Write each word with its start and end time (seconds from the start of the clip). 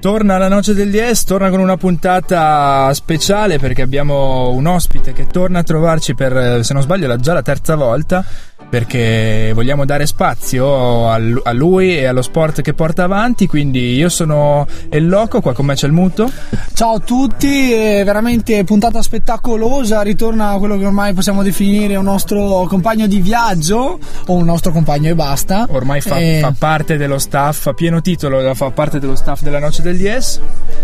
Torna 0.00 0.38
la 0.38 0.48
noce 0.48 0.72
del 0.72 0.90
DS, 0.90 1.24
torna 1.24 1.50
con 1.50 1.60
una 1.60 1.76
puntata 1.76 2.90
speciale 2.94 3.58
perché 3.58 3.82
abbiamo 3.82 4.48
un 4.48 4.66
ospite 4.66 5.12
che 5.12 5.26
torna 5.26 5.58
a 5.58 5.62
trovarci 5.62 6.14
per, 6.14 6.64
se 6.64 6.72
non 6.72 6.82
sbaglio, 6.82 7.14
già 7.16 7.34
la 7.34 7.42
terza 7.42 7.74
volta 7.74 8.24
perché 8.68 9.50
vogliamo 9.52 9.84
dare 9.84 10.06
spazio 10.06 11.10
a 11.10 11.52
lui 11.52 11.96
e 11.96 12.06
allo 12.06 12.22
sport 12.22 12.62
che 12.62 12.72
porta 12.72 13.04
avanti. 13.04 13.46
Quindi 13.46 13.94
io 13.94 14.08
sono 14.08 14.66
El 14.88 15.08
Loco, 15.08 15.40
qua 15.40 15.52
con 15.52 15.66
me 15.66 15.74
c'è 15.74 15.86
il 15.86 15.92
Muto. 15.92 16.30
Ciao 16.74 16.94
a 16.94 16.98
tutti, 17.00 17.70
veramente 17.70 18.62
puntata 18.64 19.02
spettacolosa. 19.02 20.02
Ritorna 20.02 20.56
quello 20.58 20.78
che 20.78 20.86
ormai 20.86 21.12
possiamo 21.12 21.42
definire 21.42 21.96
un 21.96 22.04
nostro 22.04 22.66
compagno 22.68 23.06
di 23.06 23.20
viaggio 23.20 23.98
o 24.26 24.32
un 24.32 24.44
nostro 24.44 24.70
compagno 24.72 25.10
e 25.10 25.14
basta. 25.14 25.66
Ormai 25.68 26.00
fa, 26.00 26.18
e... 26.18 26.38
fa 26.40 26.54
parte 26.56 26.96
dello 26.96 27.18
staff, 27.18 27.66
a 27.66 27.72
pieno 27.74 28.00
titolo, 28.00 28.54
fa 28.54 28.70
parte 28.70 29.00
dello 29.00 29.16
staff 29.16 29.42
della 29.42 29.58
Noce 29.58 29.82
del 29.82 29.96
DS. 29.96 30.40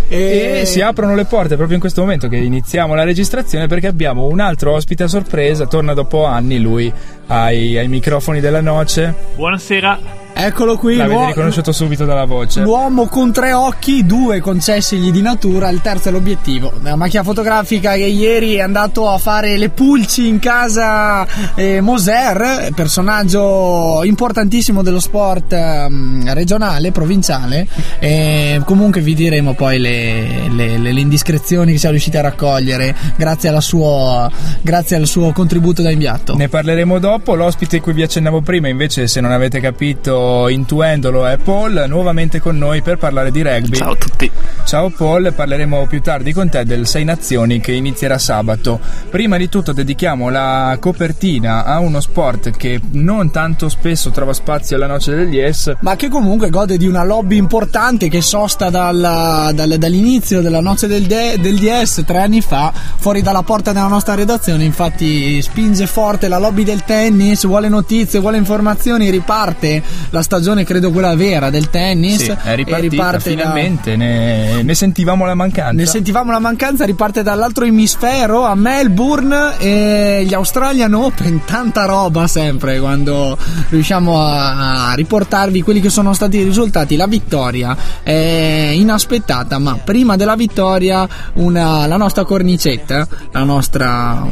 E... 0.08 0.60
e 0.60 0.66
si 0.66 0.80
aprono 0.80 1.14
le 1.14 1.24
porte 1.24 1.54
proprio 1.54 1.74
in 1.74 1.80
questo 1.80 2.00
momento 2.00 2.28
che 2.28 2.36
iniziamo 2.36 2.94
la 2.94 3.04
registrazione 3.04 3.66
perché 3.68 3.86
abbiamo 3.86 4.26
un 4.26 4.40
altro 4.40 4.72
ospite 4.72 5.04
a 5.04 5.08
sorpresa. 5.08 5.66
Torna 5.66 5.94
dopo 5.94 6.24
anni 6.24 6.58
lui 6.58 6.92
ai, 7.28 7.78
ai 7.78 7.88
microfoni 7.88 8.40
della 8.40 8.60
noce. 8.60 9.14
Buonasera. 9.34 10.24
Eccolo 10.38 10.76
qui. 10.76 10.96
L'avete 10.96 11.28
riconosciuto 11.28 11.72
subito 11.72 12.04
dalla 12.04 12.26
voce. 12.26 12.60
L'uomo 12.60 13.06
con 13.06 13.32
tre 13.32 13.54
occhi, 13.54 14.04
due 14.04 14.38
concessigli 14.40 15.10
di 15.10 15.22
natura, 15.22 15.70
il 15.70 15.80
terzo 15.80 16.10
è 16.10 16.12
l'obiettivo. 16.12 16.74
La 16.82 16.94
macchina 16.94 17.22
fotografica 17.22 17.94
che 17.94 18.04
ieri 18.04 18.56
è 18.56 18.60
andato 18.60 19.08
a 19.08 19.16
fare 19.16 19.56
le 19.56 19.70
pulci 19.70 20.28
in 20.28 20.38
casa 20.38 21.26
eh, 21.54 21.80
Moser, 21.80 22.68
personaggio 22.74 24.02
importantissimo 24.04 24.82
dello 24.82 25.00
sport 25.00 25.54
eh, 25.54 25.88
regionale, 26.34 26.92
provinciale. 26.92 27.66
E 27.98 28.60
comunque 28.66 29.00
vi 29.00 29.14
diremo 29.14 29.54
poi 29.54 29.78
le, 29.78 30.50
le, 30.50 30.76
le, 30.76 30.92
le, 30.92 31.00
indiscrezioni 31.00 31.72
che 31.72 31.78
siamo 31.78 31.94
riusciti 31.94 32.18
a 32.18 32.20
raccogliere 32.20 32.94
grazie, 33.16 33.58
sua, 33.62 34.30
grazie 34.60 34.96
al 34.96 35.06
suo 35.06 35.32
contributo 35.32 35.80
da 35.80 35.90
inviato. 35.90 36.36
Ne 36.36 36.50
parleremo 36.50 36.98
dopo. 36.98 37.34
L'ospite 37.34 37.80
cui 37.80 37.94
vi 37.94 38.02
accennavo 38.02 38.42
prima, 38.42 38.68
invece, 38.68 39.06
se 39.06 39.22
non 39.22 39.32
avete 39.32 39.60
capito 39.60 40.24
intuendolo 40.48 41.26
è 41.26 41.36
Paul, 41.36 41.84
nuovamente 41.88 42.40
con 42.40 42.56
noi 42.58 42.82
per 42.82 42.98
parlare 42.98 43.30
di 43.30 43.42
rugby. 43.42 43.76
Ciao 43.76 43.92
a 43.92 43.96
tutti. 43.96 44.30
Ciao 44.64 44.90
Paul, 44.90 45.32
parleremo 45.32 45.86
più 45.86 46.00
tardi 46.00 46.32
con 46.32 46.48
te 46.48 46.64
del 46.64 46.86
Sei 46.86 47.04
Nazioni 47.04 47.60
che 47.60 47.72
inizierà 47.72 48.18
sabato. 48.18 48.80
Prima 49.10 49.36
di 49.36 49.48
tutto 49.48 49.72
dedichiamo 49.72 50.28
la 50.28 50.76
copertina 50.80 51.64
a 51.64 51.78
uno 51.78 52.00
sport 52.00 52.50
che 52.56 52.80
non 52.92 53.30
tanto 53.30 53.68
spesso 53.68 54.10
trova 54.10 54.32
spazio 54.32 54.76
alla 54.76 54.86
noce 54.86 55.14
degli 55.14 55.40
S, 55.50 55.74
ma 55.80 55.96
che 55.96 56.08
comunque 56.08 56.50
gode 56.50 56.76
di 56.76 56.86
una 56.86 57.04
lobby 57.04 57.36
importante 57.36 58.08
che 58.08 58.20
sosta 58.20 58.70
dalla, 58.70 59.50
dal, 59.54 59.76
dall'inizio 59.78 60.40
della 60.40 60.60
noce 60.60 60.86
del, 60.86 61.04
de, 61.04 61.38
del 61.40 61.58
DS 61.58 62.02
tre 62.04 62.18
anni 62.18 62.40
fa, 62.40 62.72
fuori 62.96 63.22
dalla 63.22 63.42
porta 63.42 63.72
della 63.72 63.86
nostra 63.86 64.14
redazione. 64.14 64.64
Infatti 64.64 65.40
spinge 65.42 65.86
forte 65.86 66.28
la 66.28 66.38
lobby 66.38 66.64
del 66.64 66.84
tennis, 66.84 67.46
vuole 67.46 67.68
notizie, 67.68 68.18
vuole 68.18 68.36
informazioni, 68.36 69.10
riparte 69.10 69.82
la 70.16 70.22
stagione 70.22 70.64
credo 70.64 70.90
quella 70.90 71.14
vera 71.14 71.50
del 71.50 71.68
tennis 71.68 72.22
sì, 72.22 72.34
è 72.42 72.54
ripartita 72.54 73.20
finalmente 73.20 73.90
da... 73.90 73.96
ne, 73.96 74.62
ne, 74.62 74.74
sentivamo 74.74 75.24
la 75.26 75.34
mancanza. 75.34 75.72
Ne 75.72 75.86
sentivamo 75.86 76.30
la 76.30 76.38
mancanza 76.38 76.84
riparte 76.84 77.22
dall'altro 77.22 77.64
emisfero 77.64 78.44
a 78.44 78.54
Melbourne 78.54 79.58
e 79.58 80.24
gli 80.26 80.32
Australian 80.32 80.94
Open 80.94 81.42
tanta 81.44 81.84
roba 81.84 82.26
sempre 82.26 82.80
quando 82.80 83.36
riusciamo 83.68 84.20
a, 84.20 84.90
a 84.90 84.94
riportarvi 84.94 85.62
quelli 85.62 85.80
che 85.80 85.90
sono 85.90 86.14
stati 86.14 86.38
i 86.38 86.42
risultati. 86.44 86.96
La 86.96 87.06
vittoria 87.06 87.76
è 88.02 88.72
inaspettata 88.74 89.58
ma 89.58 89.76
prima 89.76 90.16
della 90.16 90.34
vittoria 90.34 91.06
una, 91.34 91.86
la 91.86 91.96
nostra 91.96 92.24
cornicetta 92.24 93.06
la 93.32 93.44
nostra, 93.44 94.26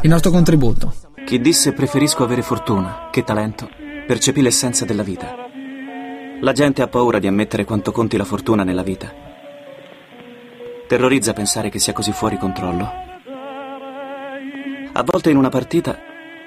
il 0.00 0.08
nostro 0.08 0.30
contributo. 0.30 0.94
Chi 1.26 1.40
disse 1.40 1.72
preferisco 1.72 2.24
avere 2.24 2.42
fortuna 2.42 3.08
che 3.10 3.24
talento 3.24 3.68
percepì 4.06 4.40
l'essenza 4.40 4.84
della 4.84 5.02
vita. 5.02 5.48
La 6.40 6.52
gente 6.52 6.80
ha 6.80 6.86
paura 6.86 7.18
di 7.18 7.26
ammettere 7.26 7.64
quanto 7.64 7.90
conti 7.90 8.16
la 8.16 8.24
fortuna 8.24 8.62
nella 8.62 8.84
vita. 8.84 9.12
Terrorizza 10.86 11.32
pensare 11.32 11.70
che 11.70 11.80
sia 11.80 11.92
così 11.92 12.12
fuori 12.12 12.38
controllo. 12.38 12.88
A 14.92 15.02
volte 15.02 15.30
in 15.30 15.36
una 15.36 15.48
partita 15.48 15.98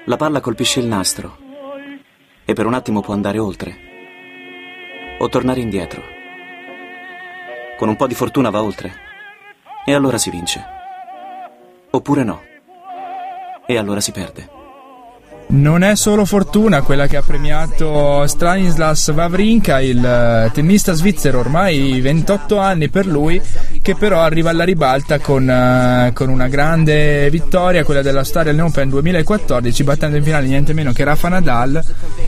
la 0.06 0.16
palla 0.16 0.40
colpisce 0.40 0.80
il 0.80 0.86
nastro 0.86 1.36
e 2.46 2.52
per 2.54 2.64
un 2.64 2.72
attimo 2.72 3.02
può 3.02 3.12
andare 3.12 3.38
oltre 3.38 3.76
o 5.18 5.28
tornare 5.28 5.60
indietro. 5.60 6.02
Con 7.76 7.90
un 7.90 7.96
po' 7.96 8.06
di 8.06 8.14
fortuna 8.14 8.48
va 8.48 8.62
oltre 8.62 8.92
e 9.84 9.92
allora 9.92 10.16
si 10.16 10.30
vince. 10.30 10.64
Oppure 11.90 12.24
no. 12.24 12.42
E 13.66 13.76
allora 13.76 14.00
si 14.00 14.12
perde. 14.12 14.59
Non 15.50 15.82
è 15.82 15.96
solo 15.96 16.24
fortuna 16.24 16.82
quella 16.82 17.08
che 17.08 17.16
ha 17.16 17.22
premiato 17.22 18.24
Stanislas 18.28 19.08
Wawrinka, 19.08 19.80
il 19.80 20.04
eh, 20.04 20.50
tennista 20.52 20.92
svizzero, 20.92 21.40
ormai 21.40 22.00
28 22.00 22.58
anni 22.58 22.88
per 22.88 23.04
lui, 23.06 23.42
che 23.82 23.96
però 23.96 24.20
arriva 24.20 24.50
alla 24.50 24.62
ribalta 24.62 25.18
con, 25.18 25.48
uh, 25.48 26.12
con 26.12 26.28
una 26.28 26.46
grande 26.46 27.28
vittoria, 27.30 27.82
quella 27.82 28.00
della 28.00 28.20
Australian 28.20 28.60
Open 28.60 28.90
2014, 28.90 29.82
battendo 29.82 30.16
in 30.18 30.22
finale 30.22 30.46
niente 30.46 30.72
meno 30.72 30.92
che 30.92 31.02
Rafa 31.02 31.28
Nadal, 31.28 31.82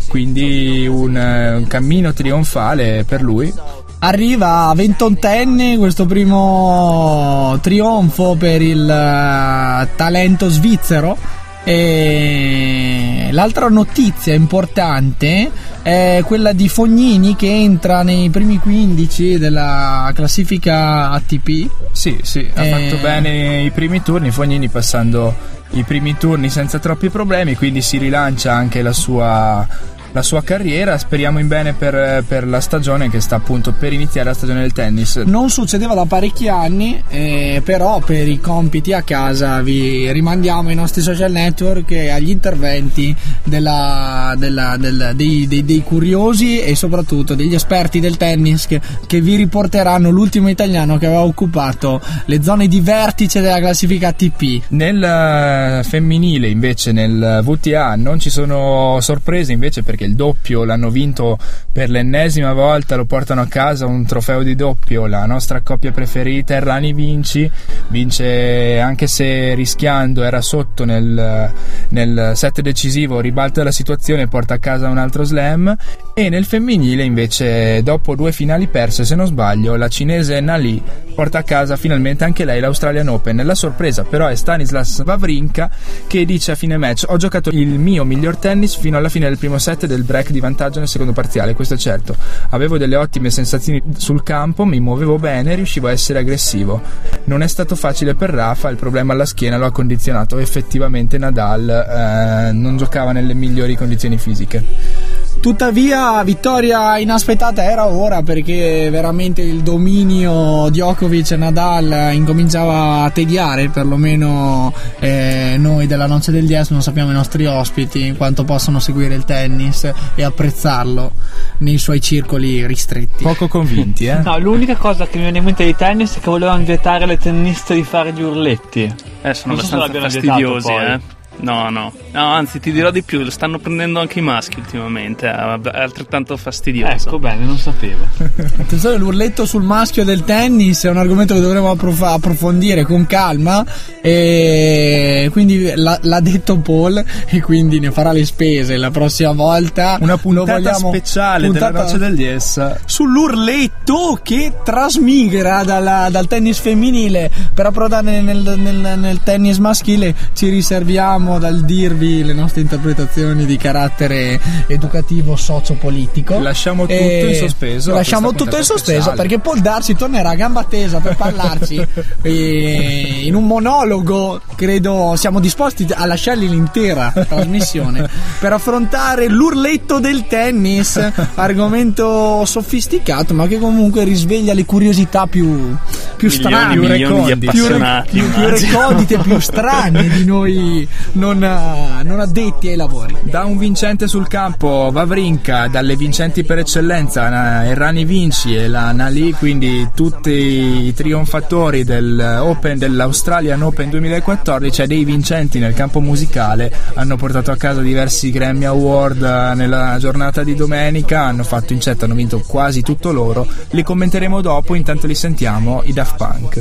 quindi 0.08 0.88
un, 0.88 1.14
uh, 1.14 1.58
un 1.58 1.66
cammino 1.68 2.12
trionfale 2.12 3.04
per 3.06 3.22
lui. 3.22 3.54
Arriva 4.00 4.66
a 4.66 4.74
28enne 4.74 5.78
questo 5.78 6.06
primo 6.06 7.56
trionfo 7.62 8.34
per 8.36 8.60
il 8.60 8.82
uh, 8.82 9.86
talento 9.94 10.48
svizzero 10.48 11.40
e 11.64 13.28
l'altra 13.30 13.68
notizia 13.68 14.34
importante 14.34 15.50
è 15.82 16.22
quella 16.24 16.52
di 16.52 16.68
Fognini 16.68 17.36
che 17.36 17.48
entra 17.48 18.02
nei 18.02 18.30
primi 18.30 18.58
15 18.58 19.38
della 19.38 20.10
classifica 20.14 21.10
ATP. 21.10 21.70
Sì, 21.92 22.18
sì, 22.22 22.50
ha 22.54 22.64
e... 22.64 22.70
fatto 22.70 23.02
bene 23.02 23.62
i 23.62 23.70
primi 23.70 24.02
turni, 24.02 24.30
Fognini 24.30 24.68
passando 24.68 25.60
i 25.70 25.84
primi 25.84 26.16
turni 26.16 26.50
senza 26.50 26.78
troppi 26.78 27.08
problemi, 27.08 27.54
quindi 27.54 27.80
si 27.80 27.96
rilancia 27.98 28.52
anche 28.52 28.82
la 28.82 28.92
sua 28.92 29.66
la 30.12 30.22
sua 30.22 30.42
carriera. 30.42 30.98
Speriamo 30.98 31.38
in 31.38 31.48
bene 31.48 31.72
per, 31.72 32.24
per, 32.26 32.46
la 32.46 32.60
stagione 32.60 33.10
che 33.10 33.20
sta 33.20 33.36
appunto 33.36 33.72
per 33.72 33.92
iniziare 33.92 34.28
la 34.28 34.34
stagione 34.34 34.60
del 34.60 34.72
tennis. 34.72 35.16
Non 35.16 35.50
succedeva 35.50 35.94
da 35.94 36.04
parecchi 36.04 36.48
anni, 36.48 37.02
eh, 37.08 37.62
però 37.64 38.00
per 38.00 38.28
i 38.28 38.40
compiti 38.40 38.92
a 38.92 39.02
casa 39.02 39.60
vi 39.62 40.10
rimandiamo 40.12 40.68
ai 40.68 40.74
nostri 40.74 41.02
social 41.02 41.30
network 41.30 41.90
e 41.90 42.10
agli 42.10 42.30
interventi 42.30 43.14
della, 43.42 44.34
della, 44.36 44.76
del, 44.78 45.12
dei, 45.14 45.46
dei, 45.46 45.64
dei, 45.64 45.82
curiosi 45.82 46.60
e 46.60 46.74
soprattutto 46.76 47.34
degli 47.34 47.54
esperti 47.54 48.00
del 48.00 48.16
tennis 48.16 48.66
che, 48.66 48.80
che 49.06 49.20
vi 49.20 49.36
riporteranno 49.36 50.10
l'ultimo 50.10 50.48
italiano 50.48 50.98
che 50.98 51.06
aveva 51.06 51.22
occupato 51.22 52.00
le 52.26 52.42
zone 52.42 52.68
di 52.68 52.80
vertice 52.80 53.40
della 53.40 53.58
classifica 53.58 54.08
ATP. 54.08 54.62
Nel 54.68 55.02
eh, 55.02 55.84
femminile 55.84 56.48
invece 56.48 56.92
nel 56.92 57.40
VTA 57.42 57.96
non 57.96 58.20
ci 58.20 58.30
sono 58.30 58.98
sorprese 59.00 59.52
invece 59.52 59.82
perché 59.82 60.01
perché 60.02 60.04
il 60.04 60.14
doppio 60.14 60.64
l'hanno 60.64 60.90
vinto 60.90 61.38
per 61.72 61.88
l'ennesima 61.88 62.52
volta, 62.52 62.96
lo 62.96 63.04
portano 63.04 63.40
a 63.40 63.46
casa 63.46 63.86
un 63.86 64.04
trofeo 64.04 64.42
di 64.42 64.54
doppio, 64.54 65.06
la 65.06 65.24
nostra 65.26 65.60
coppia 65.60 65.92
preferita 65.92 66.54
Errani 66.54 66.92
Vinci, 66.92 67.50
vince 67.88 68.78
anche 68.80 69.06
se 69.06 69.54
rischiando 69.54 70.22
era 70.22 70.40
sotto 70.40 70.84
nel, 70.84 71.50
nel 71.88 72.32
set 72.34 72.60
decisivo, 72.60 73.20
ribalta 73.20 73.62
la 73.62 73.70
situazione 73.70 74.22
e 74.22 74.28
porta 74.28 74.54
a 74.54 74.58
casa 74.58 74.88
un 74.88 74.98
altro 74.98 75.24
slam 75.24 75.74
e 76.14 76.28
nel 76.28 76.44
femminile 76.44 77.04
invece 77.04 77.82
dopo 77.82 78.14
due 78.14 78.32
finali 78.32 78.66
perse 78.66 79.04
se 79.04 79.14
non 79.14 79.26
sbaglio 79.26 79.76
la 79.76 79.88
cinese 79.88 80.40
Nali 80.40 80.82
porta 81.14 81.38
a 81.38 81.42
casa 81.42 81.76
finalmente 81.76 82.24
anche 82.24 82.44
lei 82.44 82.60
l'Australian 82.60 83.08
Open. 83.08 83.40
La 83.44 83.54
sorpresa 83.54 84.02
però 84.04 84.26
è 84.26 84.34
Stanislas 84.34 85.02
Wawrinka 85.04 85.70
che 86.06 86.24
dice 86.24 86.52
a 86.52 86.54
fine 86.54 86.76
match 86.76 87.04
ho 87.08 87.16
giocato 87.16 87.50
il 87.50 87.78
mio 87.78 88.04
miglior 88.04 88.36
tennis 88.36 88.76
fino 88.76 88.96
alla 88.98 89.08
fine 89.08 89.28
del 89.28 89.38
primo 89.38 89.58
set 89.58 89.86
del 89.92 90.04
break 90.04 90.30
di 90.30 90.40
vantaggio 90.40 90.78
nel 90.78 90.88
secondo 90.88 91.12
parziale, 91.12 91.54
questo 91.54 91.74
è 91.74 91.76
certo. 91.76 92.16
Avevo 92.50 92.78
delle 92.78 92.96
ottime 92.96 93.30
sensazioni 93.30 93.82
sul 93.96 94.22
campo, 94.22 94.64
mi 94.64 94.80
muovevo 94.80 95.18
bene, 95.18 95.54
riuscivo 95.54 95.88
a 95.88 95.90
essere 95.90 96.20
aggressivo. 96.20 96.80
Non 97.24 97.42
è 97.42 97.46
stato 97.46 97.76
facile 97.76 98.14
per 98.14 98.30
Rafa, 98.30 98.68
il 98.70 98.76
problema 98.76 99.12
alla 99.12 99.26
schiena 99.26 99.58
lo 99.58 99.66
ha 99.66 99.72
condizionato. 99.72 100.38
Effettivamente 100.38 101.18
Nadal 101.18 101.68
eh, 101.68 102.52
non 102.52 102.76
giocava 102.76 103.12
nelle 103.12 103.34
migliori 103.34 103.76
condizioni 103.76 104.18
fisiche. 104.18 105.10
Tuttavia, 105.40 106.22
vittoria 106.22 106.98
inaspettata 106.98 107.64
era 107.64 107.88
ora 107.88 108.22
perché 108.22 108.88
veramente 108.90 109.42
il 109.42 109.62
dominio 109.62 110.68
Djokovic 110.68 111.32
e 111.32 111.36
Nadal 111.36 112.10
incominciava 112.12 113.02
a 113.02 113.10
tediare, 113.10 113.68
perlomeno 113.68 114.72
eh, 115.00 115.56
noi 115.58 115.88
della 115.88 116.06
Noce 116.06 116.30
del 116.30 116.46
Dies 116.46 116.70
non 116.70 116.80
sappiamo 116.80 117.10
i 117.10 117.14
nostri 117.14 117.44
ospiti 117.46 118.14
quanto 118.16 118.44
possono 118.44 118.78
seguire 118.78 119.16
il 119.16 119.24
tennis 119.24 119.81
e 120.14 120.22
apprezzarlo 120.22 121.12
nei 121.58 121.78
suoi 121.78 122.00
circoli 122.00 122.66
ristretti. 122.66 123.22
Poco 123.22 123.48
convinti, 123.48 124.06
eh? 124.06 124.18
No, 124.22 124.38
l'unica 124.38 124.76
cosa 124.76 125.06
che 125.06 125.16
mi 125.16 125.22
viene 125.22 125.38
in 125.38 125.44
mente 125.44 125.64
di 125.64 125.74
tennis 125.74 126.16
è 126.16 126.20
che 126.20 126.30
volevano 126.30 126.64
vietare 126.64 127.04
alle 127.04 127.18
tenniste 127.18 127.74
di 127.74 127.82
fare 127.82 128.12
gli 128.12 128.22
urletti. 128.22 128.92
Eh, 129.22 129.34
sono 129.34 129.54
Non 129.54 129.64
so 129.64 129.76
abbastanza 129.76 130.20
vietato 130.20 130.60
fastidiosi, 130.60 130.72
eh. 130.72 131.00
No, 131.42 131.70
no, 131.70 131.92
no, 132.12 132.24
anzi 132.24 132.60
ti 132.60 132.70
dirò 132.70 132.90
di 132.92 133.02
più, 133.02 133.20
lo 133.22 133.30
stanno 133.30 133.58
prendendo 133.58 133.98
anche 133.98 134.20
i 134.20 134.22
maschi 134.22 134.58
ultimamente, 134.60 135.28
è 135.28 135.32
è 135.34 135.78
altrettanto 135.80 136.36
fastidioso. 136.36 137.08
Ecco, 137.08 137.18
bene, 137.18 137.44
non 137.44 137.58
sapevo. 137.58 138.06
Attenzione, 138.58 138.96
l'urletto 138.96 139.44
sul 139.44 139.62
maschio 139.64 140.04
del 140.04 140.22
tennis 140.24 140.84
è 140.84 140.90
un 140.90 140.98
argomento 140.98 141.34
che 141.34 141.40
dovremo 141.40 141.70
approf- 141.70 142.02
approfondire 142.02 142.84
con 142.84 143.06
calma. 143.06 143.64
E 144.00 145.28
quindi 145.32 145.72
l'ha, 145.74 145.98
l'ha 146.02 146.20
detto 146.20 146.58
Paul, 146.58 147.04
e 147.26 147.40
quindi 147.40 147.80
ne 147.80 147.90
farà 147.90 148.12
le 148.12 148.24
spese 148.24 148.76
la 148.76 148.90
prossima 148.90 149.32
volta. 149.32 149.96
Una 150.00 150.16
puntata 150.18 150.52
vogliamo- 150.52 150.88
speciale 150.92 151.46
puntata 151.46 151.70
della 151.70 151.82
Noce 151.84 151.98
del 151.98 152.14
Dies. 152.14 152.74
Sull'urletto 152.84 154.20
che 154.22 154.52
trasmigra 154.64 155.64
dalla- 155.64 156.08
dal 156.10 156.26
tennis 156.28 156.58
femminile 156.58 157.30
per 157.52 157.66
approdare 157.66 158.20
nel, 158.20 158.54
nel- 158.58 158.98
nel 158.98 159.20
tennis 159.24 159.58
maschile, 159.58 160.14
ci 160.34 160.48
riserviamo 160.48 161.31
dal 161.38 161.60
dirvi 161.64 162.24
le 162.24 162.32
nostre 162.32 162.60
interpretazioni 162.60 163.44
di 163.44 163.56
carattere 163.56 164.40
educativo 164.66 165.36
socio-politico. 165.36 166.38
Lasciamo 166.38 166.86
tutto 166.86 167.26
in 167.26 167.34
sospeso 167.34 167.92
Lasciamo 167.92 168.32
tutto 168.32 168.56
in 168.56 168.64
sospeso 168.64 169.00
speciale. 169.00 169.16
perché 169.16 169.38
Paul 169.38 169.60
Darsi 169.60 169.94
tornerà 169.94 170.30
a 170.30 170.34
gamba 170.34 170.64
tesa 170.64 170.98
per 170.98 171.16
parlarci 171.16 171.86
in 173.26 173.34
un 173.34 173.46
monologo. 173.46 174.40
Credo 174.54 175.14
siamo 175.16 175.40
disposti 175.40 175.86
a 175.92 176.06
lasciargli 176.06 176.48
l'intera 176.48 177.12
trasmissione 177.28 178.08
per 178.38 178.52
affrontare 178.52 179.28
l'urletto 179.28 179.98
del 179.98 180.26
tennis, 180.26 180.96
argomento 181.34 182.44
sofisticato 182.44 183.34
ma 183.34 183.46
che 183.46 183.58
comunque 183.58 184.04
risveglia 184.04 184.54
le 184.54 184.64
curiosità 184.64 185.26
più, 185.26 185.76
più 186.22 186.28
Milioni 186.28 186.38
strane, 186.38 186.74
e 186.74 186.76
milioni 186.76 187.38
più, 187.38 187.66
re- 187.66 188.04
più, 188.08 188.30
più 188.30 188.46
recondite, 188.46 189.18
più 189.18 189.40
strane 189.40 190.08
di 190.08 190.24
noi 190.24 190.86
non, 191.12 191.42
eh, 191.42 192.02
non 192.04 192.20
addetti 192.20 192.68
ai 192.68 192.76
lavori. 192.76 193.16
Da 193.22 193.44
un 193.44 193.58
vincente 193.58 194.06
sul 194.06 194.28
campo, 194.28 194.90
Vavrinka, 194.92 195.66
dalle 195.66 195.96
vincenti 195.96 196.44
per 196.44 196.58
eccellenza, 196.58 197.64
Errani 197.66 198.04
Vinci 198.04 198.54
e 198.54 198.68
la 198.68 198.92
Nali, 198.92 199.32
quindi 199.32 199.88
tutti 199.94 200.30
i 200.30 200.94
trionfatori 200.94 201.82
del 201.82 202.38
Open, 202.40 202.78
dell'Australian 202.78 203.62
Open 203.62 203.90
2014 203.90 204.82
e 204.82 204.86
dei 204.86 205.04
vincenti 205.04 205.58
nel 205.58 205.74
campo 205.74 206.00
musicale 206.00 206.72
hanno 206.94 207.16
portato 207.16 207.50
a 207.50 207.56
casa 207.56 207.80
diversi 207.80 208.30
Grammy 208.30 208.64
Award 208.64 209.22
eh, 209.22 209.54
nella 209.54 209.96
giornata 209.98 210.44
di 210.44 210.54
domenica, 210.54 211.22
hanno 211.22 211.42
fatto 211.42 211.72
incetta, 211.72 212.04
hanno 212.04 212.14
vinto 212.14 212.40
quasi 212.46 212.82
tutto 212.82 213.10
loro, 213.10 213.46
li 213.70 213.82
commenteremo 213.82 214.40
dopo, 214.40 214.76
intanto 214.76 215.08
li 215.08 215.14
sentiamo, 215.16 215.82
i 215.84 215.92
Daft 215.92 216.11
Punk. 216.18 216.58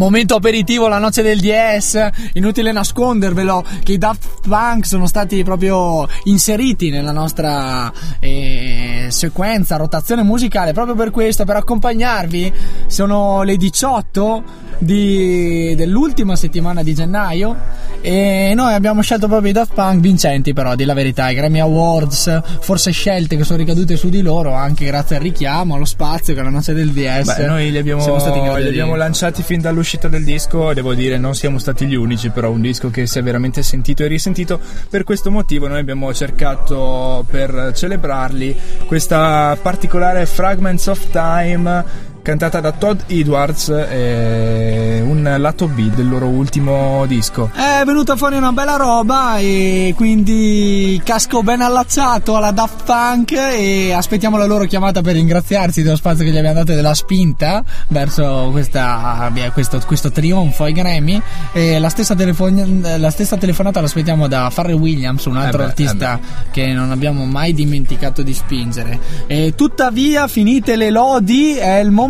Momento 0.00 0.34
aperitivo, 0.34 0.88
la 0.88 0.96
noce 0.96 1.20
del 1.20 1.40
DS. 1.40 2.08
Inutile 2.32 2.72
nascondervelo 2.72 3.62
che 3.82 3.92
i 3.92 3.98
Daft 3.98 4.48
Punk 4.48 4.86
sono 4.86 5.06
stati 5.06 5.44
proprio 5.44 6.08
inseriti 6.24 6.88
nella 6.88 7.12
nostra 7.12 7.92
eh, 8.18 9.08
sequenza, 9.10 9.76
rotazione 9.76 10.22
musicale. 10.22 10.72
Proprio 10.72 10.94
per 10.94 11.10
questo, 11.10 11.44
per 11.44 11.56
accompagnarvi, 11.56 12.50
sono 12.86 13.42
le 13.42 13.58
18 13.58 14.42
di- 14.78 15.74
dell'ultima 15.76 16.34
settimana 16.34 16.82
di 16.82 16.94
gennaio. 16.94 17.54
E 18.02 18.52
noi 18.54 18.72
abbiamo 18.74 19.02
scelto 19.02 19.28
proprio 19.28 19.50
i 19.50 19.52
Daft 19.52 19.74
Punk 19.74 20.00
vincenti, 20.00 20.52
però, 20.52 20.74
di 20.74 20.84
la 20.84 20.94
verità. 20.94 21.28
I 21.28 21.34
Grammy 21.34 21.60
Awards, 21.60 22.40
forse 22.60 22.90
scelte 22.90 23.36
che 23.36 23.44
sono 23.44 23.58
ricadute 23.58 23.96
su 23.96 24.08
di 24.08 24.22
loro, 24.22 24.54
anche 24.54 24.86
grazie 24.86 25.16
al 25.16 25.22
richiamo, 25.22 25.74
allo 25.74 25.84
spazio 25.84 26.34
che 26.34 26.42
la 26.42 26.48
noce 26.48 26.72
del 26.72 26.90
DS. 26.90 27.36
Beh, 27.36 27.46
noi 27.46 27.70
li 27.70 27.78
abbiamo, 27.78 28.56
li 28.56 28.68
abbiamo 28.68 28.96
lanciati 28.96 29.42
fin 29.42 29.60
dall'uscita 29.60 30.08
del 30.08 30.24
disco 30.24 30.72
devo 30.72 30.94
dire 30.94 31.18
non 31.18 31.34
siamo 31.34 31.58
stati 31.58 31.86
gli 31.86 31.94
unici, 31.94 32.30
però 32.30 32.50
un 32.50 32.60
disco 32.60 32.90
che 32.90 33.06
si 33.06 33.18
è 33.18 33.22
veramente 33.22 33.62
sentito 33.62 34.02
e 34.02 34.06
risentito. 34.06 34.60
Per 34.88 35.04
questo 35.04 35.30
motivo 35.30 35.68
noi 35.68 35.78
abbiamo 35.78 36.12
cercato 36.14 37.24
per 37.28 37.72
celebrarli 37.74 38.56
questa 38.86 39.56
particolare 39.60 40.26
Fragments 40.26 40.86
of 40.86 41.10
Time 41.10 42.08
cantata 42.22 42.60
da 42.60 42.72
Todd 42.72 43.00
Edwards, 43.06 43.68
eh, 43.68 45.02
un 45.04 45.34
lato 45.38 45.68
B 45.68 45.90
del 45.94 46.08
loro 46.08 46.26
ultimo 46.26 47.04
disco. 47.06 47.50
È 47.54 47.82
venuta 47.84 48.16
fuori 48.16 48.36
una 48.36 48.52
bella 48.52 48.76
roba 48.76 49.38
e 49.38 49.94
quindi 49.96 51.00
casco 51.04 51.42
ben 51.42 51.60
allacciato 51.60 52.36
alla 52.36 52.50
Daft 52.50 52.84
Punk 52.84 53.32
e 53.32 53.92
aspettiamo 53.92 54.36
la 54.36 54.44
loro 54.44 54.64
chiamata 54.64 55.00
per 55.00 55.14
ringraziarsi 55.14 55.82
dello 55.82 55.96
spazio 55.96 56.24
che 56.24 56.30
gli 56.30 56.36
abbiamo 56.36 56.58
dato 56.58 56.72
e 56.72 56.74
della 56.74 56.94
spinta 56.94 57.64
verso 57.88 58.48
questa, 58.52 59.30
via, 59.32 59.50
questo, 59.50 59.80
questo 59.86 60.10
trionfo 60.10 60.64
ai 60.64 60.72
Grammy 60.72 61.20
e 61.52 61.78
la 61.78 61.88
stessa, 61.88 62.14
telefon- 62.14 62.96
la 62.98 63.10
stessa 63.10 63.36
telefonata 63.36 63.80
l'aspettiamo 63.80 64.28
da 64.28 64.50
Farrell 64.50 64.78
Williams, 64.78 65.24
un 65.24 65.36
altro 65.36 65.62
Eh 65.62 65.64
beh, 65.64 65.68
artista 65.70 66.20
che 66.50 66.66
non 66.72 66.90
abbiamo 66.90 67.24
mai 67.24 67.54
dimenticato 67.54 68.22
di 68.22 68.34
spingere. 68.34 68.98
E 69.26 69.54
tuttavia, 69.56 70.28
finite 70.28 70.76
le 70.76 70.90
lodi, 70.90 71.56
è 71.56 71.78
il 71.78 71.90
momento 71.90 72.08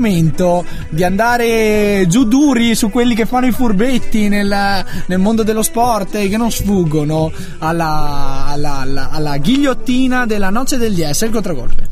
di 0.88 1.04
andare 1.04 2.04
giù 2.08 2.24
duri 2.24 2.74
su 2.74 2.90
quelli 2.90 3.14
che 3.14 3.26
fanno 3.26 3.46
i 3.46 3.52
furbetti 3.52 4.28
nel, 4.28 4.84
nel 5.06 5.18
mondo 5.18 5.42
dello 5.44 5.62
sport 5.62 6.16
e 6.16 6.28
che 6.28 6.36
non 6.36 6.50
sfuggono 6.50 7.30
alla, 7.58 8.46
alla- 8.48 8.78
alla- 8.80 9.10
alla 9.10 9.36
ghigliottina 9.38 10.26
della 10.26 10.50
noce 10.50 10.76
del 10.78 10.94
DS, 10.94 11.20
il 11.22 11.30
contragolpe. 11.30 11.88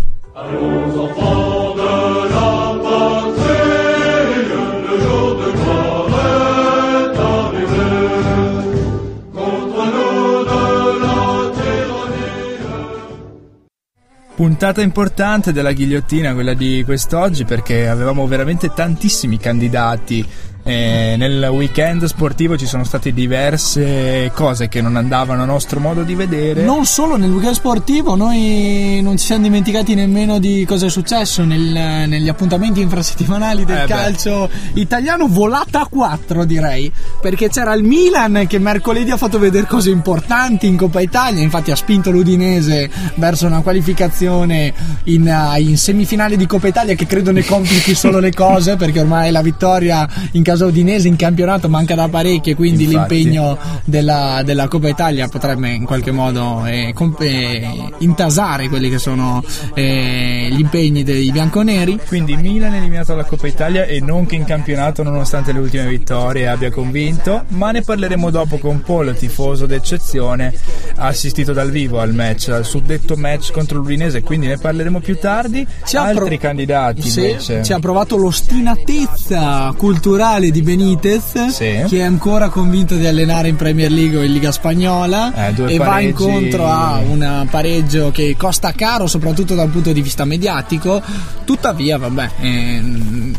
Puntata 14.38 14.82
importante 14.82 15.52
della 15.52 15.72
ghigliottina, 15.72 16.32
quella 16.32 16.54
di 16.54 16.84
quest'oggi, 16.84 17.44
perché 17.44 17.88
avevamo 17.88 18.24
veramente 18.28 18.72
tantissimi 18.72 19.36
candidati 19.36 20.24
eh, 20.68 21.14
nel 21.16 21.48
weekend 21.50 22.04
sportivo 22.04 22.58
ci 22.58 22.66
sono 22.66 22.84
state 22.84 23.14
diverse 23.14 24.30
cose 24.34 24.68
che 24.68 24.82
non 24.82 24.96
andavano 24.96 25.42
a 25.42 25.46
nostro 25.46 25.80
modo 25.80 26.02
di 26.02 26.14
vedere. 26.14 26.62
Non 26.62 26.84
solo 26.84 27.16
nel 27.16 27.30
weekend 27.30 27.54
sportivo, 27.54 28.14
noi 28.16 29.00
non 29.02 29.16
ci 29.16 29.24
siamo 29.24 29.44
dimenticati 29.44 29.94
nemmeno 29.94 30.38
di 30.38 30.66
cosa 30.68 30.84
è 30.84 30.90
successo 30.90 31.42
nel- 31.44 32.06
negli 32.06 32.28
appuntamenti 32.28 32.82
infrasettimanali 32.82 33.64
del 33.64 33.76
Eh 33.78 33.80
beh. 33.80 33.86
calcio 33.86 34.50
italiano, 34.74 35.26
volata 35.26 35.80
a 35.80 35.86
4 35.86 36.44
direi, 36.44 36.92
perché 37.22 37.48
c'era 37.48 37.72
il 37.72 37.82
Milan 37.82 38.44
che 38.46 38.58
mercoledì 38.58 39.10
ha 39.10 39.16
fatto 39.16 39.38
vedere 39.38 39.66
cose 39.66 39.88
importanti 39.88 40.66
in 40.66 40.76
Coppa 40.76 41.00
Italia, 41.00 41.42
infatti 41.42 41.70
ha 41.70 41.76
spinto 41.76 42.10
l'Udinese 42.10 42.90
verso 43.14 43.46
una 43.46 43.62
qualificazione 43.62 44.74
in, 45.04 45.54
in 45.60 45.78
semifinale 45.78 46.36
di 46.36 46.44
Coppa 46.44 46.68
Italia 46.68 46.94
che 46.94 47.06
credo 47.06 47.32
ne 47.32 47.42
complichi 47.42 47.94
solo 47.94 48.18
le 48.18 48.34
cose, 48.34 48.76
perché 48.76 49.00
ormai 49.00 49.30
la 49.30 49.40
vittoria 49.40 50.06
in 50.32 50.42
casa 50.58 50.66
udinese 50.66 51.06
in 51.06 51.14
campionato 51.16 51.68
manca 51.68 51.94
da 51.94 52.08
parecchie, 52.08 52.56
quindi 52.56 52.84
Infatti. 52.84 53.14
l'impegno 53.14 53.56
della, 53.84 54.42
della 54.44 54.66
Coppa 54.66 54.88
Italia 54.88 55.28
potrebbe 55.28 55.68
in 55.70 55.84
qualche 55.84 56.10
modo 56.10 56.66
eh, 56.66 56.90
comp- 56.94 57.20
eh, 57.20 57.68
intasare 57.98 58.68
quelli 58.68 58.90
che 58.90 58.98
sono 58.98 59.42
eh, 59.74 60.48
gli 60.50 60.58
impegni 60.58 61.04
dei 61.04 61.30
bianconeri. 61.30 62.00
Quindi 62.06 62.36
Milan 62.36 62.74
è 62.74 62.78
eliminato 62.78 63.12
dalla 63.12 63.24
Coppa 63.24 63.46
Italia 63.46 63.84
e 63.84 64.00
non 64.00 64.26
che 64.26 64.34
in 64.34 64.44
campionato 64.44 65.02
nonostante 65.04 65.52
le 65.52 65.60
ultime 65.60 65.86
vittorie 65.86 66.48
abbia 66.48 66.70
convinto, 66.72 67.44
ma 67.48 67.70
ne 67.70 67.82
parleremo 67.82 68.30
dopo 68.30 68.58
con 68.58 68.82
Polo, 68.82 69.12
tifoso 69.12 69.66
d'eccezione, 69.66 70.52
assistito 70.96 71.52
dal 71.52 71.70
vivo 71.70 72.00
al 72.00 72.12
match, 72.14 72.48
al 72.48 72.64
suddetto 72.64 73.14
match 73.16 73.52
contro 73.52 73.78
l'Udinese, 73.78 74.22
quindi 74.22 74.48
ne 74.48 74.58
parleremo 74.58 74.98
più 75.00 75.18
tardi. 75.18 75.64
Ci 75.84 75.96
Altri 75.96 76.36
pro- 76.36 76.48
candidati 76.48 77.02
Sì, 77.02 77.20
invece. 77.20 77.62
ci 77.62 77.72
ha 77.72 77.78
provato 77.78 78.16
l'ostinatezza 78.16 79.72
culturale 79.76 80.47
di 80.50 80.62
Benitez, 80.62 81.46
Sì. 81.48 81.84
che 81.88 81.98
è 81.98 82.02
ancora 82.02 82.48
convinto 82.48 82.96
di 82.96 83.06
allenare 83.06 83.48
in 83.48 83.56
Premier 83.56 83.90
League 83.90 84.16
o 84.18 84.22
in 84.22 84.32
Liga 84.32 84.52
Spagnola 84.52 85.48
Eh, 85.48 85.62
e 85.72 85.76
va 85.78 85.84
pareggi- 85.86 86.08
incontro 86.24 86.66
a 86.66 86.98
un 87.06 87.46
pareggio 87.50 88.10
che 88.10 88.34
costa 88.36 88.72
caro 88.72 89.06
soprattutto 89.06 89.54
dal 89.54 89.68
punto 89.68 89.92
di 89.92 90.00
vista 90.02 90.24
mediatico. 90.24 91.02
Tuttavia, 91.44 91.96
vabbè, 91.98 92.30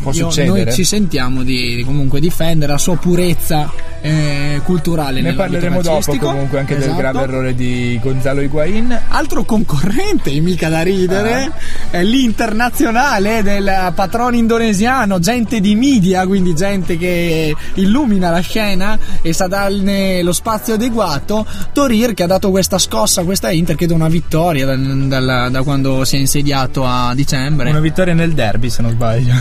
Può 0.02 0.12
io- 0.14 0.32
noi 0.46 0.72
ci 0.72 0.84
sentiamo 0.84 1.44
di, 1.44 1.84
comunque 1.86 2.20
difendere 2.20 2.72
la 2.72 2.78
sua 2.78 2.96
purezza 2.96 3.72
eh, 4.02 4.62
culturale. 4.64 5.22
Ne 5.22 5.34
parleremo 5.34 5.82
dopo 5.82 6.16
comunque 6.18 6.60
anche 6.60 6.74
del 6.76 6.84
Esatto. 6.84 6.98
grave 6.98 7.22
errore 7.22 7.54
di 7.56 8.00
Gonzalo 8.02 8.42
Higuain. 8.42 8.98
Altro 9.10 9.44
concorrente, 9.44 10.32
mica 10.40 10.70
da 10.70 10.82
ridere, 10.82 11.52
è 11.92 12.02
l'internazionale 12.02 13.44
del 13.44 13.92
patrono 13.94 14.36
indonesiano, 14.36 15.20
gente 15.20 15.60
di 15.60 15.76
media, 15.76 16.26
quindi 16.26 16.56
gente 16.56 16.98
che 17.00 17.56
illumina 17.76 18.30
la 18.30 18.42
scena 18.42 19.00
e 19.24 19.34
sa 19.34 19.48
darne 19.48 20.22
lo 20.22 20.34
spazio 20.34 20.76
adeguato. 20.76 21.44
Torir 21.74 22.14
che 22.14 22.22
ha 22.24 22.28
dato 22.28 22.52
questa 22.52 22.78
scossa 22.78 23.22
a 23.22 23.24
questa 23.24 23.50
Inter, 23.50 23.76
credo 23.76 23.96
una 23.96 24.10
vittoria 24.10 24.68
da, 24.68 24.76
dalla- 24.76 25.50
da 25.50 25.64
quando 25.64 26.04
si 26.06 26.18
è 26.18 26.20
insediato 26.20 26.86
a 26.86 27.14
dicembre. 27.16 27.72
Una 27.72 27.80
vittoria 27.80 28.14
nel 28.14 28.34
derby 28.34 28.70
se 28.70 28.84
non 28.84 28.92
sbaglio. 28.92 29.34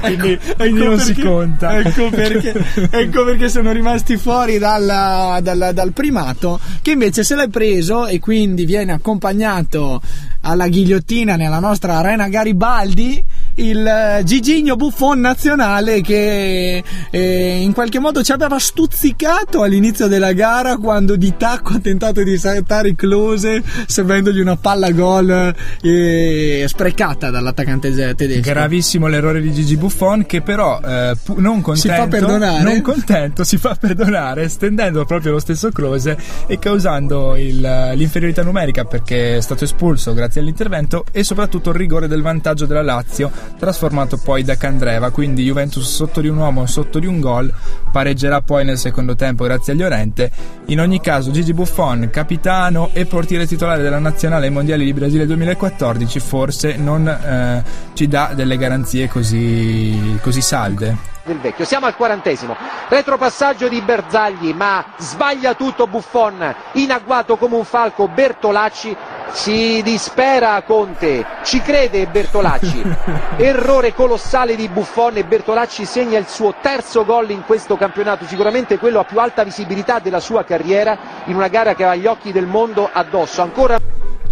quindi, 0.00 0.38
quindi 0.56 0.84
non 0.84 0.98
si 0.98 1.12
perché- 1.12 1.28
conta. 1.28 1.78
Ecco 1.78 2.08
perché, 2.10 2.64
ecco 2.90 3.24
perché 3.24 3.48
sono 3.48 3.72
rimasti 3.72 4.16
fuori 4.16 4.58
dalla- 4.58 5.38
dalla- 5.42 5.72
dal 5.72 5.92
primato, 5.92 6.60
che 6.82 6.92
invece 6.92 7.24
se 7.24 7.34
l'è 7.34 7.48
preso 7.48 8.06
e 8.06 8.18
quindi 8.20 8.64
viene 8.64 8.92
accompagnato 8.92 10.00
alla 10.42 10.68
ghigliottina 10.68 11.36
nella 11.36 11.58
nostra 11.58 11.96
arena 11.98 12.28
Garibaldi. 12.28 13.22
Il 13.56 13.86
eh, 13.86 14.22
Gigigno 14.24 14.74
Buffon 14.74 15.20
nazionale 15.20 16.00
che 16.00 16.82
eh, 17.10 17.58
in 17.60 17.72
qualche 17.72 18.00
modo 18.00 18.20
ci 18.24 18.32
aveva 18.32 18.58
stuzzicato 18.58 19.62
all'inizio 19.62 20.08
della 20.08 20.32
gara 20.32 20.76
quando 20.76 21.14
di 21.14 21.34
tacco 21.36 21.74
ha 21.74 21.78
tentato 21.78 22.24
di 22.24 22.36
saltare 22.36 22.96
Close 22.96 23.62
servendogli 23.86 24.40
una 24.40 24.56
palla 24.56 24.90
gol 24.90 25.54
eh, 25.82 26.64
sprecata 26.66 27.30
dall'attaccante 27.30 28.14
tedesco. 28.16 28.40
Gravissimo 28.40 29.06
l'errore 29.06 29.40
di 29.40 29.52
Gigi 29.52 29.76
Buffon 29.76 30.26
che 30.26 30.40
però 30.42 30.80
eh, 30.84 31.14
non 31.36 31.60
contento, 31.60 31.76
Si 31.76 31.88
fa 31.88 32.06
perdonare? 32.08 32.62
non 32.64 32.80
contento 32.82 33.44
si 33.44 33.56
fa 33.56 33.76
perdonare 33.78 34.48
stendendo 34.48 35.04
proprio 35.04 35.30
lo 35.30 35.38
stesso 35.38 35.70
close 35.70 36.16
e 36.48 36.58
causando 36.58 37.36
il- 37.36 37.60
l'inferiorità 37.94 38.42
numerica 38.42 38.84
perché 38.84 39.36
è 39.36 39.40
stato 39.40 39.62
espulso 39.62 40.12
grazie 40.12 40.40
all'intervento 40.40 41.04
e 41.12 41.22
soprattutto 41.22 41.70
il 41.70 41.76
rigore 41.76 42.08
del 42.08 42.20
vantaggio 42.22 42.66
della 42.66 42.82
Lazio 42.82 43.30
trasformato 43.58 44.16
poi 44.16 44.42
da 44.42 44.56
Candreva 44.56 45.10
quindi 45.10 45.44
Juventus 45.44 45.88
sotto 45.88 46.20
di 46.20 46.28
un 46.28 46.36
uomo 46.36 46.66
sotto 46.66 46.98
di 46.98 47.06
un 47.06 47.20
gol 47.20 47.52
pareggerà 47.90 48.40
poi 48.40 48.64
nel 48.64 48.78
secondo 48.78 49.14
tempo 49.14 49.44
grazie 49.44 49.72
a 49.72 49.76
Llorente 49.76 50.30
in 50.66 50.80
ogni 50.80 51.00
caso 51.00 51.30
Gigi 51.30 51.52
Buffon 51.52 52.08
capitano 52.10 52.90
e 52.92 53.06
portiere 53.06 53.46
titolare 53.46 53.82
della 53.82 53.98
nazionale 53.98 54.46
ai 54.46 54.52
mondiali 54.52 54.84
di 54.84 54.92
Brasile 54.92 55.26
2014 55.26 56.20
forse 56.20 56.76
non 56.76 57.06
eh, 57.06 57.64
ci 57.94 58.08
dà 58.08 58.32
delle 58.34 58.56
garanzie 58.56 59.08
così, 59.08 60.18
così 60.22 60.40
salde 60.40 61.12
del 61.24 61.38
vecchio. 61.38 61.64
Siamo 61.64 61.86
al 61.86 61.96
quarantesimo. 61.96 62.54
Retropassaggio 62.88 63.68
di 63.68 63.80
Berzagli, 63.80 64.52
ma 64.52 64.84
sbaglia 64.98 65.54
tutto 65.54 65.86
Buffon. 65.86 66.54
In 66.72 66.92
agguato 66.92 67.36
come 67.36 67.56
un 67.56 67.64
falco 67.64 68.08
Bertolacci. 68.08 68.96
Si 69.32 69.82
dispera 69.82 70.62
Conte, 70.62 71.24
ci 71.42 71.60
crede 71.60 72.06
Bertolacci. 72.06 72.82
Errore 73.36 73.92
colossale 73.94 74.54
di 74.54 74.68
Buffon 74.68 75.16
e 75.16 75.24
Bertolacci 75.24 75.84
segna 75.84 76.18
il 76.20 76.28
suo 76.28 76.54
terzo 76.60 77.04
gol 77.04 77.30
in 77.30 77.42
questo 77.44 77.76
campionato, 77.76 78.24
sicuramente 78.26 78.78
quello 78.78 79.00
a 79.00 79.04
più 79.04 79.18
alta 79.18 79.42
visibilità 79.42 79.98
della 79.98 80.20
sua 80.20 80.44
carriera 80.44 80.96
in 81.24 81.34
una 81.34 81.48
gara 81.48 81.74
che 81.74 81.82
aveva 81.84 82.00
gli 82.00 82.06
occhi 82.06 82.30
del 82.30 82.46
mondo 82.46 82.88
addosso. 82.92 83.42
Ancora 83.42 83.76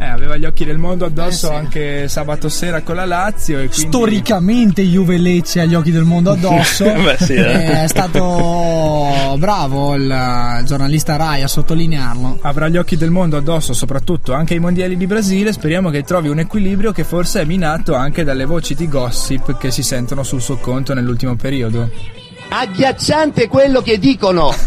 Eh, 0.02 0.08
aveva 0.08 0.36
gli 0.36 0.44
occhi 0.44 0.64
del 0.64 0.78
mondo 0.78 1.04
addosso 1.06 1.46
Eh, 1.46 1.50
sì. 1.50 1.54
anche 1.54 2.08
sabato 2.08 2.48
sera 2.48 2.82
con 2.82 2.96
la 2.96 3.04
Lazio 3.04 3.56
quindi 3.58 3.74
storicamente 3.74 4.82
Juve 4.82 5.16
Lecce 5.16 5.60
agli 5.60 5.74
occhi 5.74 5.90
del 5.92 6.02
mondo 6.04 6.32
addosso 6.32 6.84
Beh, 6.90 7.16
sì, 7.20 7.34
eh. 7.34 7.82
è 7.84 7.86
stato 7.86 9.36
bravo 9.38 9.94
il 9.94 10.62
giornalista 10.64 11.16
Rai 11.16 11.42
a 11.42 11.48
sottolinearlo 11.48 12.38
avrà 12.42 12.68
gli 12.68 12.76
occhi 12.76 12.96
del 12.96 13.10
mondo 13.10 13.36
addosso 13.36 13.72
soprattutto 13.72 14.32
anche 14.32 14.54
ai 14.54 14.60
mondiali 14.60 14.96
di 14.96 15.06
Brasile 15.06 15.52
speriamo 15.52 15.90
che 15.90 16.02
trovi 16.02 16.28
un 16.28 16.38
equilibrio 16.38 16.92
che 16.92 17.04
forse 17.04 17.42
è 17.42 17.44
minato 17.44 17.94
anche 17.94 18.24
dalle 18.24 18.44
voci 18.44 18.74
di 18.74 18.88
gossip 18.88 19.56
che 19.56 19.70
si 19.70 19.82
sentono 19.82 20.22
sul 20.22 20.40
suo 20.40 20.56
conto 20.56 20.94
nell'ultimo 20.94 21.36
periodo 21.36 21.90
Agghiacciante 22.54 23.48
quello 23.48 23.80
che 23.80 23.98
dicono. 23.98 24.52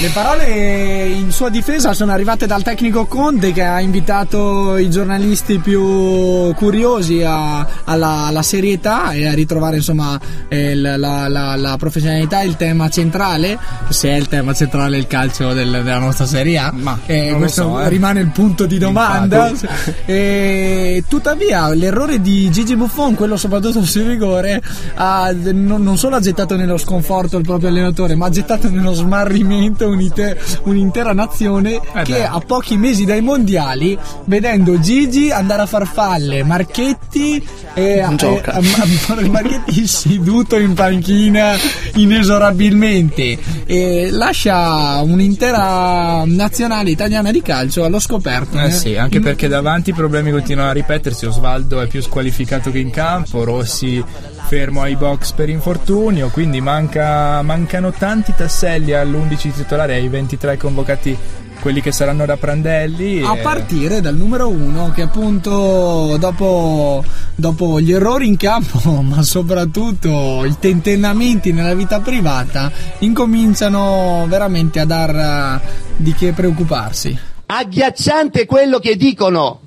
le 0.00 0.08
parole 0.12 1.06
in 1.06 1.30
sua 1.32 1.48
difesa 1.50 1.92
sono 1.92 2.12
arrivate 2.12 2.46
dal 2.46 2.62
tecnico 2.62 3.06
Conte 3.06 3.52
che 3.52 3.62
ha 3.62 3.80
invitato 3.80 4.76
i 4.76 4.88
giornalisti 4.90 5.58
più 5.58 6.54
curiosi 6.54 7.22
a- 7.22 7.66
alla, 7.84 8.26
alla 8.26 8.42
serietà 8.42 9.10
e 9.12 9.26
a 9.26 9.34
ritrovare 9.34 9.76
insomma 9.76 10.18
eh, 10.48 10.74
la, 10.74 10.96
la- 10.96 11.56
la- 11.56 11.76
professionalità 11.76 12.40
il 12.42 12.56
tema 12.56 12.88
centrale 12.88 13.58
se 13.90 14.08
è 14.08 14.14
il 14.16 14.28
tema 14.28 14.52
centrale 14.54 14.96
il 14.96 15.06
calcio 15.06 15.52
del- 15.52 15.82
della 15.82 15.98
nostra 15.98 16.26
Serie 16.26 16.58
A 16.58 16.72
Ma 16.72 16.98
Eh, 17.06 17.34
questo 17.36 17.62
so, 17.62 17.80
eh. 17.80 17.88
rimane 17.88 18.20
il 18.20 18.28
punto 18.30 18.66
di 18.66 18.78
domanda. 18.78 19.50
E 20.06 21.04
tuttavia 21.08 21.68
l'errore 21.74 22.20
di 22.20 22.50
Gigi 22.50 22.76
Buffon 22.76 23.14
quello 23.14 23.36
soprattutto 23.36 23.82
sul 23.84 24.02
rigore 24.04 24.62
ha, 24.94 25.32
non, 25.66 25.82
non 25.82 25.98
solo 25.98 26.16
ha 26.16 26.20
gettato 26.20 26.56
nello 26.56 26.78
sconforto 26.78 27.36
il 27.36 27.44
proprio 27.44 27.68
allenatore 27.68 28.14
ma 28.14 28.26
ha 28.26 28.30
gettato 28.30 28.68
nello 28.70 28.92
smarrimento 28.92 29.88
un'ite- 29.88 30.38
un'intera 30.64 31.12
nazione 31.12 31.80
Eh 31.92 32.02
che 32.02 32.24
a 32.24 32.38
pochi 32.40 32.76
mesi 32.76 33.04
dai 33.04 33.20
mondiali 33.20 33.98
vedendo 34.24 34.78
Gigi 34.80 35.30
andare 35.30 35.62
a 35.62 35.66
farfalle 35.66 36.42
Marchetti 36.44 37.44
e, 37.74 38.00
Non 38.04 38.16
gioca. 38.16 38.58
e- 38.58 39.28
Marchetti 39.28 39.86
seduto 39.86 40.56
in 40.58 40.74
panchina 40.74 41.54
inesorabilmente 41.94 43.38
e 43.66 44.08
lascia 44.10 45.00
un'intera 45.02 46.22
nazionale 46.26 46.90
italiana 46.90 47.30
di 47.30 47.42
calcio 47.42 47.84
allo 47.84 47.98
scoperto 48.00 48.58
Eh 48.58 48.70
sì, 48.70 48.96
anche 48.96 49.20
perché 49.20 49.48
davanti 49.48 49.90
i 49.90 49.94
problemi 49.94 50.30
continuano 50.30 50.70
a 50.70 50.72
ripetersi. 50.72 51.26
Osvaldo 51.26 51.80
è 51.80 51.86
più 51.86 52.00
squalificato 52.02 52.70
che 52.70 52.78
in 52.78 52.90
campo, 52.90 53.44
Rossi 53.44 54.02
fermo 54.46 54.80
ai 54.80 54.94
box 54.94 55.32
per 55.32 55.48
infortunio, 55.48 56.28
quindi 56.28 56.60
manca- 56.60 57.42
mancano 57.42 57.90
tanti 57.90 58.32
tasselli 58.32 58.92
all'11 58.92 59.52
titolare, 59.52 59.94
ai 59.94 60.06
23 60.08 60.56
convocati, 60.56 61.18
quelli 61.60 61.80
che 61.80 61.90
saranno 61.90 62.24
da 62.24 62.36
Prandelli. 62.36 63.24
A 63.24 63.36
e- 63.36 63.40
partire 63.40 64.00
dal 64.00 64.14
numero 64.14 64.48
uno 64.48 64.92
che 64.92 65.02
appunto 65.02 66.16
dopo, 66.16 67.04
dopo 67.34 67.80
gli 67.80 67.92
errori 67.92 68.28
in 68.28 68.36
campo 68.36 69.02
ma 69.02 69.20
soprattutto 69.24 70.44
i 70.44 70.56
tentennamenti 70.60 71.52
nella 71.52 71.74
vita 71.74 71.98
privata 71.98 72.70
incominciano 73.00 74.26
veramente 74.28 74.78
a 74.78 74.84
dar 74.84 75.60
eh, 75.60 75.68
di 75.96 76.14
che 76.14 76.32
preoccuparsi. 76.32 77.18
Agghiacciante 77.46 78.46
quello 78.46 78.78
che 78.78 78.94
dicono. 78.94 79.60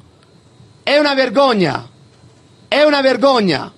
È 0.83 0.97
una 0.97 1.13
vergogna. 1.15 1.85
È 2.69 2.81
una 2.81 3.01
vergogna. 3.01 3.73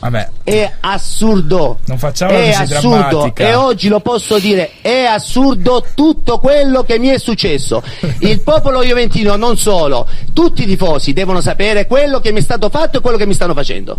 Vabbè, 0.00 0.28
È 0.44 0.72
assurdo. 0.80 1.80
non 1.86 1.98
facciamola 1.98 2.38
È 2.38 2.50
assurdo 2.50 2.88
drammatica. 3.08 3.48
e 3.48 3.54
oggi 3.54 3.88
lo 3.88 3.98
posso 3.98 4.38
dire, 4.38 4.72
è 4.80 5.02
assurdo 5.04 5.84
tutto 5.94 6.38
quello 6.38 6.84
che 6.84 6.98
mi 7.00 7.08
è 7.08 7.18
successo. 7.18 7.82
Il 8.20 8.40
popolo 8.42 8.84
juventino 8.84 9.34
non 9.34 9.56
solo, 9.56 10.06
tutti 10.32 10.62
i 10.62 10.66
tifosi 10.66 11.12
devono 11.12 11.40
sapere 11.40 11.86
quello 11.88 12.20
che 12.20 12.30
mi 12.30 12.38
è 12.38 12.42
stato 12.42 12.68
fatto 12.70 12.98
e 12.98 13.00
quello 13.00 13.16
che 13.16 13.26
mi 13.26 13.34
stanno 13.34 13.54
facendo. 13.54 13.98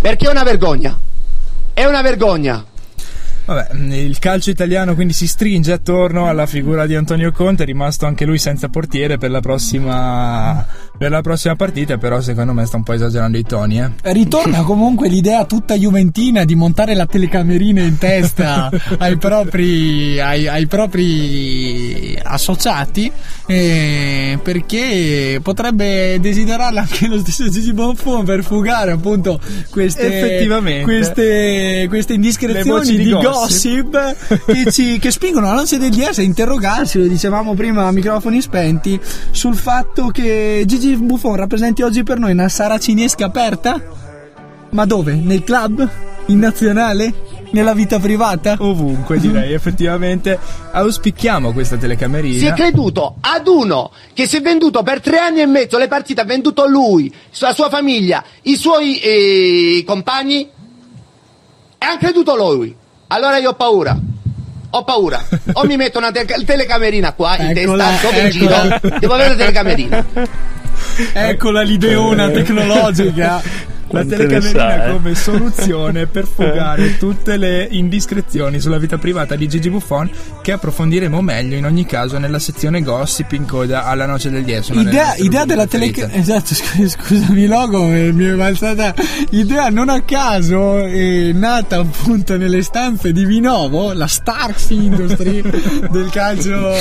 Perché 0.00 0.26
è 0.26 0.30
una 0.30 0.44
vergogna. 0.44 0.96
È 1.74 1.84
una 1.84 2.00
vergogna. 2.02 2.64
Vabbè, 3.50 3.74
il 3.96 4.20
calcio 4.20 4.50
italiano 4.50 4.94
quindi 4.94 5.12
si 5.12 5.26
stringe 5.26 5.72
attorno 5.72 6.28
alla 6.28 6.46
figura 6.46 6.86
di 6.86 6.94
Antonio 6.94 7.32
Conte, 7.32 7.64
è 7.64 7.66
rimasto 7.66 8.06
anche 8.06 8.24
lui 8.24 8.38
senza 8.38 8.68
portiere 8.68 9.18
per 9.18 9.32
la 9.32 9.40
prossima, 9.40 10.64
per 10.96 11.10
la 11.10 11.20
prossima 11.20 11.56
partita, 11.56 11.98
però 11.98 12.20
secondo 12.20 12.52
me 12.52 12.64
sta 12.64 12.76
un 12.76 12.84
po' 12.84 12.92
esagerando 12.92 13.36
i 13.38 13.42
toni. 13.42 13.80
Eh. 13.80 13.90
Ritorna 14.12 14.62
comunque 14.62 15.08
l'idea 15.08 15.46
tutta 15.46 15.74
juventina 15.74 16.44
di 16.44 16.54
montare 16.54 16.94
la 16.94 17.06
telecamerina 17.06 17.82
in 17.82 17.98
testa 17.98 18.70
ai 18.98 19.16
propri, 19.16 20.20
ai, 20.20 20.46
ai 20.46 20.68
propri 20.68 22.16
associati 22.22 23.10
eh, 23.46 24.38
perché 24.40 25.40
potrebbe 25.42 26.20
desiderarla 26.20 26.82
anche 26.82 27.08
lo 27.08 27.18
stesso 27.18 27.48
Gigi 27.48 27.72
Bonfon 27.72 28.24
per 28.24 28.44
fugare 28.44 28.92
appunto 28.92 29.40
queste, 29.70 30.46
queste, 30.84 31.86
queste 31.88 32.12
indiscrezioni 32.12 32.96
di, 32.96 33.04
di 33.04 33.10
gossip, 33.10 33.39
gossip. 33.40 34.44
che, 34.46 34.70
ci, 34.70 34.98
che 34.98 35.10
spingono 35.10 35.46
la 35.46 35.54
noce 35.54 35.78
del 35.78 35.90
DS 35.90 36.18
a 36.18 36.22
interrogarsi, 36.22 36.98
lo 36.98 37.06
dicevamo 37.06 37.54
prima 37.54 37.86
a 37.86 37.92
microfoni 37.92 38.40
spenti, 38.40 39.00
sul 39.30 39.56
fatto 39.56 40.08
che 40.08 40.62
Gigi 40.66 40.96
Buffon 40.96 41.36
rappresenti 41.36 41.82
oggi 41.82 42.02
per 42.02 42.18
noi 42.18 42.32
una 42.32 42.48
saracinesca 42.48 43.26
aperta? 43.26 43.82
Ma 44.70 44.84
dove? 44.84 45.14
Nel 45.14 45.42
club? 45.42 45.88
In 46.26 46.38
nazionale? 46.38 47.28
Nella 47.52 47.74
vita 47.74 47.98
privata? 47.98 48.56
Ovunque 48.60 49.18
direi, 49.18 49.52
effettivamente 49.54 50.38
auspichiamo 50.70 51.52
questa 51.52 51.76
telecamerina. 51.76 52.38
Si 52.38 52.46
è 52.46 52.52
creduto 52.52 53.16
ad 53.20 53.48
uno 53.48 53.90
che 54.12 54.26
si 54.26 54.36
è 54.36 54.40
venduto 54.40 54.84
per 54.84 55.00
tre 55.00 55.18
anni 55.18 55.40
e 55.40 55.46
mezzo 55.46 55.76
le 55.76 55.88
partite, 55.88 56.20
ha 56.20 56.24
venduto 56.24 56.68
lui, 56.68 57.12
la 57.38 57.52
sua 57.52 57.68
famiglia, 57.68 58.22
i 58.42 58.54
suoi 58.54 59.00
eh, 59.00 59.82
compagni 59.84 60.42
e 60.42 61.86
hanno 61.86 61.98
creduto 61.98 62.36
lui. 62.36 62.76
Allora 63.12 63.38
io 63.38 63.50
ho 63.50 63.54
paura. 63.54 63.98
Ho 64.72 64.84
paura. 64.84 65.20
O 65.54 65.64
mi 65.64 65.76
metto 65.76 65.98
una 65.98 66.12
te- 66.12 66.24
telecamerina 66.44 67.12
qua 67.12 67.36
in 67.38 67.56
Eccola, 67.56 67.88
testa, 67.88 68.06
dove 68.08 68.20
in 68.20 68.26
eccola. 68.26 68.78
giro, 68.78 68.98
devo 69.00 69.14
avere 69.14 69.28
la 69.30 69.34
telecamerina. 69.36 70.04
Eccola 71.12 71.62
l'ideona 71.62 72.30
tecnologica. 72.30 73.42
La 73.92 74.04
telecamerina 74.04 74.86
eh? 74.86 74.92
come 74.92 75.14
soluzione 75.14 76.06
per 76.06 76.26
fugare 76.32 76.96
tutte 76.96 77.36
le 77.36 77.66
indiscrezioni 77.70 78.60
sulla 78.60 78.78
vita 78.78 78.98
privata 78.98 79.34
di 79.36 79.48
Gigi 79.48 79.68
Buffon 79.70 80.08
che 80.42 80.52
approfondiremo 80.52 81.20
meglio 81.20 81.56
in 81.56 81.64
ogni 81.64 81.84
caso 81.86 82.18
nella 82.18 82.38
sezione 82.38 82.82
gossip 82.82 83.32
in 83.32 83.46
coda 83.46 83.84
alla 83.86 84.06
noce 84.06 84.30
del 84.30 84.44
10. 84.44 84.72
una 84.72 84.82
delle 84.84 84.94
Idea, 84.96 85.14
idea 85.16 85.44
della 85.44 85.66
telecamerina. 85.66 86.06
preferite. 86.22 86.32
Esatto, 86.32 86.54
scu- 86.54 86.86
scusami, 87.06 87.46
logo 87.46 87.86
eh, 87.92 88.12
mi 88.12 88.24
è 88.26 88.34
balzata. 88.34 88.94
Idea 89.30 89.68
non 89.70 89.88
a 89.88 90.00
caso, 90.02 90.78
è 90.84 91.32
nata 91.32 91.78
appunto 91.78 92.36
nelle 92.36 92.62
stanze 92.62 93.12
di 93.12 93.24
Vinovo, 93.24 93.92
la 93.92 94.06
Starks 94.06 94.70
Industry 94.70 95.40
del 95.90 96.08
calcio, 96.10 96.74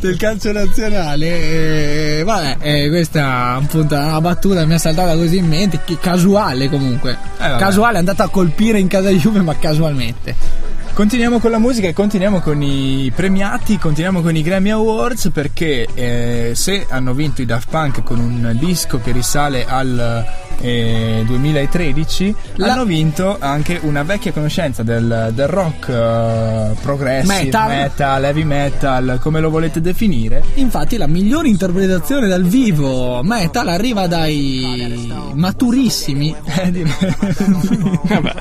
del 0.00 0.16
calcio 0.16 0.52
nazionale. 0.52 2.18
E, 2.18 2.22
vabbè, 2.24 2.56
eh, 2.60 2.88
questa 2.88 3.54
appunto 3.54 3.94
una 3.94 4.20
battuta 4.20 4.64
mi 4.66 4.74
è 4.74 4.78
saltata 4.78 5.14
così 5.14 5.36
in 5.36 5.46
mente, 5.46 5.80
che 5.84 5.98
casuale 6.22 6.68
comunque. 6.68 7.18
vabbè. 7.38 7.58
casuale, 7.58 7.96
è 7.96 7.98
andata 7.98 8.24
a 8.24 8.28
colpire 8.28 8.78
in 8.78 8.86
casa 8.86 9.10
Juve, 9.10 9.40
ma 9.40 9.56
casualmente. 9.56 10.70
Continuiamo 10.94 11.38
con 11.38 11.50
la 11.50 11.58
musica 11.58 11.88
e 11.88 11.94
continuiamo 11.94 12.40
con 12.40 12.62
i 12.62 13.10
premiati, 13.14 13.78
continuiamo 13.78 14.20
con 14.20 14.36
i 14.36 14.42
Grammy 14.42 14.70
Awards 14.70 15.30
perché 15.32 15.88
eh, 15.94 16.52
se 16.54 16.86
hanno 16.88 17.14
vinto 17.14 17.40
i 17.40 17.46
Daft 17.46 17.68
Punk 17.70 18.02
con 18.02 18.18
un 18.18 18.54
disco 18.58 19.00
che 19.00 19.10
risale 19.10 19.64
al 19.66 20.24
eh, 20.60 21.22
2013, 21.26 22.34
La- 22.54 22.72
hanno 22.72 22.84
vinto 22.84 23.36
anche 23.38 23.78
una 23.82 24.02
vecchia 24.02 24.32
conoscenza 24.32 24.82
del, 24.82 25.30
del 25.34 25.48
rock 25.48 25.88
eh, 25.88 26.74
progressive, 26.80 27.44
Metal. 27.44 27.68
metal, 27.68 28.24
heavy 28.24 28.44
metal, 28.44 29.18
come 29.20 29.40
lo 29.40 29.50
volete 29.50 29.80
definire. 29.80 30.42
Infatti 30.54 30.96
la 30.96 31.06
migliore 31.06 31.48
interpretazione 31.48 32.28
dal 32.28 32.44
vivo 32.44 33.22
metal 33.22 33.68
arriva 33.68 34.06
dai 34.06 35.12
maturissimi, 35.34 36.34
eh, 36.44 36.84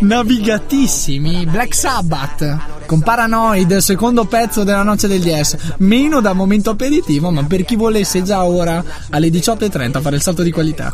navigatissimi 0.00 1.46
Black 1.46 1.74
Sabbath 1.74 2.56
con 2.86 3.00
Paranoid, 3.00 3.76
secondo 3.76 4.24
pezzo 4.24 4.64
della 4.64 4.82
noce 4.82 5.06
del 5.06 5.20
DS, 5.20 5.56
meno 5.78 6.20
da 6.20 6.32
momento 6.32 6.70
aperitivo, 6.70 7.30
ma 7.30 7.44
per 7.44 7.64
chi 7.64 7.76
volesse 7.76 8.22
già 8.24 8.44
ora 8.44 8.82
alle 9.10 9.28
18.30 9.28 10.00
fare 10.00 10.16
il 10.16 10.22
salto 10.22 10.42
di 10.42 10.50
qualità. 10.50 10.92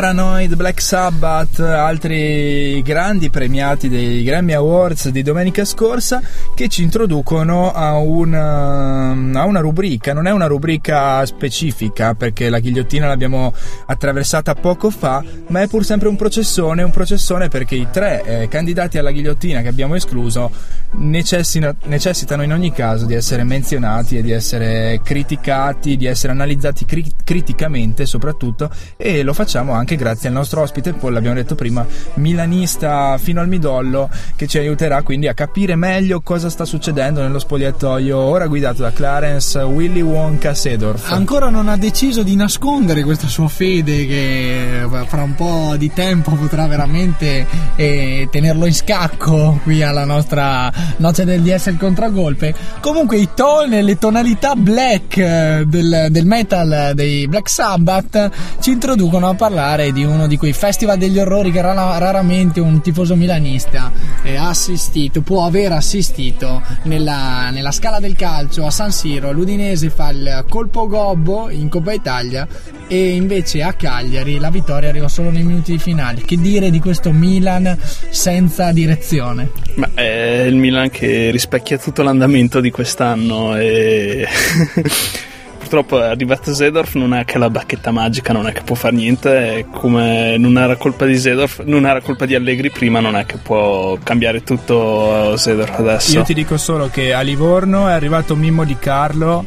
Paranoid, 0.00 0.54
Black 0.54 0.80
Sabbath, 0.80 1.60
altri 1.60 2.80
grandi 2.80 3.28
premiati 3.28 3.90
dei 3.90 4.22
Grammy 4.22 4.54
Awards 4.54 5.10
di 5.10 5.22
domenica 5.22 5.66
scorsa 5.66 6.22
che 6.54 6.68
ci 6.68 6.82
introducono 6.82 7.70
a 7.70 7.98
una, 7.98 9.10
a 9.10 9.44
una 9.44 9.60
rubrica, 9.60 10.14
non 10.14 10.26
è 10.26 10.30
una 10.30 10.46
rubrica 10.46 11.26
specifica 11.26 12.14
perché 12.14 12.48
la 12.48 12.60
ghigliottina 12.60 13.08
l'abbiamo 13.08 13.52
attraversata 13.84 14.54
poco 14.54 14.88
fa, 14.88 15.22
ma 15.48 15.60
è 15.60 15.66
pur 15.66 15.84
sempre 15.84 16.08
un 16.08 16.16
processone, 16.16 16.82
un 16.82 16.92
processone 16.92 17.48
perché 17.48 17.74
i 17.74 17.88
tre 17.92 18.22
eh, 18.24 18.48
candidati 18.48 18.96
alla 18.96 19.10
ghigliottina 19.10 19.60
che 19.60 19.68
abbiamo 19.68 19.96
escluso 19.96 20.50
necessitano 20.92 22.42
in 22.42 22.52
ogni 22.52 22.72
caso 22.72 23.04
di 23.04 23.14
essere 23.14 23.44
menzionati 23.44 24.16
e 24.16 24.22
di 24.22 24.32
essere 24.32 25.00
criticati, 25.04 25.96
di 25.96 26.06
essere 26.06 26.32
analizzati 26.32 26.84
cri- 26.86 27.12
criticamente 27.22 28.06
soprattutto 28.06 28.70
e 28.96 29.22
lo 29.22 29.34
facciamo 29.34 29.72
anche 29.72 29.89
grazie 29.96 30.28
al 30.28 30.34
nostro 30.34 30.62
ospite, 30.62 30.92
poi 30.92 31.12
l'abbiamo 31.12 31.36
detto 31.36 31.54
prima, 31.54 31.86
milanista 32.14 33.18
fino 33.18 33.40
al 33.40 33.48
midollo 33.48 34.08
che 34.36 34.46
ci 34.46 34.58
aiuterà 34.58 35.02
quindi 35.02 35.28
a 35.28 35.34
capire 35.34 35.76
meglio 35.76 36.20
cosa 36.20 36.50
sta 36.50 36.64
succedendo 36.64 37.20
nello 37.20 37.38
spogliatoio 37.38 38.16
ora 38.16 38.46
guidato 38.46 38.82
da 38.82 38.92
Clarence 38.92 39.58
Willy 39.58 40.00
Wonka 40.00 40.54
Sedorf. 40.54 41.10
Ancora 41.10 41.48
non 41.48 41.68
ha 41.68 41.76
deciso 41.76 42.22
di 42.22 42.36
nascondere 42.36 43.02
questa 43.02 43.26
sua 43.26 43.48
fede 43.48 44.06
che 44.06 44.82
eh, 44.82 45.04
fra 45.06 45.22
un 45.22 45.34
po' 45.34 45.74
di 45.76 45.92
tempo 45.92 46.32
potrà 46.32 46.66
veramente 46.66 47.46
eh, 47.76 48.28
tenerlo 48.30 48.66
in 48.66 48.74
scacco 48.74 49.60
qui 49.62 49.82
alla 49.82 50.04
nostra 50.04 50.72
noce 50.98 51.24
del 51.24 51.42
DS 51.42 51.66
il 51.66 51.78
contragolpe. 51.78 52.54
Comunque 52.80 53.16
i 53.18 53.28
toni, 53.34 53.82
le 53.82 53.98
tonalità 53.98 54.54
black 54.54 55.16
eh, 55.16 55.64
del, 55.66 56.06
del 56.10 56.26
metal 56.26 56.92
dei 56.94 57.26
Black 57.26 57.48
Sabbath 57.48 58.30
ci 58.60 58.72
introducono 58.72 59.28
a 59.28 59.34
parlare 59.34 59.79
di 59.88 60.04
uno 60.04 60.26
di 60.26 60.36
quei 60.36 60.52
festival 60.52 60.98
degli 60.98 61.18
orrori 61.18 61.50
che 61.50 61.62
rara- 61.62 61.96
raramente 61.98 62.60
un 62.60 62.82
tifoso 62.82 63.16
milanista 63.16 63.90
eh, 64.22 64.36
ha 64.36 64.48
assistito, 64.48 65.22
può 65.22 65.46
aver 65.46 65.72
assistito 65.72 66.62
nella, 66.82 67.48
nella 67.50 67.70
scala 67.70 67.98
del 67.98 68.14
calcio 68.14 68.66
a 68.66 68.70
San 68.70 68.92
Siro. 68.92 69.32
L'Udinese 69.32 69.88
fa 69.88 70.10
il 70.10 70.44
colpo 70.48 70.86
gobbo 70.86 71.48
in 71.48 71.70
Coppa 71.70 71.92
Italia 71.92 72.46
e 72.86 73.14
invece 73.14 73.62
a 73.62 73.72
Cagliari 73.72 74.38
la 74.38 74.50
vittoria 74.50 74.90
arriva 74.90 75.08
solo 75.08 75.30
nei 75.30 75.42
minuti 75.42 75.78
finali. 75.78 76.22
Che 76.22 76.36
dire 76.36 76.70
di 76.70 76.78
questo 76.78 77.10
Milan 77.12 77.78
senza 78.10 78.72
direzione? 78.72 79.50
Ma 79.76 79.88
è 79.94 80.42
il 80.46 80.56
Milan 80.56 80.90
che 80.90 81.30
rispecchia 81.30 81.78
tutto 81.78 82.02
l'andamento 82.02 82.60
di 82.60 82.70
quest'anno 82.70 83.56
e 83.56 84.26
purtroppo 85.70 85.98
arrivato 85.98 86.52
Zedorf 86.52 86.94
non 86.94 87.14
è 87.14 87.24
che 87.24 87.38
la 87.38 87.48
bacchetta 87.48 87.92
magica 87.92 88.32
non 88.32 88.48
è 88.48 88.52
che 88.52 88.62
può 88.62 88.74
fare 88.74 88.96
niente 88.96 89.66
come 89.70 90.36
non 90.36 90.58
era 90.58 90.74
colpa 90.74 91.04
di 91.06 91.16
Zedorf 91.16 91.62
non 91.62 91.86
era 91.86 92.00
colpa 92.00 92.26
di 92.26 92.34
Allegri 92.34 92.70
prima 92.70 92.98
non 92.98 93.14
è 93.14 93.24
che 93.24 93.36
può 93.36 93.96
cambiare 94.02 94.42
tutto 94.42 95.36
Zedorf 95.36 95.78
adesso. 95.78 96.16
Io 96.16 96.24
ti 96.24 96.34
dico 96.34 96.56
solo 96.56 96.88
che 96.88 97.14
a 97.14 97.20
Livorno 97.20 97.86
è 97.86 97.92
arrivato 97.92 98.34
Mimmo 98.34 98.64
Di 98.64 98.76
Carlo 98.80 99.44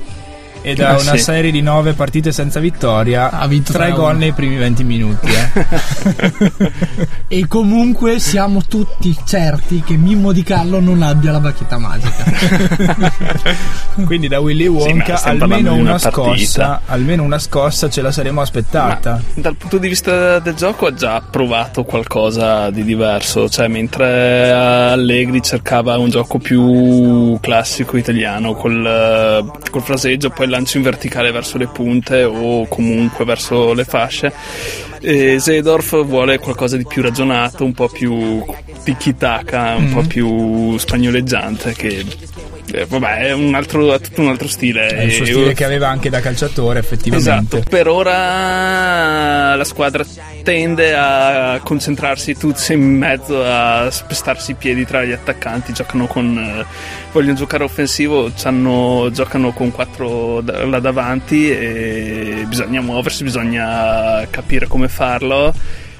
e 0.63 0.73
da 0.75 0.97
Eh, 0.97 1.01
una 1.01 1.11
sì. 1.11 1.17
serie 1.19 1.51
di 1.51 1.61
nove 1.61 1.93
partite 1.93 2.31
senza 2.31 2.59
vittoria 2.59 3.29
Ha 3.29 3.45
vinto 3.47 3.71
tre 3.73 3.89
3-1. 3.91 3.95
gol 3.95 4.17
nei 4.17 4.31
primi 4.31 4.55
20 4.55 4.83
minuti. 4.83 5.27
eh. 5.27 6.71
E 7.33 7.47
comunque 7.47 8.19
siamo 8.19 8.61
tutti 8.67 9.15
certi 9.25 9.81
che 9.83 9.95
Mimmo 9.97 10.31
Di 10.31 10.43
Carlo 10.43 10.79
non 10.79 11.01
abbia 11.01 11.31
la 11.31 11.39
bacchetta 11.39 11.77
magica. 11.79 12.23
Quindi 14.05 14.27
da 14.27 14.39
Willy 14.39 14.65
Sì, 14.65 14.69
ma 14.69 14.77
Wonka 14.79 15.15
stiamo 15.15 15.43
almeno 15.43 15.73
una, 15.73 15.81
una 15.81 15.97
scossa, 15.97 16.81
almeno 16.85 17.23
una 17.23 17.39
scossa 17.39 17.89
ce 17.89 18.01
la 18.01 18.11
saremmo 18.11 18.41
aspettata. 18.41 19.21
Dal 19.33 19.55
punto 19.55 19.77
di 19.77 19.87
vista 19.87 20.39
del 20.39 20.53
gioco 20.53 20.85
ha 20.87 20.93
già 20.93 21.21
provato 21.27 21.83
qualcosa 21.83 22.69
di 22.69 22.83
diverso, 22.83 23.49
cioè 23.49 23.67
mentre 23.67 24.51
Allegri 24.51 25.41
cercava 25.41 25.97
un 25.97 26.09
gioco 26.09 26.37
più 26.39 27.37
classico 27.41 27.97
italiano 27.97 28.53
col, 28.53 29.51
col 29.71 29.81
fraseggio, 29.81 30.29
poi 30.29 30.47
lancio 30.53 30.77
in 30.77 30.83
verticale 30.83 31.31
verso 31.31 31.57
le 31.57 31.67
punte 31.67 32.23
o 32.23 32.67
comunque 32.67 33.25
verso 33.25 33.73
le 33.73 33.83
fasce, 33.83 34.31
e 35.01 35.39
Zedorf 35.39 36.05
vuole 36.05 36.37
qualcosa 36.37 36.77
di 36.77 36.85
più 36.85 37.01
ragionato, 37.01 37.65
un 37.65 37.73
po' 37.73 37.89
più 37.89 38.43
tiki-taka, 38.83 39.75
un 39.75 39.85
Mhm. 39.85 39.93
po' 39.93 40.01
più 40.07 40.77
spagnoleggiante 40.77 41.73
che... 41.73 42.05
eh, 42.73 42.85
vabbè, 42.85 43.17
è 43.27 43.31
un 43.33 43.53
altro, 43.53 43.99
tutto 43.99 44.21
un 44.21 44.29
altro 44.29 44.47
stile. 44.47 44.87
È 44.87 45.01
il 45.03 45.11
suo 45.11 45.23
E- 45.23 45.27
stile 45.27 45.53
che 45.53 45.63
aveva 45.63 45.87
anche 45.89 46.09
da 46.09 46.19
calciatore, 46.19 46.79
effettivamente. 46.79 47.57
Esatto, 47.57 47.69
per 47.69 47.87
ora 47.87 49.55
la 49.55 49.63
squadra 49.63 50.03
tende 50.43 50.93
a 50.95 51.59
concentrarsi 51.63 52.35
tutti 52.35 52.73
in 52.73 52.81
mezzo, 52.97 53.43
a 53.43 53.89
spestarsi 53.91 54.51
i 54.51 54.55
piedi 54.55 54.85
tra 54.85 55.03
gli 55.03 55.11
attaccanti, 55.11 55.71
giocano 55.73 56.07
con 56.07 56.37
eh, 56.37 56.65
vogliono 57.11 57.35
giocare 57.35 57.63
offensivo, 57.63 58.31
c'hanno- 58.35 59.09
giocano 59.11 59.51
con 59.53 59.71
quattro 59.71 60.41
da- 60.41 60.65
là 60.65 60.79
davanti 60.79 61.49
e 61.51 62.45
bisogna 62.47 62.81
muoversi, 62.81 63.23
bisogna 63.23 64.25
capire 64.29 64.67
come 64.67 64.87
farlo 64.87 65.53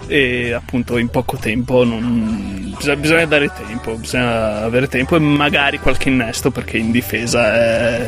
e 0.07 0.51
appunto 0.53 0.97
in 0.97 1.09
poco 1.09 1.37
tempo 1.37 1.83
non- 1.83 2.73
bisogna, 2.77 2.95
bisogna 2.97 3.25
dare 3.25 3.51
tempo, 3.65 3.95
bisogna 3.95 4.61
avere 4.61 4.87
tempo 4.87 5.15
e 5.15 5.19
magari 5.19 5.79
qualche 5.79 6.09
innesto 6.09 6.51
perché 6.51 6.77
in 6.77 6.91
difesa 6.91 7.55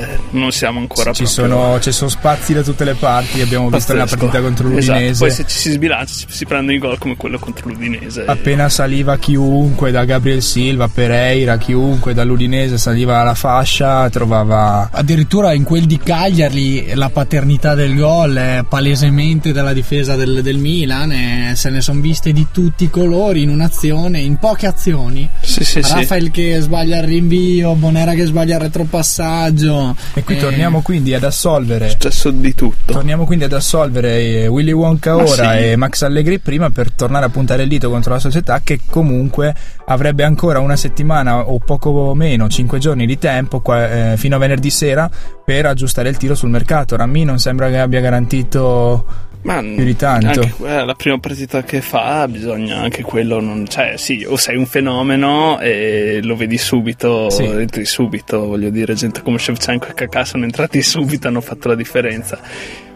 eh, 0.04 0.20
non 0.32 0.52
siamo 0.52 0.80
ancora 0.80 1.14
Ci 1.14 1.26
sono, 1.26 1.80
ci 1.80 1.92
sono 1.92 2.10
spazi 2.10 2.54
da 2.54 2.62
tutte 2.62 2.84
le 2.84 2.96
parti, 2.96 3.42
abbiamo 3.42 3.70
visto 3.70 3.94
nella 3.94 4.06
Pazzesco. 4.06 4.26
partita 4.28 4.44
contro 4.44 4.78
Esatto, 4.78 4.94
l'Udinese. 4.98 5.20
Poi 5.20 5.32
se 5.32 5.46
ci 5.48 5.58
si 5.58 5.72
sbilancia 5.72 6.14
si, 6.14 6.26
si 6.28 6.46
prendono 6.46 6.76
i 6.78 6.80
gol 6.80 6.98
come 6.98 7.16
quello 7.16 7.40
contro 7.40 7.70
l'Udinese. 7.70 8.26
Appena 8.26 8.70
saliva 8.70 9.18
chiunque, 9.18 9.92
da 9.92 10.04
Gabriel 10.06 10.42
Silva, 10.42 10.88
Pereira, 10.88 11.58
chiunque 11.58 12.14
dall'Udinese 12.14 12.78
saliva 12.78 13.20
alla 13.20 13.36
fascia, 13.36 14.10
trovava 14.10 14.90
Addirittura 14.92 15.54
in 15.54 15.64
quel 15.64 15.86
di 15.86 15.98
Cagliari 15.98 16.94
la 16.96 17.10
paternità 17.10 17.76
del 17.76 17.96
gol 17.96 18.36
è 18.36 18.64
palesemente 18.68 19.52
dalla 19.52 19.74
difesa 19.74 20.16
del, 20.16 20.42
del 20.42 20.58
Milan, 20.58 21.12
e 21.12 21.52
se 21.56 21.70
ne 21.70 21.82
sono 21.86 22.02
viste 22.02 22.32
di 22.34 22.48
tutti 22.52 22.86
i 22.86 22.90
colori 22.90 23.44
in 23.44 23.50
un'azione, 23.50 24.20
in 24.20 24.38
poche 24.38 24.66
azioni. 24.66 25.30
Sì, 25.42 25.64
sì, 25.64 25.84
sì. 25.84 25.94
Rafael 25.94 26.32
che 26.32 26.60
sbaglia 26.60 26.98
il 26.98 27.04
rinvio, 27.04 27.76
Bonera 27.76 28.14
che 28.14 28.26
sbaglia 28.26 28.56
il 28.56 28.62
retropassaggio. 28.62 29.96
E 30.16 30.24
qui 30.24 30.36
Eh, 30.36 30.40
torniamo 30.40 30.82
quindi 30.82 31.14
ad 31.14 31.24
assolvere. 31.24 31.86
È 31.86 31.90
successo 31.92 32.32
di 32.32 32.56
tutto. 32.56 32.94
Torniamo 32.94 33.26
quindi 33.26 33.46
ad 33.46 33.54
assolvere 33.54 34.18
eh, 34.20 34.48
Willy 34.48 34.72
Wonka 34.72 35.16
Ma 35.16 35.22
ora 35.24 35.52
sì. 35.52 35.58
e 35.60 35.76
Max 35.76 36.02
Allegri 36.02 36.40
prima 36.40 36.72
per 36.72 36.92
tornare 36.92 37.26
a 37.26 37.30
puntare 37.30 37.62
il 37.64 37.70
dito 37.70 37.90
contro 37.92 38.14
la 38.14 38.20
società 38.20 38.62
che 38.64 38.80
comunque 38.90 39.54
avrebbe 39.86 40.24
ancora 40.24 40.60
una 40.60 40.76
settimana 40.76 41.48
o 41.48 41.60
poco 41.60 42.16
meno, 42.16 42.48
5 42.50 42.80
giorni 42.80 43.06
di 43.06 43.20
tempo 43.20 43.60
qua- 43.60 44.14
eh, 44.14 44.18
fino 44.18 44.36
a 44.36 44.40
venerdì 44.40 44.72
sera 44.72 45.08
per 45.46 45.68
aggiustare 45.68 46.10
il 46.10 46.18
tiro 46.18 46.34
sul 46.34 46.50
mercato. 46.50 46.96
Ramì 46.96 47.24
non 47.24 47.38
sembra 47.38 47.70
che 47.70 47.78
abbia 47.78 48.00
garantito 48.02 49.06
Ma 49.46 49.60
più 49.62 49.84
di 49.84 49.96
tanto. 49.96 50.28
anche 50.28 50.50
que- 50.58 50.86
la 50.86 50.96
prima 50.96 51.20
partita 51.20 51.64
che 51.64 51.80
fa 51.82 52.28
bisogna 52.28 52.78
anche 52.82 53.04
quello, 53.04 53.40
non, 53.40 53.68
cioè 53.68 53.94
sì, 53.96 54.26
o 54.28 54.36
sei 54.38 54.58
un 54.58 54.66
fenomeno 54.66 55.60
e 55.60 56.20
lo 56.24 56.36
vedi 56.36 56.58
subito, 56.58 57.30
Sì. 57.30 57.44
entri 57.44 57.86
subito, 57.86 58.46
voglio 58.48 58.72
dire, 58.72 58.96
gente 58.96 59.22
come 59.22 59.38
Shevchenko 59.38 59.88
e 59.90 59.94
Kakà 59.94 60.26
sono 60.26 60.46
entrati 60.46 60.82
subito, 60.84 61.28
hanno 61.28 61.42
fatto 61.42 61.68
la 61.68 61.76
differenza. 61.76 62.40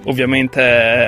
Ovviamente 0.05 0.59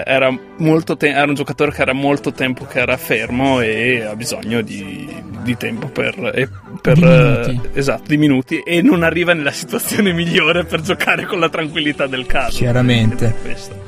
era, 0.05 0.37
molto 0.57 0.95
te- 0.97 1.09
era 1.09 1.23
un 1.25 1.33
giocatore 1.33 1.71
che 1.71 1.81
era 1.81 1.93
molto 1.93 2.31
tempo 2.33 2.65
che 2.65 2.79
era 2.79 2.97
fermo 2.97 3.61
e 3.61 4.03
ha 4.03 4.15
bisogno 4.15 4.61
di, 4.61 5.07
di 5.41 5.57
tempo 5.57 5.87
per, 5.87 6.31
e- 6.33 6.47
per, 6.81 6.93
Di 6.95 7.03
minuti. 7.03 7.61
eh, 7.73 7.79
esatto, 7.79 8.03
di 8.07 8.17
minuti 8.17 8.59
e 8.59 8.81
non 8.81 9.03
arriva 9.03 9.33
nella 9.33 9.51
situazione 9.51 10.11
migliore 10.13 10.63
per 10.65 10.81
giocare 10.81 11.25
con 11.25 11.39
la 11.39 11.49
tranquillità 11.49 12.07
del 12.07 12.25
caso. 12.25 12.57
Chiaramente. 12.57 13.33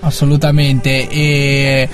Assolutamente. 0.02 1.10
E 1.10 1.90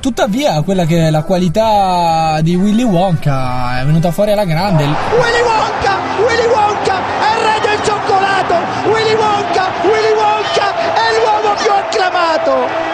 tuttavia 0.00 0.60
quella 0.62 0.84
che 0.86 1.06
è 1.06 1.10
la 1.10 1.22
qualità 1.22 2.38
di 2.42 2.54
Willy 2.54 2.82
Wonka 2.84 3.80
è 3.80 3.84
venuta 3.84 4.10
fuori 4.10 4.32
alla 4.32 4.44
grande. 4.44 4.84
Willy 4.84 5.40
Wonka, 5.42 5.98
Willy 6.18 6.46
Wonka 6.46 6.96
è 6.96 7.36
il 7.36 7.44
re 7.44 7.60
del 7.76 7.84
cioccolato. 7.84 8.54
Willy 8.88 9.14
Wonka, 9.14 9.66
Willy 9.82 10.12
Wonka 10.16 10.94
è 10.94 11.18
l'uomo 11.18 11.54
più 11.60 11.70
acclamato. 11.70 12.89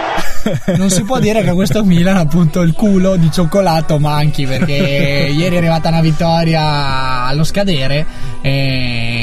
Non 0.77 0.91
si 0.91 1.03
può 1.03 1.19
dire 1.19 1.43
che 1.43 1.53
questo 1.53 1.85
Milan 1.85 2.17
appunto 2.17 2.63
il 2.63 2.73
culo 2.73 3.17
di 3.17 3.31
cioccolato 3.31 3.99
manchi 3.99 4.47
perché 4.47 4.73
ieri 5.33 5.55
è 5.55 5.59
arrivata 5.59 5.89
una 5.89 6.01
vittoria 6.01 7.25
allo 7.27 7.45
scadere 7.45 8.07
e 8.41 9.16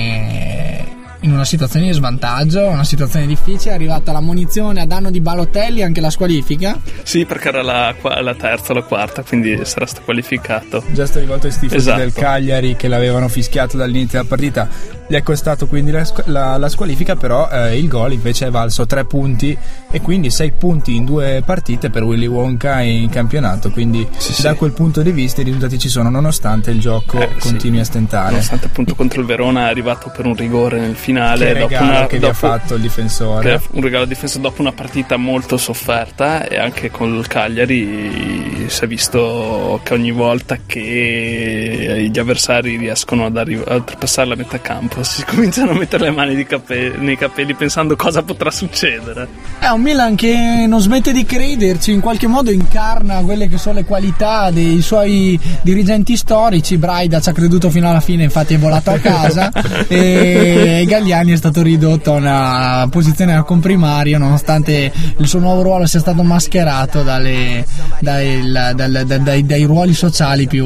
in 1.23 1.31
una 1.33 1.45
situazione 1.45 1.87
di 1.87 1.91
svantaggio, 1.93 2.65
una 2.67 2.83
situazione 2.83 3.25
difficile, 3.27 3.71
è 3.71 3.73
arrivata 3.75 4.11
la 4.11 4.21
munizione 4.21 4.81
a 4.81 4.85
danno 4.85 5.09
di 5.09 5.19
Balotelli, 5.21 5.81
anche 5.81 6.01
la 6.01 6.09
squalifica. 6.09 6.77
Sì, 7.03 7.25
perché 7.25 7.47
era 7.49 7.61
la, 7.63 7.93
la 8.21 8.35
terza 8.35 8.71
o 8.71 8.75
la 8.75 8.83
quarta, 8.83 9.23
quindi 9.23 9.57
sarà 9.63 9.85
stato 9.85 10.03
qualificato. 10.05 10.83
Gesto 10.91 11.19
rivolto 11.19 11.47
ai 11.47 11.53
tifosi 11.53 11.75
Esatto. 11.75 11.99
del 11.99 12.13
Cagliari 12.13 12.75
che 12.75 12.87
l'avevano 12.87 13.27
fischiato 13.29 13.77
dall'inizio 13.77 14.17
della 14.19 14.29
partita. 14.29 14.67
Gli 15.05 15.15
è 15.15 15.21
costato 15.23 15.67
quindi 15.67 15.91
la, 15.91 16.05
la- 16.25 16.57
la 16.57 16.69
squalifica, 16.69 17.15
però 17.15 17.49
eh, 17.49 17.77
il 17.77 17.87
gol 17.87 18.13
invece 18.13 18.47
è 18.47 18.49
valso 18.49 18.85
3 18.85 19.05
punti 19.05 19.55
e 19.91 20.01
quindi 20.01 20.29
6 20.29 20.51
punti 20.57 20.95
in 20.95 21.03
due 21.05 21.41
partite 21.45 21.89
per 21.89 22.03
Willy 22.03 22.25
Wonka 22.25 22.79
in 22.81 23.09
campionato. 23.09 23.69
Quindi 23.69 24.07
Sì, 24.17 24.41
da 24.41 24.51
sì. 24.51 24.55
quel 24.57 24.71
punto 24.71 25.01
di 25.01 25.11
vista 25.11 25.41
i 25.41 25.43
risultati 25.43 25.77
ci 25.77 25.89
sono 25.89 26.09
nonostante 26.09 26.71
il 26.71 26.79
gioco 26.79 27.19
Eh, 27.19 27.29
sì. 27.37 27.49
continui 27.49 27.79
a 27.79 27.83
stentare. 27.85 28.31
Nonostante 28.31 28.65
appunto 28.67 28.95
contro 28.95 29.19
il 29.21 29.25
Verona 29.27 29.67
è 29.67 29.69
arrivato 29.69 30.09
per 30.15 30.25
un 30.25 30.35
rigore 30.35 30.79
nel 30.79 30.95
finale. 31.13 31.45
Che 31.45 31.53
dopo 31.53 31.67
regalo 31.67 31.89
una, 31.89 32.05
che 32.07 32.17
vi 32.17 32.23
ha 32.25 32.27
dopo- 32.27 32.33
fatto 32.47 32.75
il 32.75 32.81
difensore. 32.81 33.61
un 33.71 33.81
regalo 33.81 34.05
difesa 34.05 34.39
dopo 34.39 34.61
una 34.61 34.71
partita 34.71 35.17
molto 35.17 35.57
sofferta 35.57 36.47
e 36.47 36.57
anche 36.57 36.89
col 36.91 37.25
Cagliari 37.27 38.65
si 38.67 38.83
è 38.83 38.87
visto 38.87 39.79
che 39.83 39.93
ogni 39.93 40.11
volta 40.11 40.57
che 40.65 42.07
gli 42.11 42.19
avversari 42.19 42.77
riescono 42.77 43.25
ad 43.25 43.37
arri- 43.37 43.61
a 43.65 43.75
oltrepassare 43.75 44.27
la 44.29 44.35
metà 44.35 44.59
campo 44.59 45.03
si 45.03 45.23
cominciano 45.27 45.71
a 45.71 45.73
mettere 45.75 46.05
le 46.05 46.11
mani 46.11 46.35
di 46.35 46.45
cape- 46.45 46.93
nei 46.97 47.17
capelli 47.17 47.53
pensando 47.53 47.95
cosa 47.95 48.23
potrà 48.23 48.51
succedere. 48.51 49.27
È 49.59 49.67
un 49.67 49.81
Milan 49.81 50.15
che 50.15 50.65
non 50.67 50.79
smette 50.79 51.11
di 51.11 51.25
crederci, 51.25 51.91
in 51.91 51.99
qualche 51.99 52.27
modo 52.27 52.51
incarna 52.51 53.21
quelle 53.21 53.47
che 53.47 53.57
sono 53.57 53.75
le 53.75 53.85
qualità 53.85 54.49
dei 54.51 54.81
suoi 54.81 55.39
dirigenti 55.61 56.15
storici. 56.17 56.77
Braida 56.77 57.19
ci 57.19 57.29
ha 57.29 57.33
creduto 57.33 57.69
fino 57.69 57.89
alla 57.89 57.99
fine, 58.01 58.23
infatti 58.23 58.53
è 58.55 58.57
volato 58.57 58.91
a 58.91 58.97
casa. 58.97 59.51
e 59.87 60.83
Galliani 60.87 61.02
è 61.11 61.35
stato 61.35 61.61
ridotto 61.61 62.13
a 62.13 62.15
una 62.17 62.87
posizione 62.89 63.35
a 63.35 63.43
comprimario, 63.43 64.17
nonostante 64.17 64.91
il 65.17 65.27
suo 65.27 65.39
nuovo 65.39 65.61
ruolo 65.61 65.85
sia 65.85 65.99
stato 65.99 66.23
mascherato 66.23 67.03
dalle- 67.03 67.65
dai, 67.99 68.41
dai- 68.73 69.05
dai- 69.23 69.45
dai 69.45 69.63
ruoli 69.63 69.93
sociali 69.93 70.47
più, 70.47 70.65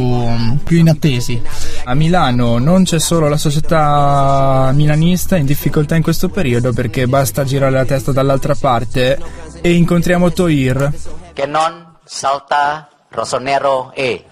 più 0.64 0.78
inattesi. 0.78 1.42
A 1.86 1.94
Milano 1.96 2.60
non 2.60 2.84
c'è 2.84 3.00
solo 3.00 3.28
la 3.28 3.38
società 3.38 4.72
milanista 4.74 5.36
in 5.38 5.46
difficoltà 5.46 5.96
in 5.96 6.04
questo 6.04 6.30
periodo 6.30 6.72
perché 6.72 7.08
basta 7.08 7.44
girare 7.44 7.72
la 7.72 7.86
testa 7.86 8.12
dall'altra 8.12 8.56
parte 8.56 9.20
e 9.62 9.72
incontriamo 9.74 10.32
Toir 10.32 10.94
Canon 11.34 11.86
Salta 12.04 12.88
Rossonero 13.10 13.92
E. 13.96 14.24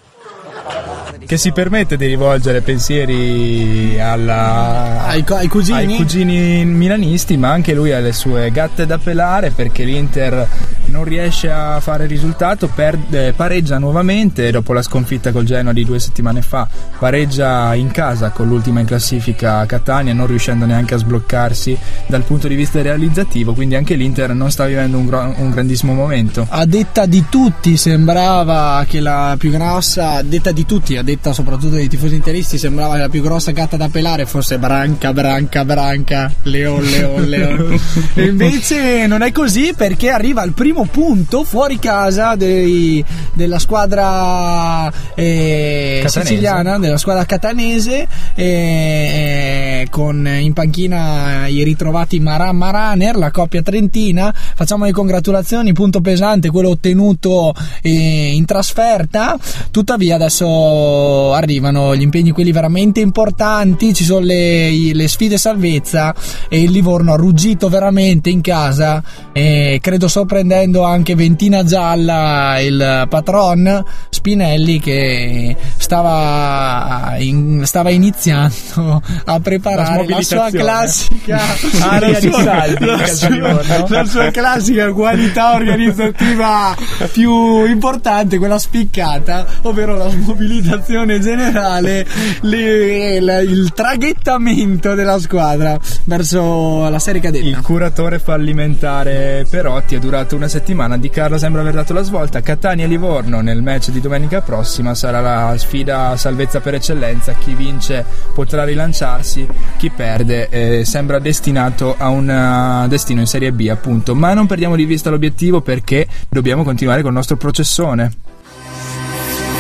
che 1.26 1.38
si 1.38 1.52
permette 1.52 1.98
di 1.98 2.06
rivolgere 2.06 2.62
pensieri 2.62 4.00
alla- 4.00 5.06
Ai, 5.08 5.24
ai 5.28 5.48
cugini? 5.48 5.78
ai 5.78 5.96
cugini 5.96 6.66
milanisti 6.66 7.36
ma 7.38 7.52
anche 7.52 7.74
lui 7.74 7.92
ha 7.92 8.00
le 8.00 8.12
sue 8.14 8.52
gatte 8.52 8.86
da 8.86 8.98
pelare 8.98 9.50
perché 9.52 9.84
l'Inter 9.84 10.48
non 10.96 11.04
riesce 11.04 11.52
a 11.52 11.82
fare 11.82 12.06
risultato, 12.06 12.70
perde- 12.74 13.34
pareggia 13.34 13.78
nuovamente 13.78 14.50
dopo 14.50 14.72
la 14.72 14.82
sconfitta 14.82 15.34
col 15.34 15.44
Genoa 15.44 15.74
di 15.74 15.84
due 15.84 16.00
settimane 16.00 16.42
fa, 16.42 16.70
pareggia 16.98 17.76
in 17.76 17.92
casa 17.92 18.30
con 18.30 18.48
l'ultima 18.48 18.80
in 18.80 18.86
classifica 18.86 19.66
Catania, 19.66 20.14
non 20.14 20.26
riuscendo 20.26 20.66
neanche 20.66 20.94
a 20.94 20.98
sbloccarsi 20.98 21.78
dal 22.08 22.24
punto 22.24 22.48
di 22.48 22.56
vista 22.56 22.82
realizzativo, 22.82 23.54
quindi 23.54 23.76
anche 23.76 23.96
l'Inter 23.96 24.34
non 24.34 24.50
sta 24.50 24.66
vivendo 24.66 24.98
un, 24.98 25.06
gro- 25.06 25.34
un 25.36 25.50
grandissimo 25.50 25.94
momento. 25.94 26.48
A 26.50 26.66
detta 26.66 27.06
di 27.06 27.26
tutti 27.28 27.76
sembrava 27.76 28.86
che 28.88 29.02
la 29.02 29.36
più 29.38 29.52
grossa, 29.52 30.12
a 30.12 30.24
detta 30.24 30.54
di 30.54 30.66
tutti, 30.66 30.96
a 30.96 31.04
detta 31.04 31.34
soprattutto 31.34 31.76
dei 31.76 31.90
tifosi 31.90 32.16
interisti, 32.16 32.58
sembrava 32.58 32.94
che 32.94 33.02
la 33.02 33.10
più 33.10 33.22
grossa 33.22 33.52
gatta 33.52 33.76
da 33.76 33.90
pelare 33.90 34.26
fosse 34.26 34.58
Branca, 34.58 35.12
Branca, 35.12 35.66
Branca, 35.66 36.32
Leon, 36.44 36.84
Leon, 36.84 37.24
Leon. 37.26 37.80
e 38.16 38.24
invece 38.24 39.08
non 39.08 39.22
è 39.24 39.34
così 39.34 39.74
perché 39.76 40.10
arriva 40.10 40.42
al 40.42 40.54
primo 40.54 40.85
punto 40.90 41.44
fuori 41.44 41.80
casa 41.80 42.36
dei- 42.36 43.04
della 43.34 43.60
squadra 43.60 44.92
eh, 45.14 46.04
siciliana, 46.08 46.78
della 46.80 46.98
squadra 46.98 47.26
catanese, 47.26 48.08
eh, 48.36 49.88
con 49.90 50.28
in 50.28 50.54
panchina 50.54 51.48
i 51.48 51.64
ritrovati 51.64 52.20
Maran 52.20 52.56
Maraner, 52.56 53.16
la 53.16 53.32
coppia 53.32 53.62
trentina. 53.62 54.34
Facciamo 54.34 54.86
le 54.86 54.92
congratulazioni, 54.92 55.74
punto 55.74 56.02
pesante, 56.02 56.50
quello 56.50 56.70
ottenuto 56.70 57.54
eh, 57.82 58.34
in 58.34 58.46
trasferta. 58.46 59.38
Tuttavia 59.72 60.16
adesso 60.16 61.34
arrivano 61.34 61.96
gli 61.96 62.02
impegni 62.02 62.32
quelli 62.32 62.52
veramente 62.52 63.00
importanti, 63.00 63.94
ci 63.94 64.04
sono 64.04 64.26
le, 64.26 64.94
le 64.94 65.08
sfide 65.08 65.38
salvezza 65.38 66.14
e 66.50 66.62
il 66.62 66.72
Livorno 66.72 67.14
ha 67.14 67.16
ruggito 67.16 67.70
veramente 67.70 68.30
in 68.30 68.42
casa, 68.42 69.02
eh, 69.32 69.80
credo 69.82 70.08
sorprendendo 70.08 70.75
anche 70.84 71.16
Ventina 71.16 71.64
Gialla, 71.64 72.60
il 72.60 73.06
patron 73.10 73.84
Spinelli 74.10 74.80
che 74.80 75.56
stava, 75.78 77.16
in- 77.18 77.64
stava 77.66 77.90
iniziando 77.90 79.02
a 79.26 79.40
preparare 79.40 80.06
la, 80.08 80.22
sua 80.22 80.50
smobilitazione. 80.50 80.64
classica 80.64 81.40
Area 81.90 82.20
di 82.20 82.32
saldi 82.32 82.86
la 82.86 83.06
sua- 83.08 83.88
la 83.88 84.06
sua 84.06 84.32
classica 84.32 84.92
qualità 84.92 85.54
organizzativa 85.56 86.76
più 87.12 87.66
importante, 87.66 88.38
quella 88.38 88.58
spiccata, 88.58 89.46
ovvero 89.64 89.96
la 89.96 90.10
smobilitazione 90.10 91.20
generale, 91.20 92.06
le- 92.42 93.20
la- 93.20 93.40
il 93.40 93.72
traghettamento 93.74 94.94
della 94.96 95.20
squadra 95.20 95.78
verso 96.06 96.88
la 96.90 97.00
serie 97.00 97.22
cadetta. 97.22 97.46
Il 97.46 97.62
curatore 97.62 98.20
fallimentare 98.20 99.46
Perotti 99.50 99.96
è 99.96 100.00
durato 100.00 100.36
una 100.36 100.48
settimana. 100.48 100.55
Di 100.56 101.10
Carlo 101.10 101.38
sembra 101.38 101.62
aver 101.62 101.74
dato 101.74 101.94
la 101.94 102.02
svolta. 102.02 102.42
Catania 102.42 102.86
e 102.86 102.88
Livorno 102.88 103.42
nel 103.42 103.62
match 103.62 103.90
di 103.90 104.00
domenica 104.00 104.42
prossima 104.42 104.96
sarà 104.96 105.20
la 105.20 105.58
sfida 105.58 106.16
salvezza 106.16 106.62
per 106.62 106.76
eccellenza. 106.76 107.34
Chi 107.34 107.54
vince 107.54 108.06
potrà 108.34 108.64
rilanciarsi, 108.64 109.48
chi 109.78 109.90
perde 109.90 110.48
eh, 110.50 110.86
sembra 110.86 111.20
destinato 111.20 111.96
a 111.98 112.10
un 112.10 112.30
eh, 112.30 112.88
destino 112.88 113.20
in 113.20 113.28
Serie 113.28 113.52
B, 113.52 113.68
appunto. 113.70 114.16
Ma 114.16 114.34
non 114.34 114.48
perdiamo 114.48 114.76
di 114.76 114.86
vista 114.86 115.10
l'obiettivo 115.10 115.62
perché 115.62 116.08
dobbiamo 116.30 116.64
continuare 116.64 117.02
col 117.02 117.14
nostro 117.14 117.36
processone. 117.36 118.12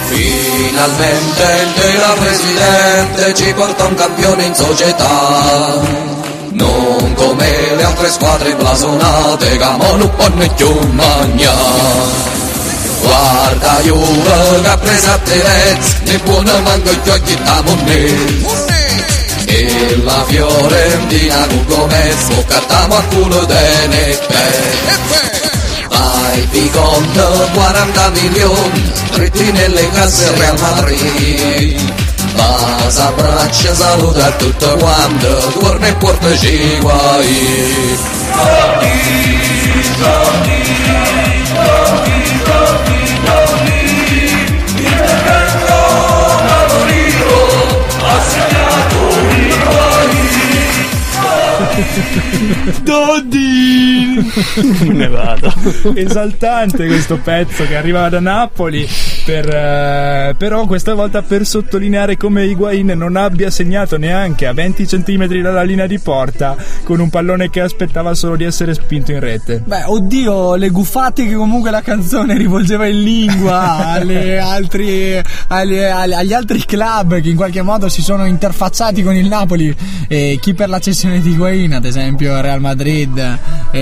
Finalmente 0.07 1.43
il 1.93 2.13
presidente 2.19 3.33
ci 3.33 3.53
porta 3.53 3.85
un 3.85 3.95
campione 3.95 4.45
in 4.45 4.53
società. 4.53 6.14
Non 6.55 7.13
come 7.15 7.75
le 7.75 7.83
altre 7.83 8.09
squadre 8.09 8.55
blasonate 8.55 9.57
che 9.57 9.65
non 9.77 10.11
ponne 10.15 10.49
più 10.55 10.71
magna. 10.91 11.53
Guarda 13.01 13.79
Juve 13.81 14.61
che 14.61 14.67
ha 14.67 14.77
preso 14.77 15.09
a 15.11 15.17
Terez, 15.17 15.95
ne 16.05 16.17
buona 16.19 16.59
manco 16.61 16.91
gli 16.91 17.09
occhi 17.09 17.37
da 17.43 17.61
monne. 17.61 18.73
E 19.47 20.01
la 20.03 20.23
Fiorentina 20.27 21.45
con 21.47 21.65
Gomez, 21.67 22.23
boccatamo 22.29 22.95
a 22.95 23.03
culo 23.03 23.45
de 23.45 24.19
Vai 25.89 26.47
Picon 26.49 27.49
40 27.53 28.09
milioni 28.09 28.91
Dritti 29.11 29.51
nelle 29.51 29.89
casse 29.91 30.31
Real 30.35 30.59
Madrid 30.59 32.04
Basa 32.45 33.11
braccia 33.13 33.73
saluta 33.73 34.31
tutto 34.33 34.77
quanto 34.77 35.27
Torna 35.59 35.87
e 35.87 35.93
portaci 35.95 36.77
guai 36.79 37.97
Dodi! 52.83 54.31
Me 54.81 54.93
ne 54.93 55.07
vado. 55.07 55.53
Esaltante 55.95 56.85
questo 56.87 57.17
pezzo 57.17 57.65
che 57.65 57.75
arriva 57.75 58.07
da 58.09 58.19
Napoli, 58.19 58.87
per, 59.25 59.49
eh, 59.49 60.35
però 60.37 60.67
questa 60.67 60.93
volta 60.93 61.23
per 61.23 61.47
sottolineare 61.47 62.15
come 62.15 62.45
Higuain 62.45 62.85
non 62.95 63.15
abbia 63.15 63.49
segnato 63.49 63.97
neanche 63.97 64.45
a 64.45 64.53
20 64.53 64.85
cm 64.85 65.41
dalla 65.41 65.63
linea 65.63 65.87
di 65.87 65.97
porta 65.97 66.55
con 66.83 66.99
un 66.99 67.09
pallone 67.09 67.49
che 67.49 67.59
aspettava 67.59 68.13
solo 68.13 68.35
di 68.35 68.43
essere 68.43 68.75
spinto 68.75 69.11
in 69.11 69.19
rete. 69.19 69.63
Beh, 69.65 69.85
oddio, 69.85 70.53
le 70.53 70.69
guffate 70.69 71.25
che 71.25 71.33
comunque 71.33 71.71
la 71.71 71.81
canzone 71.81 72.37
rivolgeva 72.37 72.85
in 72.85 73.01
lingua 73.01 73.93
alle 73.93 74.37
altri, 74.37 75.19
alle- 75.47 75.89
agli 75.89 76.33
altri 76.33 76.63
club 76.63 77.19
che 77.19 77.29
in 77.29 77.35
qualche 77.35 77.63
modo 77.63 77.89
si 77.89 78.03
sono 78.03 78.25
interfacciati 78.25 79.01
con 79.01 79.15
il 79.15 79.27
Napoli, 79.27 79.75
e 80.07 80.37
chi 80.39 80.53
per 80.53 80.69
la 80.69 80.79
cessione 80.79 81.19
di 81.19 81.31
Higuain, 81.31 81.73
ad 81.73 81.85
esempio 81.85 82.39
Real 82.41 82.61
Madrid, 82.61 83.17
e, 83.71 83.79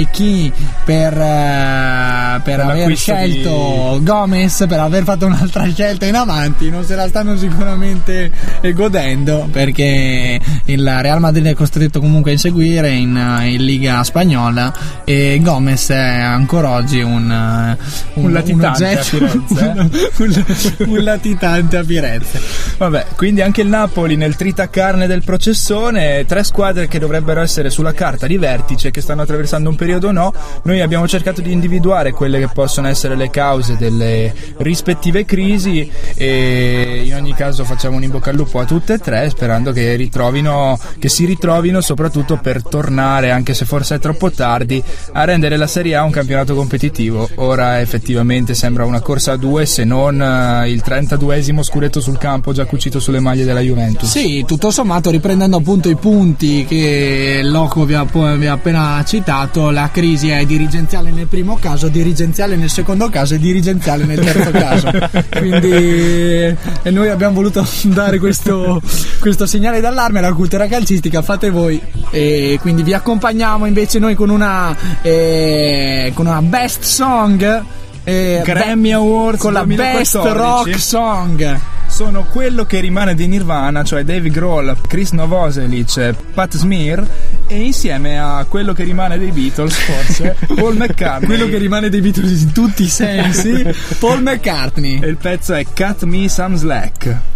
e 0.00 0.08
chi 0.10 0.52
per, 0.84 1.14
eh, 1.14 2.40
per 2.44 2.60
aver 2.60 2.76
l'acquisto 2.76 3.14
scelto 3.14 4.00
Gomez, 4.02 4.64
per 4.66 4.80
aver 4.80 5.04
fatto 5.04 5.26
un'altra 5.26 5.64
scelta 5.70 6.06
in 6.06 6.14
avanti, 6.14 6.70
non 6.70 6.84
se 6.84 6.94
la 6.94 7.08
stanno 7.08 7.36
sicuramente 7.36 8.30
eh, 8.60 8.72
godendo 8.72 9.48
perché 9.50 10.40
il 10.64 11.00
Real 11.00 11.20
Madrid 11.20 11.46
è 11.46 11.54
costretto 11.54 12.00
comunque 12.00 12.30
a 12.30 12.34
inseguire 12.34 12.90
in, 12.90 13.16
eh, 13.16 13.52
in 13.52 13.64
Liga 13.64 14.02
Spagnola 14.02 14.72
e 15.04 15.38
Gomez 15.42 15.90
è 15.90 15.96
ancora 15.96 16.70
oggi 16.70 17.00
un, 17.00 17.30
eh, 17.30 17.76
Un 18.14 18.32
latitante 18.32 18.98
a 18.98 19.02
Firenze, 19.02 19.74
un, 20.18 20.44
un 20.86 21.02
latitante 21.02 21.76
a 21.76 21.84
Firenze. 21.84 22.40
Vabbè, 22.78 23.06
quindi 23.16 23.42
anche 23.42 23.62
il 23.62 23.68
Napoli 23.68 24.16
nel 24.16 24.36
tritacarne 24.36 25.06
del 25.06 25.22
processone, 25.22 26.24
tre 26.26 26.44
squadre 26.44 26.88
che 26.88 26.98
dovrebbero 26.98 27.40
essere 27.40 27.70
sulla 27.70 27.92
carta 27.92 28.26
di 28.26 28.36
vertice, 28.36 28.90
che 28.90 29.00
stanno 29.00 29.22
attraversando 29.22 29.70
un 29.70 29.76
periodo 29.76 30.12
no. 30.12 30.32
Noi 30.64 30.80
abbiamo 30.80 31.06
cercato 31.06 31.40
di 31.40 31.52
individuare 31.52 32.12
quelle 32.12 32.38
che 32.38 32.48
possono 32.52 32.88
essere 32.88 33.16
le 33.16 33.30
cause 33.30 33.76
delle 33.76 34.34
rispettive 34.58 35.24
crisi 35.24 35.90
e 36.14 37.02
in 37.04 37.14
ogni 37.14 37.34
caso 37.34 37.64
facciamo 37.64 37.96
un 37.96 38.02
in 38.02 38.10
bocca 38.10 38.30
al 38.30 38.36
lupo 38.36 38.58
a 38.58 38.64
tutte 38.64 38.94
e 38.94 38.98
tre, 38.98 39.28
sperando 39.28 39.72
che 39.72 39.94
ritrovino, 39.96 40.78
che 40.98 41.08
si 41.08 41.24
ritrovino 41.24 41.80
soprattutto 41.80 42.38
per 42.38 42.62
tornare, 42.62 43.30
anche 43.30 43.54
se 43.54 43.64
forse 43.64 43.96
è 43.96 43.98
troppo 43.98 44.30
tardi, 44.30 44.82
a 45.12 45.24
rendere 45.24 45.56
la 45.56 45.66
Serie 45.66 45.96
A 45.96 46.02
un 46.02 46.10
campionato 46.10 46.54
competitivo. 46.54 47.28
Ora 47.36 47.80
effettivamente 47.80 48.54
sembra 48.54 48.84
una 48.84 49.00
corsa 49.00 49.32
a 49.32 49.36
due, 49.36 49.66
se 49.66 49.84
non 49.84 50.20
eh, 50.20 50.70
il 50.70 50.82
32esimo 50.84 51.62
scudetto 51.62 52.00
sul 52.00 52.18
campo 52.18 52.52
già 52.52 52.64
cucito 52.64 53.00
sulle 53.00 53.20
maglie 53.20 53.44
della 53.44 53.60
Juventus. 53.60 54.08
Sì, 54.08 54.44
tutto 54.46 54.70
sommato, 54.70 55.10
riprendendo 55.10 55.56
appunto 55.56 55.88
i 55.88 55.96
punti 55.96 56.64
che 56.64 57.40
Loco 57.42 57.84
vi 57.84 57.94
ha, 57.94 58.04
vi 58.04 58.46
ha 58.46 58.52
appena 58.52 59.02
citato, 59.04 59.70
la 59.70 59.90
crisi 59.92 60.28
è 60.28 60.44
dirigenziale 60.44 61.10
nel 61.10 61.26
primo 61.26 61.56
caso, 61.60 61.88
dirigenziale 61.88 62.56
nel 62.56 62.70
secondo 62.70 63.08
caso 63.08 63.34
e 63.34 63.38
dirigenziale 63.38 64.04
nel 64.04 64.18
terzo 64.24 64.45
caso. 64.50 64.90
Quindi 65.30 65.68
e 65.68 66.90
noi 66.90 67.08
abbiamo 67.08 67.34
voluto 67.34 67.66
dare 67.84 68.18
questo, 68.18 68.80
questo 69.20 69.46
segnale 69.46 69.80
d'allarme 69.80 70.18
alla 70.18 70.32
cultura 70.32 70.66
calcistica, 70.66 71.22
fate 71.22 71.50
voi. 71.50 71.80
E 72.10 72.58
quindi 72.60 72.82
vi 72.82 72.92
accompagniamo 72.94 73.66
invece 73.66 73.98
noi 73.98 74.14
con 74.14 74.30
una, 74.30 74.74
eh, 75.02 76.12
con 76.14 76.26
una 76.26 76.42
best 76.42 76.82
song. 76.82 77.62
eh, 78.04 78.40
Grammy 78.44 78.92
Awards 78.92 79.40
con 79.40 79.52
la 79.52 79.64
best 79.64 80.12
2014. 80.20 80.38
rock 80.38 80.78
song. 80.78 81.60
Sono 81.96 82.24
quello 82.24 82.66
che 82.66 82.80
rimane 82.80 83.14
di 83.14 83.26
Nirvana, 83.26 83.82
cioè 83.82 84.04
Dave 84.04 84.28
Grohl, 84.28 84.76
Chris 84.86 85.12
Novoselic, 85.12 86.14
Pat 86.34 86.54
Smear 86.54 87.02
e 87.46 87.58
insieme 87.58 88.20
a 88.20 88.44
quello 88.46 88.74
che 88.74 88.84
rimane 88.84 89.16
dei 89.16 89.30
Beatles 89.30 89.74
forse 89.74 90.36
Paul 90.54 90.76
McCartney. 90.76 91.26
quello 91.26 91.48
che 91.48 91.56
rimane 91.56 91.88
dei 91.88 92.02
Beatles 92.02 92.42
in 92.42 92.52
tutti 92.52 92.82
i 92.82 92.88
sensi, 92.88 93.64
Paul 93.98 94.20
McCartney. 94.20 95.00
E 95.00 95.06
il 95.06 95.16
pezzo 95.16 95.54
è 95.54 95.64
Cut 95.64 96.02
Me 96.02 96.28
Some 96.28 96.56
Slack. 96.56 97.35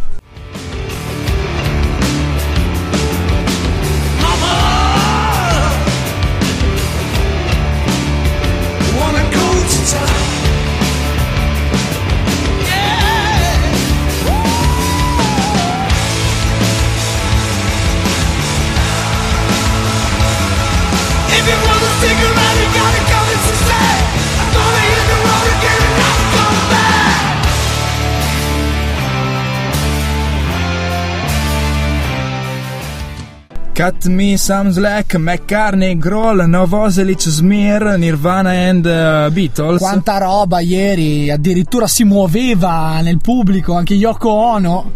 Cut 33.80 34.04
Me 34.08 34.36
Some 34.36 34.72
Slack, 34.72 35.14
McCartney, 35.16 35.96
Grohl, 35.96 36.44
Novoselic, 36.46 37.20
Smear, 37.22 37.96
Nirvana 37.96 38.50
and 38.68 38.84
uh, 38.84 39.30
Beatles. 39.32 39.78
Quanta 39.80 40.18
roba 40.18 40.60
ieri, 40.60 41.30
addirittura 41.30 41.86
si 41.86 42.04
muoveva 42.04 43.00
nel 43.00 43.16
pubblico 43.22 43.74
anche 43.74 43.94
Yoko 43.94 44.28
Ono 44.30 44.92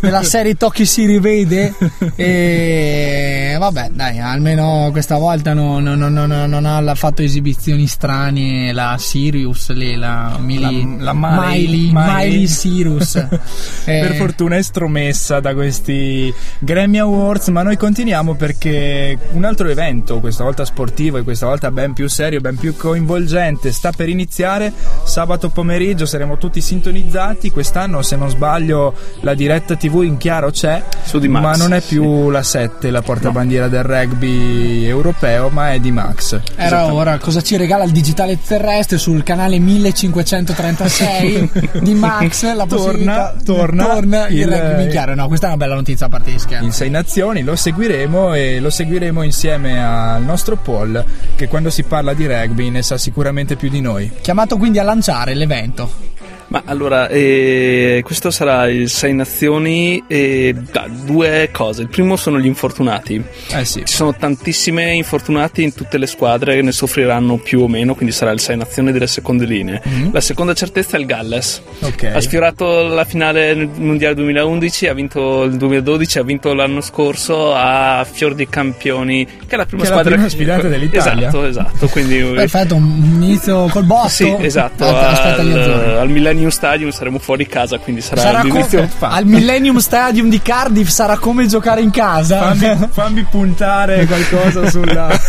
nella 0.00 0.22
serie 0.26 0.56
Tocchi 0.56 0.84
si 0.84 1.04
rivede 1.06 1.74
e 2.16 3.56
vabbè 3.58 3.90
dai 3.92 4.18
almeno 4.18 4.88
questa 4.90 5.16
volta 5.16 5.52
non, 5.54 5.82
non- 5.84 6.12
non- 6.12 6.44
non- 6.48 6.64
ha 6.88 6.94
fatto 6.96 7.22
esibizioni 7.22 7.86
strane 7.86 8.72
la 8.72 8.96
Sirius 8.98 9.70
lì, 9.72 9.94
la, 9.94 10.36
Mili- 10.40 10.96
La- 10.98 11.12
la 11.12 11.14
Miley- 11.14 11.90
Miley, 11.92 11.92
Miley. 11.92 12.46
Cyrus 12.48 13.14
Eh, 13.86 14.00
Per 14.00 14.14
fortuna 14.14 14.56
estromessa 14.56 15.40
da 15.40 15.52
questi 15.52 16.32
Grammy 16.58 16.98
Awards, 16.98 17.48
ma 17.48 17.62
noi 17.62 17.76
continuiamo 17.76 18.23
perché 18.32 19.18
un 19.32 19.44
altro 19.44 19.68
evento, 19.68 20.20
questa 20.20 20.42
volta 20.44 20.64
sportivo 20.64 21.18
e 21.18 21.22
questa 21.22 21.44
volta 21.44 21.70
ben 21.70 21.92
più 21.92 22.08
serio, 22.08 22.40
ben 22.40 22.56
più 22.56 22.74
coinvolgente, 22.74 23.70
sta 23.72 23.92
per 23.94 24.08
iniziare. 24.08 24.72
Sabato 25.04 25.50
pomeriggio 25.50 26.06
saremo 26.06 26.38
tutti 26.38 26.62
sintonizzati. 26.62 27.50
Quest'anno, 27.50 28.00
se 28.00 28.16
non 28.16 28.30
sbaglio, 28.30 28.94
la 29.20 29.34
diretta 29.34 29.76
TV 29.76 30.02
in 30.02 30.16
chiaro 30.16 30.50
c'è, 30.50 30.82
Su 31.04 31.18
di 31.18 31.28
Max, 31.28 31.42
ma 31.42 31.56
non 31.56 31.74
è 31.74 31.82
più 31.82 32.30
la 32.30 32.42
7, 32.42 32.90
la 32.90 33.02
portabandiera 33.02 33.68
del 33.68 33.82
rugby 33.82 34.86
europeo, 34.86 35.50
ma 35.50 35.72
è 35.72 35.78
di 35.78 35.92
Max. 35.92 36.40
Era 36.56 36.92
ora, 36.92 37.18
cosa 37.18 37.42
ci 37.42 37.56
regala 37.56 37.84
il 37.84 37.92
digitale 37.92 38.38
terrestre 38.40 38.96
sul 38.98 39.22
canale 39.22 39.58
1536 39.58 41.50
di 41.82 41.94
Max? 41.94 42.54
La 42.54 42.66
possibilità 42.66 43.34
torna 43.44 43.86
torna 43.86 44.28
il 44.28 44.38
il- 44.40 44.48
rugby 44.48 44.82
in 44.84 44.88
chiaro. 44.90 45.14
No, 45.14 45.26
questa 45.28 45.46
è 45.46 45.48
una 45.50 45.58
bella 45.58 45.74
notizia 45.74 46.06
a 46.06 46.08
parte 46.08 46.30
gli 46.30 46.38
scherzi. 46.38 46.64
in 46.64 46.72
sei 46.72 46.90
nazioni, 46.90 47.42
lo 47.42 47.56
seguiremo 47.56 48.03
e 48.04 48.60
lo 48.60 48.70
seguiremo 48.70 49.22
insieme 49.22 49.82
al 49.82 50.22
nostro 50.22 50.56
Paul 50.56 51.04
che 51.34 51.48
quando 51.48 51.70
si 51.70 51.82
parla 51.84 52.12
di 52.14 52.26
rugby 52.26 52.70
ne 52.70 52.82
sa 52.82 52.98
sicuramente 52.98 53.56
più 53.56 53.68
di 53.68 53.80
noi. 53.80 54.10
Chiamato 54.20 54.56
quindi 54.56 54.78
a 54.78 54.82
lanciare 54.82 55.34
l'evento. 55.34 56.12
Ma 56.54 56.62
allora, 56.66 57.08
eh, 57.08 58.00
questo 58.04 58.30
sarà 58.30 58.68
il 58.68 58.88
Sei 58.88 59.12
Nazioni 59.12 60.04
e 60.06 60.54
da, 60.70 60.86
due 61.04 61.48
cose. 61.50 61.82
Il 61.82 61.88
primo 61.88 62.14
sono 62.14 62.38
gli 62.38 62.46
infortunati. 62.46 63.20
Eh 63.50 63.64
sì. 63.64 63.82
Ci 63.84 63.92
sono 63.92 64.14
tantissime 64.14 64.92
infortunati 64.92 65.64
in 65.64 65.74
tutte 65.74 65.98
le 65.98 66.06
squadre 66.06 66.54
che 66.54 66.62
ne 66.62 66.70
soffriranno 66.70 67.38
più 67.38 67.62
o 67.62 67.66
meno, 67.66 67.96
quindi 67.96 68.14
sarà 68.14 68.30
il 68.30 68.38
Sei 68.38 68.56
Nazioni 68.56 68.92
delle 68.92 69.08
seconde 69.08 69.46
linee. 69.46 69.82
Mhm. 69.82 70.12
La 70.12 70.20
seconda 70.20 70.54
certezza 70.54 70.96
è 70.96 71.00
il 71.00 71.06
Galles. 71.06 71.60
Ok. 71.80 72.04
Ha 72.14 72.20
sfiorato 72.20 72.86
la 72.86 73.04
finale 73.04 73.68
Mondiale 73.74 74.14
2011, 74.14 74.86
ha 74.86 74.94
vinto 74.94 75.42
il 75.42 75.56
2012, 75.56 76.18
ha 76.20 76.22
vinto 76.22 76.54
l'anno 76.54 76.82
scorso 76.82 77.52
a 77.52 78.06
Fior 78.08 78.36
di 78.36 78.48
Campioni, 78.48 79.26
che 79.26 79.54
è 79.54 79.56
la 79.56 79.66
prima 79.66 79.82
Che 79.82 79.88
è 79.88 79.90
la 79.90 79.96
squadra 79.96 80.12
prima 80.12 80.28
sfidata 80.28 80.68
dell'Italia. 80.68 81.26
Esatto, 81.26 81.44
esatto. 81.46 81.88
Quindi 81.88 82.22
Perfetto, 82.22 82.76
un 82.76 83.22
inizio 83.22 83.66
col 83.66 83.82
botto. 83.82 84.08
sì, 84.08 84.32
esatto. 84.38 84.84
Aspetta, 84.84 85.08
aspetta 85.10 85.40
al, 85.40 85.52
azzurri. 85.58 85.92
al 85.98 86.08
Millennium 86.10 86.42
Stadium 86.50 86.90
saremo 86.90 87.18
fuori 87.18 87.46
casa, 87.46 87.78
quindi 87.78 88.00
sarà, 88.00 88.20
Sarà 88.20 88.42
l'inizio. 88.42 88.88
come, 88.98 89.12
al 89.12 89.26
Millennium 89.26 89.78
Stadium 89.78 90.28
di 90.28 90.40
Cardiff 90.40 90.88
sarà 90.88 91.18
come 91.18 91.46
giocare 91.46 91.80
in 91.80 91.90
casa. 91.90 92.54
Fammi, 92.54 92.88
fammi 92.92 93.26
puntare 93.30 94.06
qualcosa 94.06 94.68
sulla- 94.70 95.20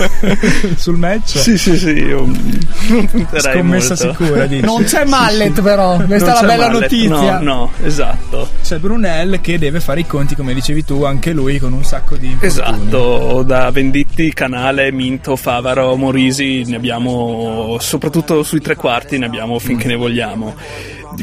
sul 0.76 0.98
match. 0.98 1.38
Sì, 1.38 1.58
sì, 1.58 1.78
sì, 1.78 1.90
io 1.92 2.26
non 2.26 3.06
punterei 3.08 3.54
Scommessa 3.54 3.96
molto. 4.06 4.24
sicura, 4.24 4.46
dici. 4.46 4.66
Non 4.66 4.84
c'è 4.84 5.06
Mallet 5.06 5.62
però, 5.62 5.98
questa 6.06 6.34
Non 6.34 6.38
è 6.38 6.42
la 6.42 6.48
bella 6.48 6.66
Mallet, 6.68 6.82
notizia. 6.82 7.40
No, 7.40 7.54
no, 7.54 7.72
esatto. 7.84 8.50
C'è 8.64 8.78
Brunel 8.78 9.42
che 9.42 9.58
deve 9.58 9.80
fare 9.80 10.00
i 10.02 10.06
conti, 10.08 10.36
come 10.36 10.54
dicevi 10.54 10.84
tu, 10.86 11.04
anche 11.04 11.32
lui 11.32 11.60
con 11.60 11.74
un 11.74 11.84
sacco 11.84 12.16
di 12.16 12.28
infortuni. 12.32 12.52
Esatto, 12.52 13.44
da 13.44 13.70
Venditti, 13.72 14.34
Canale, 14.34 14.92
Minto, 14.92 15.36
Favaro, 15.36 15.96
Morisi 15.96 16.64
ne 16.66 16.76
abbiamo, 16.76 17.78
soprattutto 17.80 18.44
sui 18.44 18.62
tre 18.62 18.76
quarti 18.76 19.18
ne 19.18 19.26
abbiamo 19.26 19.60
finché 19.60 19.88
ne 19.88 19.96
vogliamo. 19.96 20.56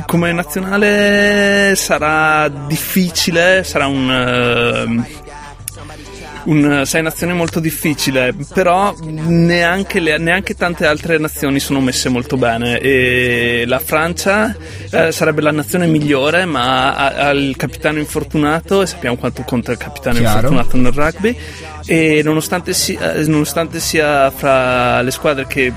Come 0.06 0.32
nazionale 0.32 1.74
sarà 1.76 2.48
difficile, 2.48 3.62
sarà 3.64 3.86
un... 3.86 4.10
ehm, 4.10 5.06
un 6.44 6.82
sei 6.84 7.02
nazioni 7.02 7.32
molto 7.34 7.60
difficile, 7.60 8.34
però 8.52 8.92
neanche, 9.00 10.00
le- 10.00 10.18
neanche 10.18 10.54
tante 10.54 10.86
altre 10.86 11.18
nazioni 11.18 11.60
sono 11.60 11.80
messe 11.80 12.08
molto 12.08 12.36
bene 12.36 12.78
e 12.80 13.64
la 13.66 13.78
Francia 13.78 14.52
eh, 14.90 15.12
sarebbe 15.12 15.40
la 15.40 15.52
nazione 15.52 15.86
migliore 15.86 16.44
ma 16.44 16.94
ha, 16.94 17.28
ha 17.28 17.30
il 17.30 17.56
capitano 17.56 17.98
infortunato 17.98 18.82
e 18.82 18.86
sappiamo 18.86 19.16
quanto 19.16 19.42
conta 19.42 19.70
il 19.70 19.78
capitano 19.78 20.18
Chiaro. 20.18 20.48
infortunato 20.48 20.76
nel 20.78 20.92
rugby 20.92 21.38
e 21.86 22.22
nonostante 22.24 22.72
sia, 22.72 23.22
nonostante 23.26 23.78
sia 23.78 24.30
fra 24.32 25.00
le 25.00 25.10
squadre 25.12 25.46
che 25.46 25.72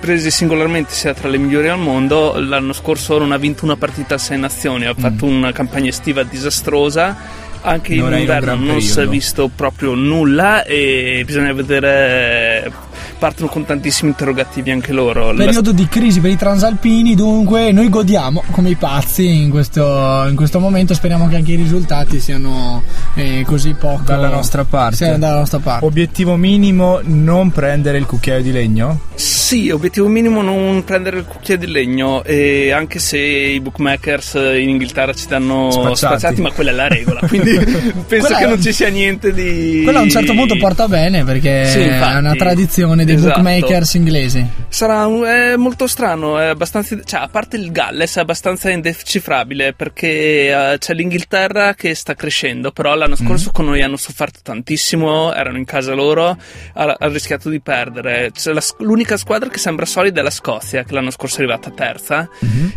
prese 0.00 0.30
singolarmente 0.30 0.92
sia 0.92 1.14
tra 1.14 1.28
le 1.28 1.38
migliori 1.38 1.68
al 1.68 1.78
mondo 1.78 2.38
l'anno 2.38 2.72
scorso 2.72 3.18
non 3.18 3.32
ha 3.32 3.36
vinto 3.36 3.64
una 3.64 3.76
partita 3.76 4.14
a 4.14 4.18
sei 4.18 4.38
nazioni 4.38 4.86
ha 4.86 4.94
fatto 4.94 5.24
una 5.26 5.52
campagna 5.52 5.88
estiva 5.88 6.22
disastrosa. 6.22 7.44
Anche 7.62 7.94
in 7.94 8.00
Non 8.00 8.12
in 8.12 8.18
inverno 8.20 8.54
non 8.54 8.80
si 8.80 9.00
è 9.00 9.08
visto 9.08 9.50
proprio 9.52 9.94
nulla 9.94 10.62
e 10.62 11.22
bisogna 11.26 11.52
vedere 11.52 12.70
partono 13.18 13.48
con 13.48 13.64
tantissimi 13.64 14.10
interrogativi 14.10 14.70
anche 14.70 14.92
loro 14.92 15.32
La- 15.32 15.44
Periodo 15.44 15.72
di 15.72 15.86
crisi 15.88 16.20
per 16.20 16.30
i 16.30 16.36
transalpini, 16.36 17.14
dunque 17.14 17.72
noi 17.72 17.88
godiamo 17.88 18.42
come 18.50 18.70
i 18.70 18.74
pazzi 18.74 19.26
in 19.42 19.50
questo, 19.50 20.24
in 20.28 20.34
questo 20.36 20.58
momento. 20.60 20.94
Speriamo 20.94 21.28
che 21.28 21.36
anche 21.36 21.52
i 21.52 21.56
risultati 21.56 22.20
siano 22.20 22.82
eh, 23.14 23.42
così 23.46 23.74
poco 23.74 24.02
Dalla 24.04 24.28
nostra 24.28 24.64
parte. 24.64 24.96
siano 24.96 25.18
dalla 25.18 25.38
nostra 25.38 25.58
parte. 25.58 25.84
Obiettivo 25.84 26.36
minimo: 26.36 27.00
non 27.02 27.50
prendere 27.50 27.98
il 27.98 28.06
cucchiaio 28.06 28.42
di 28.42 28.52
legno. 28.52 29.00
Sì, 29.14 29.70
obiettivo 29.70 30.08
minimo 30.08 30.42
non 30.42 30.82
prendere 30.84 31.18
il 31.18 31.24
cucchiaio 31.24 31.58
di 31.60 31.66
legno 31.70 32.22
e 32.24 32.70
anche 32.72 32.98
se 32.98 33.18
i 33.18 33.60
bookmakers 33.60 34.34
in 34.34 34.68
Inghilterra 34.68 35.12
ci 35.14 35.26
danno 35.28 35.70
Spacciati. 35.70 35.96
spacciati, 35.96 36.40
ma 36.42 36.50
quella 36.50 36.70
è 36.70 36.74
la 36.74 36.88
regola, 36.88 37.20
quindi 37.26 37.50
penso 37.56 38.04
Quella 38.06 38.36
che 38.38 38.44
è- 38.44 38.48
non 38.48 38.60
ci 38.60 38.72
sia 38.72 38.88
niente 38.88 39.32
di... 39.32 39.80
Quello 39.84 39.98
a 40.00 40.02
un 40.02 40.10
certo 40.10 40.34
punto 40.34 40.56
porta 40.56 40.86
bene 40.88 41.24
perché 41.24 41.64
Sì, 41.66 41.80
infatti. 41.82 42.14
è 42.14 42.18
una 42.18 42.34
tradizione 42.34 43.04
dei 43.06 43.14
Esatto. 43.14 43.40
bookmakers 43.40 43.94
inglesi. 43.94 44.46
Sarà 44.68 45.06
un- 45.06 45.24
è 45.24 45.56
molto 45.56 45.86
strano, 45.86 46.38
è 46.38 46.46
abbastanza, 46.46 47.00
cioè, 47.02 47.20
a 47.20 47.28
parte 47.28 47.56
il 47.56 47.72
Galles 47.72 48.16
è 48.16 48.20
abbastanza 48.20 48.68
indecifrabile 48.70 49.72
perché 49.72 50.72
eh, 50.72 50.76
c'è 50.78 50.92
l'Inghilterra 50.92 51.74
che 51.74 51.94
sta 51.94 52.14
crescendo, 52.14 52.72
però 52.72 52.94
l'anno 52.94 53.16
scorso 53.16 53.50
con 53.52 53.64
noi 53.64 53.80
hanno 53.82 53.96
sofferto 53.96 54.40
tantissimo, 54.42 55.32
erano 55.32 55.56
in 55.56 55.64
casa 55.64 55.94
loro, 55.94 56.36
ha, 56.74 56.96
ha 56.98 57.08
rischiato 57.08 57.48
di 57.48 57.60
perdere. 57.60 58.30
La 58.44 58.60
l'unica 58.80 59.16
squadra 59.16 59.48
che 59.48 59.58
sembra 59.58 59.86
solida 59.86 60.20
è 60.20 60.22
la 60.22 60.30
Scozia, 60.30 60.82
che 60.82 60.92
l'anno 60.92 61.10
scorso 61.10 61.36
è 61.36 61.38
arrivata 61.44 61.70
terza 61.70 62.28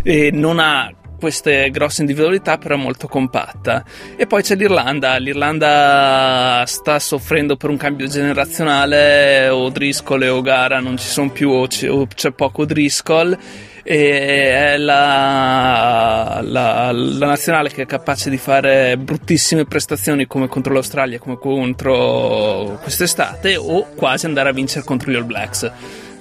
e 0.03 0.29
non 0.31 0.59
ha 0.59 0.89
queste 1.19 1.69
grosse 1.69 2.01
individualità 2.01 2.57
però 2.57 2.75
molto 2.77 3.07
compatta. 3.07 3.83
E 4.15 4.25
poi 4.25 4.41
c'è 4.41 4.55
l'Irlanda. 4.55 5.17
l'Irlanda 5.17 6.63
sta 6.65 6.97
soffrendo 6.99 7.55
per 7.57 7.69
un 7.69 7.77
cambio 7.77 8.07
generazionale 8.07 9.49
o 9.49 9.69
Driscoll 9.69 10.23
e 10.23 10.29
O'Gara 10.29 10.79
non 10.79 10.97
ci 10.97 11.07
sono 11.07 11.29
più 11.29 11.49
o 11.51 11.67
c'è, 11.67 11.89
o 11.91 12.07
c'è 12.07 12.31
poco 12.31 12.65
Driscoll 12.65 13.37
e 13.83 14.73
è 14.73 14.77
la, 14.77 16.39
la- 16.43 16.91
la 16.91 17.25
nazionale 17.25 17.69
che 17.69 17.83
è 17.83 17.85
capace 17.85 18.29
di 18.29 18.37
fare 18.37 18.97
bruttissime 18.97 19.65
prestazioni 19.65 20.27
come 20.27 20.47
contro 20.47 20.73
l'Australia 20.73 21.17
come 21.17 21.37
contro 21.39 22.77
quest'estate 22.81 23.55
o 23.55 23.87
quasi 23.95 24.25
andare 24.25 24.49
a 24.49 24.51
vincere 24.51 24.85
contro 24.85 25.11
gli 25.11 25.15
All 25.15 25.25
Blacks 25.25 25.71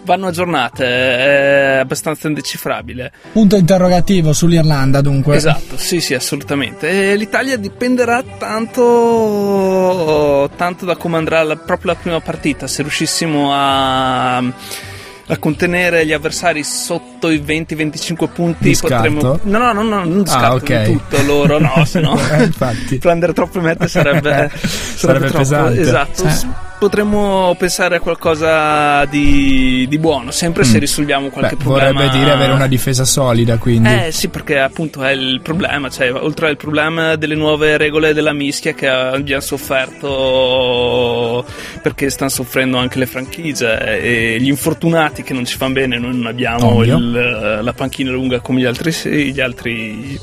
vanno 0.04 0.28
aggiornate 0.28 0.84
è 0.86 1.78
abbastanza 1.80 2.28
indecifrabile 2.28 3.12
Punto 3.32 3.56
interrogativo 3.56 4.32
sull'Irlanda 4.32 5.00
dunque. 5.00 5.36
Esatto, 5.36 5.76
sì, 5.76 6.00
sì, 6.00 6.14
assolutamente. 6.14 7.12
E 7.12 7.16
l'Italia 7.16 7.56
dipenderà 7.56 8.22
tanto, 8.38 10.50
tanto 10.56 10.84
da 10.84 10.96
come 10.96 11.16
andrà 11.18 11.42
la- 11.42 11.56
proprio 11.56 11.92
la 11.92 11.98
prima 11.98 12.20
partita. 12.20 12.66
Se 12.66 12.82
riuscissimo 12.82 13.50
a, 13.52 14.42
a 15.30 15.36
contenere 15.38 16.06
gli 16.06 16.12
avversari 16.12 16.62
sotto 16.64 17.30
i 17.30 17.38
20-25 17.40 18.28
punti, 18.32 18.76
potremmo. 18.80 19.38
No, 19.42 19.58
no, 19.58 19.72
no, 19.72 19.82
no 19.82 20.04
non 20.04 20.22
di 20.22 20.30
Ah, 20.30 20.32
scatto 20.32 20.54
ok. 20.56 20.82
di 20.84 20.92
tutto 20.92 21.22
loro, 21.22 21.58
no, 21.58 21.84
se 21.86 22.00
no. 22.00 22.18
Eh, 22.32 22.44
infatti. 22.44 22.98
Prendere 22.98 23.32
troppe 23.32 23.60
mete 23.60 23.86
sarebbe, 23.88 24.50
sarebbe, 24.54 25.26
troppo. 25.26 25.38
pesante. 25.38 25.80
Esatto. 25.80 26.24
Eh. 26.24 26.66
Potremmo 26.78 27.56
pensare 27.58 27.96
a 27.96 28.00
qualcosa 28.00 29.04
di, 29.06 29.84
di 29.88 29.98
buono, 29.98 30.30
sempre 30.30 30.62
se 30.62 30.76
Mm. 30.76 30.80
risolviamo 30.80 31.28
qualche 31.28 31.56
Beh, 31.56 31.62
problema. 31.64 31.90
vorrebbe 31.92 32.16
dire 32.16 32.30
avere 32.30 32.52
una 32.52 32.68
difesa 32.68 33.04
solida, 33.04 33.56
quindi. 33.58 33.88
Eh 33.88 34.12
sì, 34.12 34.28
perché 34.28 34.60
appunto 34.60 35.02
è 35.02 35.10
il 35.10 35.40
problema, 35.42 35.90
cioè 35.90 36.12
oltre 36.12 36.50
al 36.50 36.56
problema 36.56 37.16
delle 37.16 37.34
nuove 37.34 37.76
regole 37.78 38.14
della 38.14 38.32
mischia 38.32 38.74
che 38.74 38.86
abbiamo 38.88 39.42
sofferto 39.42 41.44
perché 41.82 42.10
stanno 42.10 42.30
soffrendo 42.30 42.78
anche 42.78 42.98
le 43.00 43.06
franchigie 43.06 44.00
e 44.00 44.36
gli 44.40 44.46
infortunati 44.48 45.17
che 45.22 45.32
non 45.34 45.44
ci 45.44 45.56
fanno 45.56 45.74
bene, 45.74 45.98
noi 45.98 46.16
non 46.16 46.26
abbiamo 46.26 46.82
il- 46.96 47.60
la 47.62 47.72
panchina 47.72 48.10
lunga 48.10 48.40
come 48.40 48.60
gli 48.60 48.64
altri, 48.64 49.32
gli 49.32 49.40
altri 49.40 50.18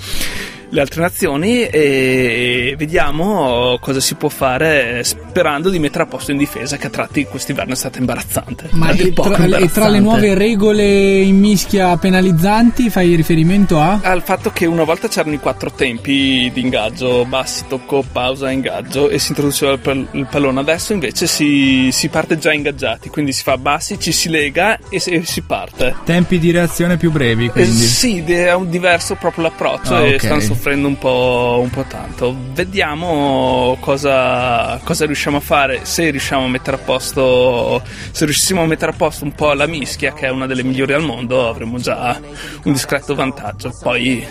le 0.75 0.81
altre 0.81 1.01
nazioni 1.01 1.63
e 1.67 2.75
vediamo 2.77 3.77
cosa 3.79 4.01
si 4.01 4.15
può 4.15 4.27
fare 4.29 5.01
sperando 5.05 5.69
di 5.69 5.79
mettere 5.79 6.03
a 6.03 6.07
posto 6.07 6.31
in 6.31 6.37
difesa 6.37 6.75
che 6.75 6.87
a 6.87 6.89
tratti 6.89 7.23
quest'inverno 7.23 7.71
è 7.73 7.75
stata 7.77 7.97
imbarazzante. 7.99 8.67
Ma 8.71 8.89
e 8.91 9.13
tra, 9.13 9.23
e 9.33 9.35
tra 9.35 9.37
le 9.45 9.55
imbarazzante. 9.57 9.99
nuove 9.99 10.33
regole 10.33 10.83
in 11.21 11.39
mischia 11.39 11.95
penalizzanti 11.97 12.89
fai 12.89 13.15
riferimento 13.15 13.79
a? 13.79 13.99
al 14.03 14.21
fatto 14.21 14.51
che 14.51 14.65
una 14.65 14.83
volta 14.83 15.07
c'erano 15.07 15.33
i 15.35 15.39
quattro 15.39 15.71
tempi 15.71 16.51
di 16.53 16.61
ingaggio, 16.61 17.25
bassi, 17.25 17.63
tocco, 17.69 18.03
pausa, 18.11 18.51
ingaggio 18.51 19.09
e 19.09 19.17
si 19.17 19.29
introduceva 19.29 19.71
il, 19.73 19.79
pal- 19.79 20.07
il 20.11 20.27
pallone. 20.29 20.59
Adesso 20.59 20.91
invece 20.93 21.25
si, 21.25 21.89
si 21.93 22.09
parte 22.09 22.37
già 22.37 22.51
ingaggiati, 22.51 23.07
quindi 23.09 23.31
si 23.31 23.43
fa 23.43 23.57
bassi, 23.57 23.97
ci 23.99 24.11
si 24.11 24.27
lega 24.29 24.77
e 24.89 24.99
si, 24.99 25.11
e 25.11 25.23
si 25.25 25.41
parte. 25.41 25.95
Tempi 26.03 26.37
di 26.37 26.51
reazione 26.51 26.97
più 26.97 27.11
brevi, 27.11 27.45
Eh, 27.45 27.49
quindi. 27.51 27.71
sì, 27.71 28.21
è 28.25 28.53
un 28.53 28.69
diverso 28.69 29.15
proprio 29.15 29.45
l'approccio 29.45 29.95
Ah, 29.95 30.01
e 30.05 30.15
ok. 30.15 30.19
stanno 30.19 30.39
soffrendo 30.41 30.63
un 30.73 30.97
po', 30.97 31.59
un 31.61 31.69
po' 31.69 31.83
tanto. 31.83 32.35
Vediamo 32.53 33.77
cosa, 33.79 34.79
cosa 34.83 35.05
riusciamo 35.05 35.37
a 35.37 35.41
fare, 35.41 35.81
se 35.83 36.09
riusciamo 36.09 36.45
a 36.45 36.47
mettere 36.47 36.77
a 36.77 36.79
posto, 36.79 37.81
se 38.11 38.25
riuscissimo 38.25 38.63
a 38.63 38.65
mettere 38.65 38.91
a 38.91 38.95
posto 38.95 39.23
un 39.23 39.33
po' 39.33 39.53
la 39.53 39.67
mischia, 39.67 40.13
che 40.13 40.27
è 40.27 40.29
una 40.29 40.47
delle 40.47 40.63
migliori 40.63 40.93
al 40.93 41.03
mondo, 41.03 41.47
avremo 41.47 41.77
già 41.77 42.19
un 42.63 42.71
discreto 42.71 43.15
vantaggio. 43.15 43.77
Poi 43.81 44.25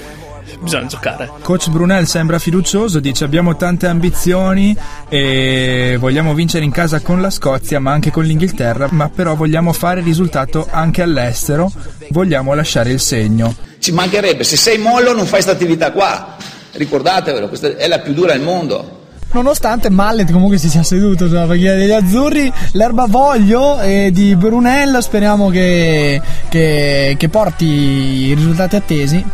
bisogna 0.61 0.87
giocare. 0.87 1.31
Coach 1.43 1.69
Brunel 1.71 2.07
sembra 2.07 2.39
fiducioso, 2.39 3.01
dice 3.01 3.25
abbiamo 3.25 3.57
tante 3.57 3.87
ambizioni 3.87 4.77
e 5.09 5.97
vogliamo 5.99 6.35
vincere 6.35 6.65
in 6.65 6.71
casa 6.71 7.01
con 7.01 7.21
la 7.21 7.31
Scozia 7.31 7.79
ma 7.81 7.93
anche 7.93 8.11
con 8.11 8.25
l'Inghilterra, 8.25 8.89
ma 8.91 9.09
però 9.09 9.35
vogliamo 9.35 9.73
fare 9.73 10.01
risultato 10.01 10.67
anche 10.71 11.03
all'estero, 11.03 11.71
vogliamo 12.11 12.55
lasciare 12.55 12.91
il 12.91 13.01
segno. 13.01 13.55
Ci 13.79 13.93
mancherebbe, 13.93 14.45
se 14.45 14.57
sei 14.57 14.79
mollo 14.79 15.13
non 15.13 15.23
fai 15.25 15.43
questa 15.43 15.53
attività 15.53 15.93
qua. 15.93 16.37
Ricordatevelo, 16.73 17.49
questa 17.49 17.77
è 17.77 17.87
la 17.87 18.01
più 18.01 18.13
dura 18.15 18.33
del 18.33 18.43
mondo. 18.43 19.01
Nonostante 19.33 19.91
Mallet 19.91 20.31
comunque 20.31 20.59
si 20.59 20.69
sia 20.69 20.85
seduto 20.85 21.27
sulla 21.27 21.45
panchina 21.45 21.75
degli 21.75 21.91
azzurri, 21.91 22.53
l'erba 22.73 23.07
voglio 23.09 23.79
di 24.13 24.37
Brunel 24.37 24.99
speriamo 25.03 25.49
che, 25.51 26.21
che- 26.49 27.17
che 27.19 27.29
porti 27.29 27.65
i 27.65 28.35
risultati 28.35 28.77
attesi. 28.77 29.25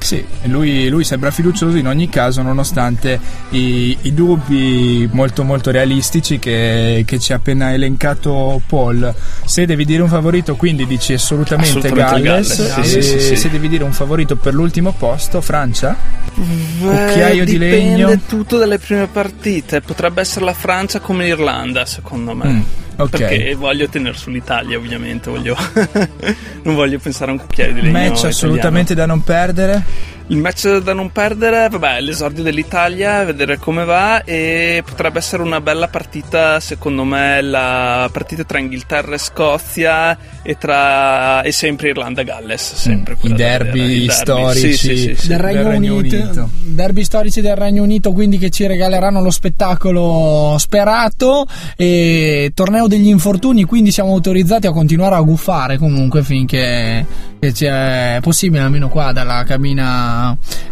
Sì, 0.00 0.24
lui, 0.44 0.88
lui 0.88 1.04
sembra 1.04 1.30
fiducioso 1.30 1.76
in 1.76 1.86
ogni 1.86 2.08
caso 2.08 2.40
nonostante 2.40 3.20
i, 3.50 3.96
i 4.00 4.14
dubbi 4.14 5.08
molto 5.12 5.44
molto 5.44 5.70
realistici 5.70 6.38
che, 6.38 7.04
che 7.06 7.18
ci 7.18 7.32
ha 7.32 7.36
appena 7.36 7.72
elencato 7.72 8.60
Paul. 8.66 9.14
Se 9.44 9.66
devi 9.66 9.84
dire 9.84 10.02
un 10.02 10.08
favorito 10.08 10.56
quindi 10.56 10.86
dici 10.86 11.12
assolutamente, 11.12 11.78
Assolutamente 11.78 12.22
Galles, 12.22 12.56
Galles, 12.56 12.88
sì, 12.88 13.02
sì, 13.02 13.08
sì, 13.08 13.20
sì. 13.20 13.36
se 13.36 13.50
devi 13.50 13.68
dire 13.68 13.84
un 13.84 13.92
favorito 13.92 14.36
per 14.36 14.54
l'ultimo 14.54 14.92
posto 14.92 15.40
Francia? 15.40 15.94
Cucchiaio 16.34 17.44
di 17.44 17.52
dipende 17.52 18.04
legno? 18.04 18.20
tutto 18.26 18.56
dalle 18.56 18.78
prime 18.78 19.06
partite. 19.06 19.80
Potrebbe 19.80 20.22
essere 20.22 20.44
la 20.44 20.54
Francia 20.54 21.00
come 21.00 21.24
l'Irlanda, 21.24 21.84
secondo 21.84 22.34
me. 22.34 22.48
Mm, 22.48 22.60
ok. 23.02 23.10
Perché 23.10 23.54
voglio 23.54 23.88
tenere 23.88 24.16
sull'Italia, 24.16 24.76
ovviamente. 24.76 25.30
Voglio 25.30 25.56
non 26.62 26.74
voglio 26.74 26.98
pensare 26.98 27.30
a 27.30 27.34
un 27.34 27.40
cucchiaio 27.40 27.72
di 27.72 27.80
legno. 27.80 27.92
Match 27.92 28.08
italiano. 28.08 28.28
assolutamente 28.28 28.94
da 28.94 29.06
non 29.06 29.22
perdere. 29.22 29.84
Il 30.30 30.36
match 30.38 30.78
da 30.78 30.92
non 30.92 31.10
perdere, 31.10 31.68
vabbè, 31.68 32.00
l'esordio 32.00 32.44
dell'Italia, 32.44 33.24
vedere 33.24 33.58
come 33.58 33.84
va 33.84 34.22
e 34.22 34.80
potrebbe 34.86 35.18
essere 35.18 35.42
una 35.42 35.60
bella 35.60 35.88
partita, 35.88 36.60
secondo 36.60 37.02
me, 37.02 37.42
la 37.42 38.08
partita 38.12 38.44
tra 38.44 38.60
Inghilterra 38.60 39.14
e 39.16 39.18
Scozia 39.18 40.16
e 40.42 40.56
tra 40.56 41.42
e 41.42 41.50
sempre 41.50 41.88
Irlanda 41.88 42.20
e 42.20 42.24
Galles, 42.24 42.74
sempre 42.76 43.16
Mm, 43.20 43.32
I 43.32 43.34
derby 43.34 43.80
vedere, 43.80 43.92
i 43.92 44.06
derby. 44.06 44.12
storici 44.12 44.72
Sì, 44.72 44.76
sì, 44.76 44.96
sì, 44.96 45.14
sì. 45.16 45.28
del 45.28 45.38
Regno, 45.40 45.68
Regno 45.68 45.94
Unito, 45.96 46.16
Unito. 46.16 46.50
derby 46.62 47.02
storici 47.04 47.40
del 47.40 47.56
Regno 47.56 47.82
Unito 47.82 48.12
quindi 48.12 48.38
che 48.38 48.50
ci 48.50 48.66
regaleranno 48.68 49.20
lo 49.20 49.30
spettacolo 49.30 50.54
sperato 50.58 51.44
e 51.76 52.52
torneo 52.54 52.86
degli 52.86 53.08
infortuni 53.08 53.64
quindi 53.64 53.90
siamo 53.90 54.12
autorizzati 54.12 54.68
a 54.68 54.72
continuare 54.72 55.16
a 55.16 55.20
guffare 55.20 55.76
comunque 55.76 56.22
finché 56.22 57.04
che 57.40 57.52
c'è 57.52 58.18
possibile 58.20 58.62
almeno 58.62 58.88
qua 58.88 59.12
dalla 59.12 59.42
cabina 59.44 60.18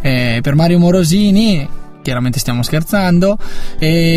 eh, 0.01 0.40
per 0.42 0.55
Mario 0.55 0.78
Morosini 0.78 1.68
chiaramente 2.09 2.38
stiamo 2.38 2.62
scherzando 2.62 3.36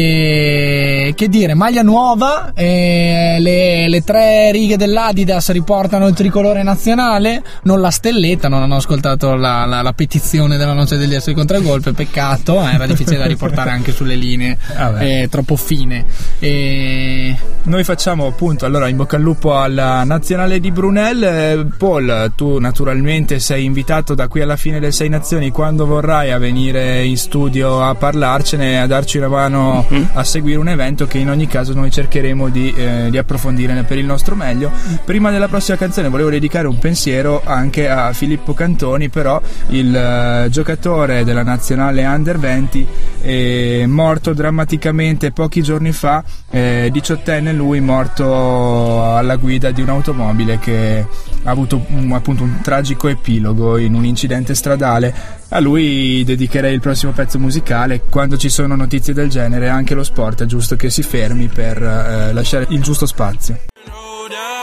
e 0.05 1.11
che 1.13 1.27
dire 1.27 1.53
maglia 1.55 1.81
nuova 1.81 2.53
eh, 2.55 3.35
le, 3.39 3.89
le 3.89 4.01
tre 4.05 4.49
righe 4.51 4.77
dell'Adidas 4.77 5.51
riportano 5.51 6.07
il 6.07 6.13
tricolore 6.13 6.63
nazionale 6.63 7.43
non 7.63 7.81
la 7.81 7.89
stelletta 7.89 8.47
non 8.47 8.61
hanno 8.61 8.77
ascoltato 8.77 9.35
la, 9.35 9.65
la- 9.65 9.81
la 9.81 9.91
petizione 9.91 10.55
della 10.55 10.71
noce 10.71 10.95
degli 10.95 11.13
esseri 11.13 11.35
contragolpe 11.35 11.91
peccato 11.91 12.61
eh, 12.65 12.75
era 12.75 12.85
difficile 12.85 13.17
da 13.17 13.25
riportare 13.25 13.71
anche 13.71 13.91
sulle 13.91 14.15
linee 14.15 14.57
Vabbè. 14.77 15.23
eh, 15.23 15.27
troppo 15.27 15.57
fine 15.57 16.05
e 16.39 17.35
Noi 17.63 17.83
facciamo 17.83 18.25
appunto 18.27 18.65
allora 18.65 18.87
in 18.87 18.95
bocca 18.95 19.17
al 19.17 19.21
lupo 19.21 19.57
alla 19.57 20.03
nazionale 20.05 20.59
di 20.59 20.71
Brunel. 20.71 21.23
Eh, 21.23 21.65
Paul, 21.77 22.31
tu 22.35 22.57
naturalmente 22.57 23.39
sei 23.39 23.65
invitato 23.65 24.15
da 24.15 24.27
qui 24.27 24.41
alla 24.41 24.55
fine 24.55 24.79
del 24.79 24.93
Sei 24.93 25.09
Nazioni 25.09 25.51
quando 25.51 25.85
vorrai 25.85 26.31
a 26.31 26.37
venire 26.39 27.03
in 27.05 27.17
studio 27.17 27.80
a 27.83 27.95
parlarcene, 27.95 28.79
a 28.81 28.87
darci 28.87 29.17
una 29.17 29.27
mano 29.27 29.85
a 30.13 30.23
seguire 30.23 30.57
un 30.59 30.69
evento 30.69 31.07
che 31.07 31.17
in 31.17 31.29
ogni 31.29 31.47
caso 31.47 31.73
noi 31.73 31.91
cercheremo 31.91 32.49
di, 32.49 32.73
eh, 32.73 33.07
di 33.09 33.17
approfondire 33.17 33.83
per 33.83 33.97
il 33.97 34.05
nostro 34.05 34.35
meglio. 34.35 34.71
Prima 35.05 35.31
della 35.31 35.47
prossima 35.47 35.77
canzone 35.77 36.09
volevo 36.09 36.29
dedicare 36.29 36.67
un 36.67 36.77
pensiero 36.77 37.41
anche 37.43 37.89
a 37.89 38.13
Filippo 38.13 38.53
Cantoni, 38.53 39.09
però 39.09 39.41
il 39.69 39.95
eh, 39.95 40.47
giocatore 40.49 41.23
della 41.23 41.43
nazionale 41.43 42.05
Under 42.05 42.37
20 42.37 42.87
è 43.21 43.85
morto 43.85 44.33
drammaticamente 44.33 45.31
pochi 45.31 45.61
giorni 45.61 45.91
fa, 45.91 46.23
eh, 46.49 46.91
18enne 46.93 47.53
lui 47.53 47.79
morto 47.79 49.15
alla 49.15 49.35
guida 49.35 49.71
di 49.71 49.81
un'automobile 49.81 50.59
che 50.59 51.05
ha 51.43 51.49
avuto 51.49 51.83
un- 51.89 52.11
appunto 52.13 52.43
un 52.43 52.59
tragico 52.61 53.07
epilogo 53.07 53.77
in 53.77 53.93
un 53.93 54.05
incidente 54.05 54.53
stradale. 54.55 55.39
A 55.53 55.59
lui 55.59 56.23
dedicherei 56.23 56.73
il 56.73 56.79
prossimo 56.79 57.11
pezzo 57.11 57.37
musicale. 57.37 58.03
Quando 58.09 58.37
ci 58.37 58.47
sono 58.47 58.77
notizie 58.77 59.13
del 59.13 59.27
genere, 59.27 59.67
anche 59.67 59.93
lo 59.93 60.03
sport 60.03 60.43
è 60.43 60.45
giusto 60.45 60.77
che 60.77 60.89
si 60.89 61.03
fermi 61.03 61.49
per 61.49 61.75
eh, 61.75 62.31
lasciare 62.31 62.67
il 62.69 62.81
giusto 62.81 63.05
spazio. 63.05 63.59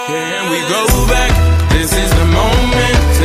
Can 0.07 0.49
we 0.49 0.61
go 0.67 1.07
back? 1.07 1.69
This 1.69 1.93
is 1.93 2.09
the 2.09 2.25
moment. 2.25 3.18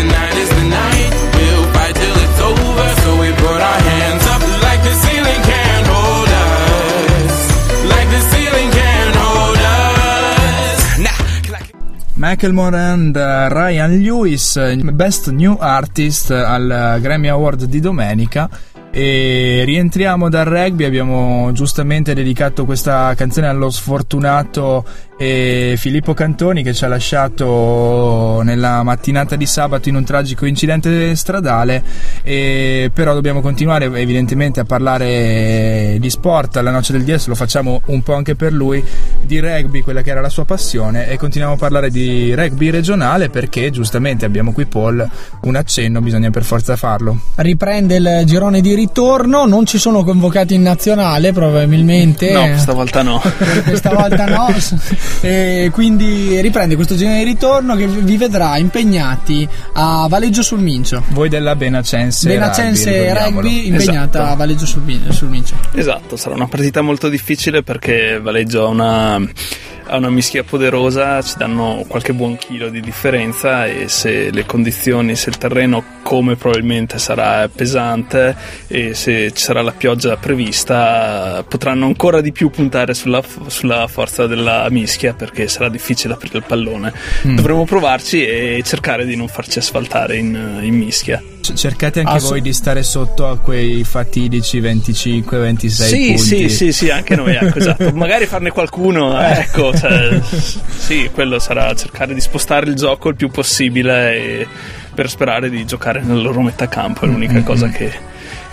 Macklemore 12.43 12.75
and 12.75 13.15
uh, 13.15 13.47
Ryan 13.49 14.01
Lewis, 14.01 14.59
Best 14.91 15.29
New 15.29 15.55
Artist 15.57 16.29
al 16.31 16.97
Grammy 16.99 17.29
Award 17.29 17.63
di 17.65 17.79
domenica. 17.79 18.49
E 18.91 19.63
rientriamo 19.65 20.27
dal 20.27 20.45
rugby, 20.45 20.83
abbiamo 20.83 21.53
giustamente 21.53 22.13
dedicato 22.13 22.65
questa 22.65 23.13
canzone 23.15 23.47
allo 23.47 23.69
sfortunato 23.69 24.83
eh, 25.17 25.75
Filippo 25.77 26.13
Cantoni 26.13 26.63
che 26.63 26.73
ci 26.73 26.83
ha 26.85 26.87
lasciato 26.87 28.41
nella 28.43 28.83
mattinata 28.83 29.35
di 29.35 29.45
sabato 29.45 29.89
in 29.89 29.95
un 29.95 30.03
tragico 30.03 30.45
incidente 30.45 31.15
stradale, 31.15 31.83
e 32.23 32.89
però 32.93 33.13
dobbiamo 33.13 33.41
continuare 33.41 33.85
evidentemente 33.85 34.59
a 34.59 34.65
parlare 34.65 35.97
di 35.99 36.09
sport 36.09 36.57
alla 36.57 36.71
noce 36.71 36.91
del 36.93 37.03
DS, 37.03 37.27
lo 37.27 37.35
facciamo 37.35 37.81
un 37.85 38.01
po' 38.01 38.13
anche 38.15 38.35
per 38.35 38.53
lui, 38.53 38.83
di 39.21 39.39
rugby, 39.39 39.81
quella 39.81 40.01
che 40.01 40.09
era 40.11 40.21
la 40.21 40.29
sua 40.29 40.45
passione 40.45 41.07
e 41.07 41.17
continuiamo 41.17 41.55
a 41.55 41.57
parlare 41.57 41.89
di 41.89 42.33
rugby 42.35 42.69
regionale 42.69 43.29
perché 43.29 43.69
giustamente 43.69 44.25
abbiamo 44.25 44.51
qui 44.51 44.65
Paul, 44.65 45.07
un 45.41 45.55
accenno 45.55 46.01
bisogna 46.01 46.29
per 46.29 46.43
forza 46.43 46.75
farlo. 46.75 47.19
riprende 47.35 47.95
il 47.95 48.21
girone 48.25 48.61
di 48.61 48.73
ritorno 48.73 49.45
non 49.45 49.65
ci 49.65 49.77
sono 49.77 50.03
convocati 50.03 50.53
in 50.55 50.61
nazionale 50.61 51.31
probabilmente 51.33 52.31
No, 52.31 52.57
stavolta 52.57 53.01
no. 53.01 53.21
questa 53.63 53.93
volta 53.93 54.25
no 54.25 54.47
e 55.21 55.69
quindi 55.71 56.39
riprende 56.41 56.75
questo 56.75 56.95
girone 56.95 57.19
di 57.19 57.23
ritorno 57.23 57.75
che 57.75 57.87
vi 57.87 58.17
vedrà 58.17 58.57
impegnati 58.57 59.47
a 59.73 60.07
Valeggio 60.09 60.41
sul 60.41 60.59
Mincio 60.59 61.03
Voi 61.09 61.29
della 61.29 61.55
Benacense 61.55 62.27
Benacense 62.27 63.13
Rugby. 63.13 63.33
Rugby 63.33 63.67
impegnata 63.67 64.19
Esatto. 64.19 64.31
a 64.31 64.35
Valeggio 64.35 64.65
sul, 64.65 64.81
sul 65.09 65.27
Mincio 65.29 65.55
Esatto, 65.73 66.15
sarà 66.15 66.35
una 66.35 66.47
partita 66.47 66.81
molto 66.81 67.09
difficile 67.09 67.63
perché 67.63 68.19
Valeggio 68.21 68.65
ha 68.65 68.67
una, 68.67 69.15
ha 69.15 69.97
una 69.97 70.09
mischia 70.09 70.43
poderosa, 70.43 71.21
ci 71.21 71.35
danno 71.37 71.83
qualche 71.87 72.13
buon 72.13 72.37
chilo 72.37 72.69
di 72.69 72.81
differenza 72.81 73.65
e 73.65 73.87
se 73.87 74.31
le 74.31 74.45
condizioni, 74.45 75.15
se 75.15 75.29
il 75.29 75.37
terreno 75.37 75.83
come 76.03 76.35
probabilmente 76.35 76.99
sarà 76.99 77.47
pesante 77.47 78.35
e 78.67 78.93
se 78.93 79.31
ci 79.31 79.43
sarà 79.43 79.61
la 79.61 79.71
pioggia 79.71 80.17
prevista 80.17 81.43
potranno 81.47 81.85
ancora 81.85 82.21
di 82.21 82.31
più 82.31 82.49
puntare 82.49 82.93
sulla, 82.93 83.21
sulla 83.47 83.87
forza 83.87 84.27
della 84.27 84.67
mischia 84.69 84.92
perché 85.13 85.47
sarà 85.47 85.69
difficile 85.69 86.13
aprire 86.13 86.37
il 86.37 86.43
pallone. 86.47 86.93
Mm. 87.27 87.35
Dovremo 87.35 87.65
provarci 87.65 88.25
e 88.25 88.61
cercare 88.65 89.05
di 89.05 89.15
non 89.15 89.27
farci 89.27 89.59
asfaltare 89.59 90.17
in, 90.17 90.59
in 90.61 90.75
mischia. 90.75 91.21
C- 91.41 91.53
Cercate 91.53 91.99
anche 91.99 92.11
Ass- 92.13 92.29
voi 92.29 92.41
di 92.41 92.53
stare 92.53 92.83
sotto 92.83 93.27
a 93.27 93.37
quei 93.37 93.83
fatidici 93.83 94.61
25-26 94.61 95.67
Sì, 95.67 96.05
punti. 96.07 96.17
sì, 96.17 96.49
sì, 96.49 96.71
sì, 96.71 96.89
anche 96.89 97.15
noi, 97.15 97.35
ecco, 97.35 97.57
esatto. 97.59 97.91
Magari 97.93 98.25
farne 98.25 98.51
qualcuno, 98.51 99.19
Eh. 99.21 99.39
ecco, 99.39 99.75
cioè, 99.77 100.19
sì, 100.23 101.09
quello 101.13 101.39
sarà 101.39 101.73
cercare 101.75 102.13
di 102.13 102.21
spostare 102.21 102.67
il 102.69 102.75
gioco 102.75 103.09
il 103.09 103.15
più 103.15 103.29
possibile 103.29 104.13
e 104.15 104.47
per 104.93 105.09
sperare 105.09 105.49
di 105.49 105.65
giocare 105.65 106.01
nel 106.01 106.21
loro 106.21 106.41
metà 106.41 106.67
campo, 106.67 107.05
è 107.05 107.07
l'unica 107.07 107.33
Mm-hmm. 107.33 107.43
cosa 107.43 107.67
che, 107.69 107.91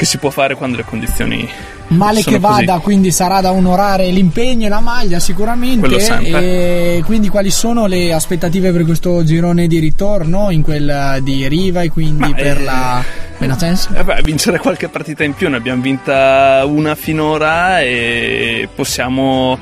che 0.01 0.07
si 0.07 0.17
può 0.17 0.31
fare 0.31 0.55
quando 0.55 0.79
le 0.79 0.85
condizioni 0.85 1.47
Male 1.89 2.23
che 2.23 2.39
vada, 2.39 2.73
così. 2.75 2.85
quindi 2.85 3.11
sarà 3.11 3.43
da 3.43 3.53
onorare 3.53 4.09
l'impegno 4.11 4.65
e 4.65 4.71
la 4.71 4.81
maglia 4.81 5.19
sicuramente. 5.19 5.95
E 6.23 7.03
quindi 7.05 7.29
quali 7.29 7.51
sono 7.51 7.85
le 7.85 8.11
aspettative 8.15 8.73
per 8.73 8.85
questo 8.85 9.23
girone 9.25 9.67
di 9.67 9.79
ritorno 9.79 10.51
in 10.51 10.63
quella 10.63 11.19
di 11.21 11.47
Riva 11.49 11.83
e 11.83 11.91
quindi 11.91 12.33
per 12.33 12.59
eh, 12.59 12.65
la 12.65 13.05
Benacense? 13.37 13.91
Eh 13.95 14.05
beh, 14.05 14.23
vincere 14.23 14.59
qualche 14.59 14.89
partita 14.89 15.23
in 15.23 15.35
più, 15.35 15.51
ne 15.51 15.57
abbiamo 15.57 15.83
vinta 15.83 16.63
una 16.65 16.95
finora 16.95 17.83
e 17.83 18.69
possiamo 18.75 19.59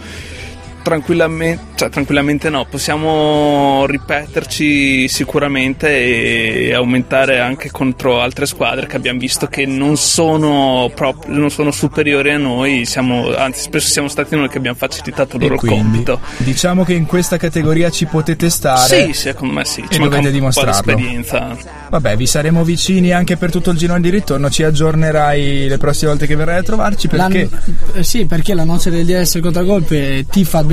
tranquillamente, 0.89 1.63
cioè 1.75 1.91
tranquillamente 1.91 2.49
no, 2.49 2.65
possiamo 2.65 3.85
ripeterci 3.87 5.07
sicuramente 5.07 6.67
e 6.69 6.73
aumentare 6.73 7.41
anche 7.41 7.71
contro 7.71 8.21
altre 8.23 8.47
squadre 8.47 8.87
che 8.87 8.97
abbiamo 8.97 9.19
visto 9.19 9.47
che 9.49 9.67
non 9.67 9.99
sono, 9.99 10.91
prop- 10.95 11.27
non 11.27 11.51
sono 11.51 11.71
superiori 11.71 12.31
a 12.31 12.39
noi, 12.39 12.87
siamo, 12.87 13.35
anzi 13.37 13.61
spesso 13.63 13.89
siamo 13.89 14.09
stati 14.09 14.35
noi 14.35 14.49
che 14.49 14.57
abbiamo 14.57 14.79
facilitato 14.79 15.37
il 15.37 15.43
loro 15.43 15.57
quindi, 15.57 15.79
compito. 16.05 16.21
diciamo 16.39 16.85
che 16.85 16.95
in 16.95 17.05
questa 17.05 17.37
categoria 17.37 17.91
ci 17.91 18.07
potete 18.07 18.49
stare. 18.49 19.07
Sì, 19.07 19.13
secondo 19.13 19.53
me 19.55 19.65
sì, 19.67 19.83
E 19.83 19.87
ci 19.91 19.99
dovete 19.99 20.31
dimostrarlo. 20.31 20.73
esperienza. 20.73 21.57
Vabbè, 21.91 22.17
vi 22.17 22.27
saremo 22.27 22.65
vicini 22.65 23.13
anche 23.13 23.37
per 23.37 23.51
tutto 23.51 23.71
il 23.71 23.79
girone 23.79 24.01
di 24.01 24.11
ritorno. 24.11 24.51
Ci 24.51 24.63
aggiornerai 24.63 25.69
le 25.69 25.79
prossime 25.79 26.11
volte 26.11 26.27
che 26.27 26.37
verrai 26.37 26.59
a 26.59 26.63
trovarci 26.63 27.09
perché. 27.09 27.49
La- 27.51 27.99
eh, 28.01 28.05
sì, 28.05 28.27
perché 28.27 28.55
la 28.55 28.65
noce 28.65 28.91
del 28.91 29.05
DS 29.07 29.39
contragolpe 29.41 30.27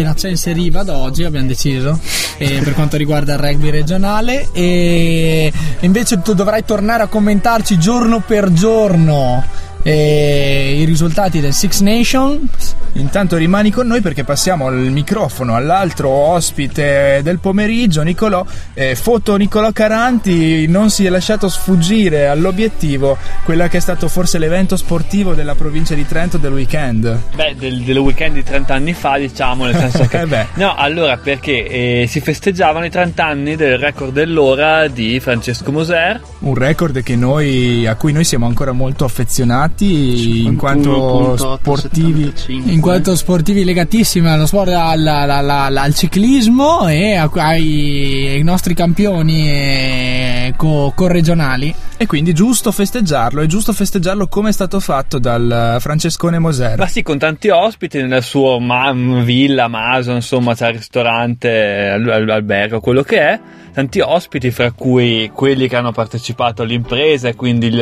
tifa 0.05 0.13
Benacense 0.15 0.53
Riva 0.53 0.83
da 0.83 0.97
oggi, 0.97 1.23
abbiamo 1.23 1.47
deciso, 1.47 1.99
e 2.37 2.61
per 2.63 2.73
quanto 2.73 2.97
riguarda 2.97 3.33
il 3.33 3.39
rugby 3.39 3.69
regionale. 3.71 4.49
E 4.51 5.51
invece 5.79 6.21
tu 6.21 6.33
dovrai 6.33 6.63
tornare 6.63 7.03
a 7.03 7.07
commentarci 7.07 7.79
giorno 7.79 8.21
per 8.21 8.51
giorno 8.51 9.43
eh, 9.87 10.77
i 10.79 10.83
risultati 10.83 11.39
del 11.39 11.53
Six 11.53 11.81
Nations. 11.81 12.75
Intanto 12.93 13.35
rimani 13.35 13.69
con 13.69 13.85
noi 13.85 14.01
perché 14.01 14.23
passiamo 14.23 14.69
il 14.69 14.89
microfono 14.89 15.53
all'altro 15.53 16.09
ospite 16.09 17.19
del 17.21 17.37
pomeriggio, 17.37 18.01
Nicolò. 18.01 18.43
Eh, 18.73 18.95
foto 18.95 19.35
Nicolò 19.35 19.71
Caranti 19.71 20.65
non 20.67 20.89
si 20.89 21.05
è 21.05 21.09
lasciato 21.09 21.49
sfuggire 21.49 22.27
all'obiettivo 22.27 23.17
quella 23.43 23.67
che 23.67 23.77
è 23.77 23.79
stato 23.79 24.07
forse 24.07 24.39
l'evento 24.39 24.75
sportivo 24.75 25.35
della 25.35 25.53
provincia 25.53 25.93
di 25.93 26.07
Trento 26.07 26.37
del 26.37 26.53
weekend. 26.53 27.19
Beh, 27.35 27.55
del, 27.55 27.83
del 27.83 27.97
weekend 27.99 28.33
di 28.33 28.43
30 28.43 28.73
anni 28.73 28.93
fa, 28.93 29.17
diciamo, 29.17 29.65
nel 29.65 29.75
senso 29.75 30.07
che. 30.09 30.21
Eh. 30.21 30.47
No, 30.55 30.73
allora 30.75 31.17
perché 31.17 31.67
eh, 31.67 32.05
si 32.07 32.21
festeggiavano 32.21 32.85
i 32.85 32.89
30 32.89 33.23
anni 33.23 33.55
del 33.55 33.77
record 33.77 34.13
dell'ora 34.13 34.87
di 34.87 35.19
Francesco 35.19 35.71
Moser. 35.71 36.21
Un 36.39 36.55
record 36.55 37.03
che 37.03 37.15
noi, 37.15 37.85
a 37.85 37.95
cui 37.95 38.13
noi 38.13 38.23
siamo 38.23 38.47
ancora 38.47 38.71
molto 38.71 39.05
affezionati 39.05 39.74
in 39.83 40.55
quanto 40.55 41.35
51.875. 41.35 41.57
sportivi. 41.57 42.33
In 42.73 42.79
quanto 42.81 43.15
sportivi 43.15 43.63
legatissimi 43.63 44.27
allo 44.29 44.45
sport, 44.45 44.69
al, 44.69 45.05
al- 45.05 45.29
al- 45.49 45.77
al 45.77 45.93
ciclismo 45.95 46.87
e 46.87 47.15
ai, 47.15 48.27
ai 48.35 48.43
nostri 48.43 48.73
campioni 48.73 49.49
eh, 49.49 50.53
co- 50.55 50.91
corregionali. 50.95 51.73
E 51.97 52.07
quindi 52.07 52.33
giusto 52.33 52.73
festeggiarlo, 52.73 53.41
è 53.41 53.45
giusto 53.45 53.71
festeggiarlo 53.71 54.27
come 54.27 54.49
è 54.49 54.51
stato 54.51 54.81
fatto 54.81 55.17
dal 55.17 55.75
eh, 55.77 55.79
Francescone 55.79 56.39
Moser. 56.39 56.77
Ma 56.77 56.87
sì, 56.87 57.01
con 57.01 57.17
tanti 57.17 57.47
ospiti 57.49 58.03
nel 58.03 58.21
suo 58.21 58.59
ma- 58.59 58.91
villa, 58.93 59.69
maso, 59.69 60.11
insomma, 60.11 60.53
c'è 60.55 60.67
il 60.69 60.75
ristorante, 60.75 61.87
al- 61.93 62.09
al- 62.09 62.29
albergo, 62.29 62.81
quello 62.81 63.01
che 63.01 63.19
è. 63.19 63.39
Tanti 63.75 63.99
ospiti, 63.99 64.51
fra 64.51 64.71
cui 64.71 65.29
quelli 65.33 65.67
che 65.67 65.75
hanno 65.75 65.91
partecipato 65.91 66.61
all'impresa, 66.61 67.27
e 67.27 67.35
quindi 67.35 67.67
il, 67.67 67.73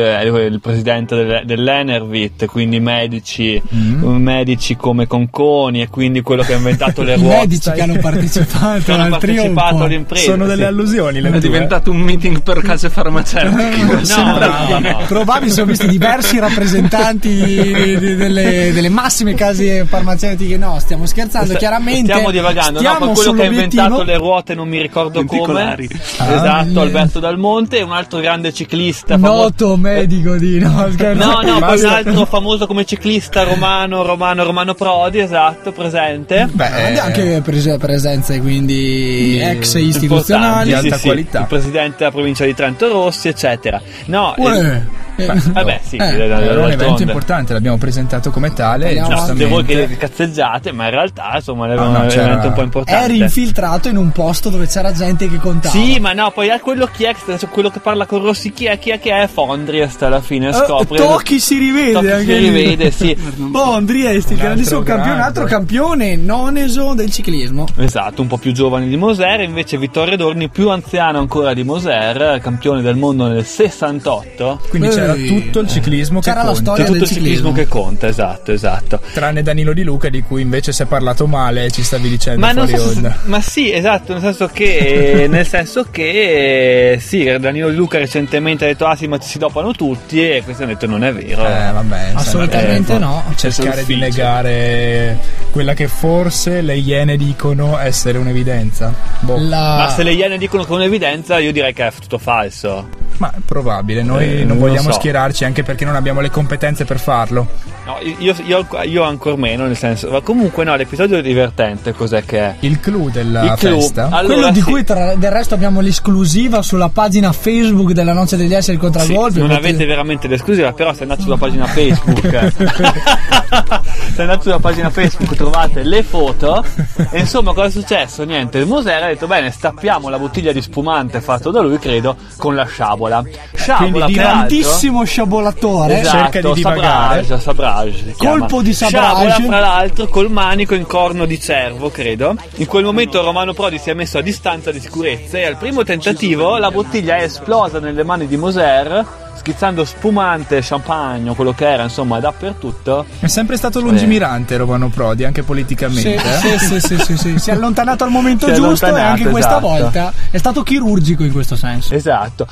il 0.52 0.60
presidente 0.60 1.14
del- 1.16 1.42
dell'Enervit, 1.44 2.46
quindi 2.46 2.80
medici, 2.80 3.60
medici 4.00 4.74
come 4.76 5.06
Conconi, 5.06 5.82
e 5.82 5.88
quindi 5.88 6.20
quello 6.20 6.42
che 6.42 6.54
ha 6.54 6.56
inventato 6.56 7.02
le 7.02 7.14
I 7.14 7.18
ruote. 7.18 7.36
medici 7.36 7.70
che 7.70 7.80
hanno 7.80 7.98
partecipato 7.98 8.82
che 8.84 8.92
hanno 8.92 9.08
partecipato 9.10 9.84
all'impresa. 9.84 10.24
Sono 10.24 10.46
delle 10.46 10.62
sì. 10.62 10.68
allusioni 10.68 11.20
le 11.20 11.28
È 11.28 11.30
due. 11.30 11.40
diventato 11.40 11.90
un 11.92 11.98
meeting 12.00 12.42
per 12.42 12.60
case 12.62 12.90
farmaceutiche. 12.90 14.02
No, 14.06 14.38
no, 14.38 14.78
no. 14.78 15.04
Probabili 15.06 15.50
sono 15.50 15.66
visti 15.66 15.86
diversi 15.86 16.38
rappresentanti 16.38 17.28
di- 17.34 17.98
di- 17.98 18.14
delle, 18.16 18.72
delle 18.72 18.88
massime 18.88 19.34
case 19.34 19.84
farmaceutiche. 19.86 20.56
No, 20.56 20.78
stiamo 20.78 21.06
scherzando. 21.06 21.48
Sta- 21.50 21.58
chiaramente 21.58 22.10
stiamo 22.12 22.30
divagando, 22.30 22.72
no? 22.72 22.78
stiamo 22.78 23.04
Con 23.06 23.14
quello 23.14 23.32
che 23.32 23.42
ha 23.42 23.46
inventato 23.46 24.02
le 24.02 24.16
ruote, 24.16 24.54
non 24.54 24.68
mi 24.68 24.80
ricordo 24.80 25.24
come. 25.24 25.76
Ah, 26.18 26.32
esatto, 26.34 26.78
eh. 26.80 26.82
Alberto 26.82 27.20
Dal 27.20 27.38
Monte, 27.38 27.80
un 27.82 27.92
altro 27.92 28.20
grande 28.20 28.52
ciclista. 28.52 29.18
famoso- 29.18 29.42
Noto 29.42 29.76
medico 29.76 30.36
di 30.36 30.58
no, 30.58 30.88
scherzo. 30.92 31.24
No, 31.24 31.40
no, 31.42 31.58
poi 31.58 31.80
un 31.80 31.86
altro 31.86 32.24
famoso 32.26 32.66
come 32.66 32.84
ciclista 32.84 33.42
romano, 33.42 34.02
romano, 34.02 34.44
romano 34.44 34.74
Prodi, 34.74 35.18
esatto, 35.18 35.72
presente. 35.72 36.48
Beh, 36.50 36.66
Abbiamo 36.66 37.00
anche 37.00 37.40
pres- 37.44 37.76
presenze 37.78 38.40
quindi 38.40 39.38
ex 39.40 39.74
istituzionali. 39.74 40.68
di 40.68 40.74
alta 40.74 40.94
sì, 40.96 41.00
sì, 41.02 41.06
qualità. 41.06 41.40
il 41.40 41.46
presidente 41.46 41.94
della 41.98 42.10
provincia 42.10 42.44
di 42.44 42.54
Trento 42.54 42.88
Rossi, 42.88 43.28
eccetera. 43.28 43.80
No, 44.06 44.34
Uè. 44.36 44.58
eh, 44.58 45.02
Eh, 45.16 45.32
vabbè, 45.32 45.80
sì, 45.84 45.94
Eh, 45.94 46.04
eh, 46.04 46.22
Era 46.24 46.64
un 46.64 46.70
evento 46.72 47.02
importante, 47.02 47.52
l'abbiamo 47.52 47.76
presentato 47.76 48.30
come 48.32 48.52
tale. 48.52 48.98
No, 48.98 49.06
siete 49.24 49.44
voi 49.46 49.62
giustamente. 49.62 49.86
che 49.86 49.96
cazzeggiate, 49.96 50.72
ma 50.72 50.86
in 50.86 50.90
realtà 50.90 51.30
insomma 51.36 51.68
era 51.68 51.82
No, 51.82 51.86
un 51.86 51.92
no, 51.92 52.06
c'era- 52.08 52.24
evento 52.24 52.48
un 52.48 52.52
po' 52.54 52.62
importante. 52.62 53.04
Eri 53.04 53.18
infiltrato 53.20 53.88
in 53.88 53.96
un 53.96 54.10
posto 54.10 54.50
dove 54.50 54.66
c'era 54.66 54.92
gente 54.92 55.28
che 55.28 55.36
contava. 55.36 55.72
Sì, 55.72 56.00
ma 56.00 56.12
no, 56.14 56.32
poi 56.32 56.48
è 56.48 56.58
quello 56.58 56.86
chi 56.92 57.04
è, 57.04 57.14
cioè 57.24 57.48
quello 57.48 57.70
che 57.70 57.78
parla 57.78 58.06
con 58.06 58.22
Rossi, 58.22 58.52
chi 58.52 58.64
è, 58.64 58.76
chi 58.80 58.90
è, 58.90 58.98
chi 58.98 59.10
è, 59.10 59.28
Fondriest 59.32 60.02
alla 60.02 60.20
fine 60.20 60.48
Eh, 60.48 60.52
scopre. 60.52 60.96
Tocchi 60.96 61.38
si 61.38 61.58
rivede 61.58 61.92
Tocchi 61.92 62.10
anche 62.10 62.34
si 62.34 62.38
rivede, 62.40 62.90
sì. 62.90 63.16
Andriesti, 63.54 64.32
Un 64.32 64.38
grandissimo 64.40 64.78
altro 64.80 64.94
campione, 64.96 65.22
altro 65.22 65.44
campione 65.44 66.16
noneso 66.16 66.94
del 66.94 67.10
ciclismo. 67.12 67.66
Esatto, 67.76 68.20
un 68.20 68.26
po' 68.26 68.36
più 68.38 68.52
giovane 68.52 68.88
di 68.88 68.96
Moser, 68.96 69.40
invece 69.42 69.78
Vittorio 69.78 70.16
Dorni, 70.16 70.48
più 70.48 70.70
anziano 70.70 71.18
ancora 71.20 71.54
di 71.54 71.62
Moser, 71.62 72.40
campione 72.42 72.82
del 72.82 72.96
mondo 72.96 73.28
nel 73.28 73.44
68. 73.88 74.60
Quindi 74.68 74.88
c'era 74.88 75.14
Ehi. 75.14 75.26
tutto 75.26 75.60
il 75.60 75.68
ciclismo 75.68 76.20
che 76.20 76.28
C'era 76.30 76.42
la 76.42 76.52
conta. 76.52 76.60
storia 76.60 76.84
C'è 76.84 76.90
tutto 76.90 76.98
del 77.04 77.08
il 77.08 77.14
ciclismo 77.14 77.48
ciclismo. 77.48 77.52
che 77.52 77.68
conta, 77.68 78.06
esatto, 78.08 78.52
esatto. 78.52 79.00
Tranne 79.12 79.42
Danilo 79.42 79.72
Di 79.72 79.82
Luca, 79.82 80.08
di 80.08 80.22
cui 80.22 80.42
invece 80.42 80.72
si 80.72 80.82
è 80.82 80.86
parlato 80.86 81.26
male, 81.26 81.70
ci 81.70 81.82
stavi 81.82 82.08
dicendo 82.08 82.40
Ma, 82.40 82.52
fuori 82.52 82.76
so 82.76 82.88
se- 82.90 82.96
onda. 82.96 83.16
ma 83.24 83.40
sì, 83.40 83.72
esatto, 83.72 84.12
nel 84.12 84.22
senso 84.22 84.46
che, 84.48 85.26
nel 85.30 85.46
senso 85.46 85.86
che 85.90 86.92
eh, 86.92 86.98
sì, 87.00 87.24
Danilo 87.38 87.68
Di 87.70 87.76
Luca 87.76 87.98
recentemente 87.98 88.64
ha 88.64 88.68
detto 88.68 88.86
ah 88.86 88.96
sì 88.96 89.06
ma 89.06 89.20
si 89.20 89.38
dopano 89.38 89.72
tutti 89.72 90.20
e 90.28 90.42
questo 90.44 90.62
ha 90.62 90.66
detto 90.66 90.86
non 90.86 91.04
è 91.04 91.12
vero. 91.12 91.44
Eh, 91.46 91.70
vabbè, 91.72 92.10
Assolutamente 92.14 92.92
sempre- 92.92 92.98
no. 92.98 93.22
Cercare 93.36 93.84
di 93.84 93.96
negare 93.96 95.18
quella 95.50 95.74
che 95.74 95.88
forse 95.88 96.60
le 96.60 96.76
iene 96.76 97.16
dicono 97.16 97.78
essere 97.78 98.18
un'evidenza. 98.18 98.92
Boh, 99.20 99.36
La- 99.38 99.76
Ma 99.78 99.88
se 99.88 100.02
le 100.02 100.12
iene 100.12 100.38
dicono 100.38 100.64
con 100.64 100.82
evidenza 100.82 101.38
io 101.38 101.52
direi 101.52 101.72
che 101.72 101.86
è 101.86 101.92
tutto 102.00 102.18
falso. 102.18 102.88
ma 103.18 103.30
è 103.30 103.38
probabile, 103.44 103.73
noi 104.02 104.24
Eh, 104.24 104.38
non 104.38 104.48
non 104.48 104.58
vogliamo 104.58 104.90
so. 104.90 104.98
schierarci 104.98 105.44
anche 105.44 105.62
perché 105.62 105.84
non 105.84 105.94
abbiamo 105.96 106.20
le 106.20 106.30
competenze 106.30 106.84
per 106.84 106.98
farlo. 106.98 107.48
No, 107.86 107.98
io, 108.00 108.34
io, 108.46 108.66
io 108.84 109.02
ancora 109.02 109.36
meno, 109.36 109.66
nel 109.66 109.76
senso. 109.76 110.08
Ma 110.10 110.22
comunque 110.22 110.64
no, 110.64 110.74
l'episodio 110.74 111.18
è 111.18 111.22
divertente, 111.22 111.92
cos'è 111.92 112.24
che 112.24 112.38
è? 112.38 112.54
Il 112.60 112.80
clou 112.80 113.10
della 113.10 113.42
Il 113.42 113.54
clou. 113.58 113.78
festa. 113.80 114.08
Allora, 114.10 114.34
Quello 114.34 114.50
di 114.52 114.60
sì. 114.60 114.64
cui 114.70 114.84
tra, 114.84 115.14
del 115.16 115.30
resto 115.30 115.52
abbiamo 115.52 115.80
l'esclusiva 115.80 116.62
sulla 116.62 116.88
pagina 116.88 117.30
Facebook 117.32 117.92
della 117.92 118.14
Noce 118.14 118.38
degli 118.38 118.54
Esseri 118.54 118.78
Sì, 118.78 118.82
Contragolpi. 118.82 119.38
non 119.38 119.50
avete 119.50 119.84
veramente 119.84 120.28
l'esclusiva, 120.28 120.72
però 120.72 120.94
se 120.94 121.02
andate 121.02 121.20
sulla 121.20 121.36
pagina 121.36 121.66
Facebook, 121.66 122.52
se 124.14 124.22
andate 124.22 124.42
sulla 124.42 124.58
pagina 124.60 124.88
Facebook 124.88 125.34
trovate 125.36 125.82
le 125.82 126.02
foto. 126.02 126.64
E 127.10 127.18
insomma, 127.20 127.52
cosa 127.52 127.66
è 127.66 127.70
successo? 127.70 128.24
Niente, 128.24 128.56
il 128.58 128.66
Moser 128.66 129.02
ha 129.02 129.06
detto: 129.08 129.26
Bene, 129.26 129.50
stappiamo 129.50 130.08
la 130.08 130.18
bottiglia 130.18 130.52
di 130.52 130.62
spumante 130.62 131.20
fatto 131.20 131.50
da 131.50 131.60
lui, 131.60 131.78
credo, 131.78 132.16
con 132.38 132.54
la 132.54 132.64
sciabola. 132.64 133.22
Sciabola, 133.52 134.04
Quindi 134.06 134.12
grandissimo 134.14 135.04
sciabolatore. 135.04 136.00
Esatto, 136.00 136.16
cerca 136.32 136.40
di 136.48 136.54
divagare. 136.54 137.22
Sabrage, 137.24 137.42
Sabrage 137.42 137.72
chiama. 138.16 138.38
Colpo 138.38 138.62
di 138.62 138.72
Sabrage. 138.72 139.30
Sciabola, 139.30 139.34
fra 139.46 139.60
l'altro, 139.60 140.06
col 140.08 140.30
manico 140.30 140.74
in 140.74 140.86
corno 140.86 141.24
di 141.24 141.40
cervo, 141.40 141.90
credo. 141.90 142.36
In 142.56 142.66
quel 142.66 142.84
momento 142.84 143.22
Romano 143.22 143.52
Prodi 143.52 143.78
si 143.78 143.90
è 143.90 143.94
messo 143.94 144.18
a 144.18 144.22
distanza 144.22 144.70
di 144.70 144.80
sicurezza 144.80 145.38
e 145.38 145.44
al 145.44 145.56
primo 145.56 145.82
tentativo 145.82 146.56
la 146.58 146.70
bottiglia 146.70 147.16
è 147.16 147.22
esplosa 147.22 147.78
nelle 147.78 148.04
mani 148.04 148.26
di 148.26 148.36
Moser, 148.36 149.23
schizzando 149.44 149.84
spumante, 149.84 150.60
champagne, 150.62 151.34
quello 151.34 151.52
che 151.52 151.68
era, 151.68 151.82
insomma, 151.82 152.18
dappertutto. 152.18 153.04
È 153.18 153.26
sempre 153.26 153.58
stato 153.58 153.78
lungimirante 153.80 154.56
Romano 154.56 154.88
Prodi, 154.88 155.24
anche 155.24 155.42
politicamente. 155.42 156.18
Sì, 156.18 156.48
eh? 156.48 156.58
sì, 156.58 156.80
sì, 156.80 156.80
sì, 156.80 156.98
sì, 156.98 157.16
sì. 157.18 157.38
Si 157.38 157.50
è 157.50 157.52
allontanato 157.52 158.04
al 158.04 158.10
momento 158.10 158.46
Si 158.46 158.54
giusto 158.54 158.86
e 158.96 159.00
anche 159.00 159.28
questa 159.28 159.58
esatto. 159.58 159.66
volta 159.66 160.12
è 160.30 160.38
stato 160.38 160.62
chirurgico 160.62 161.24
in 161.24 161.32
questo 161.32 161.56
senso. 161.56 161.92
Esatto, 161.94 162.46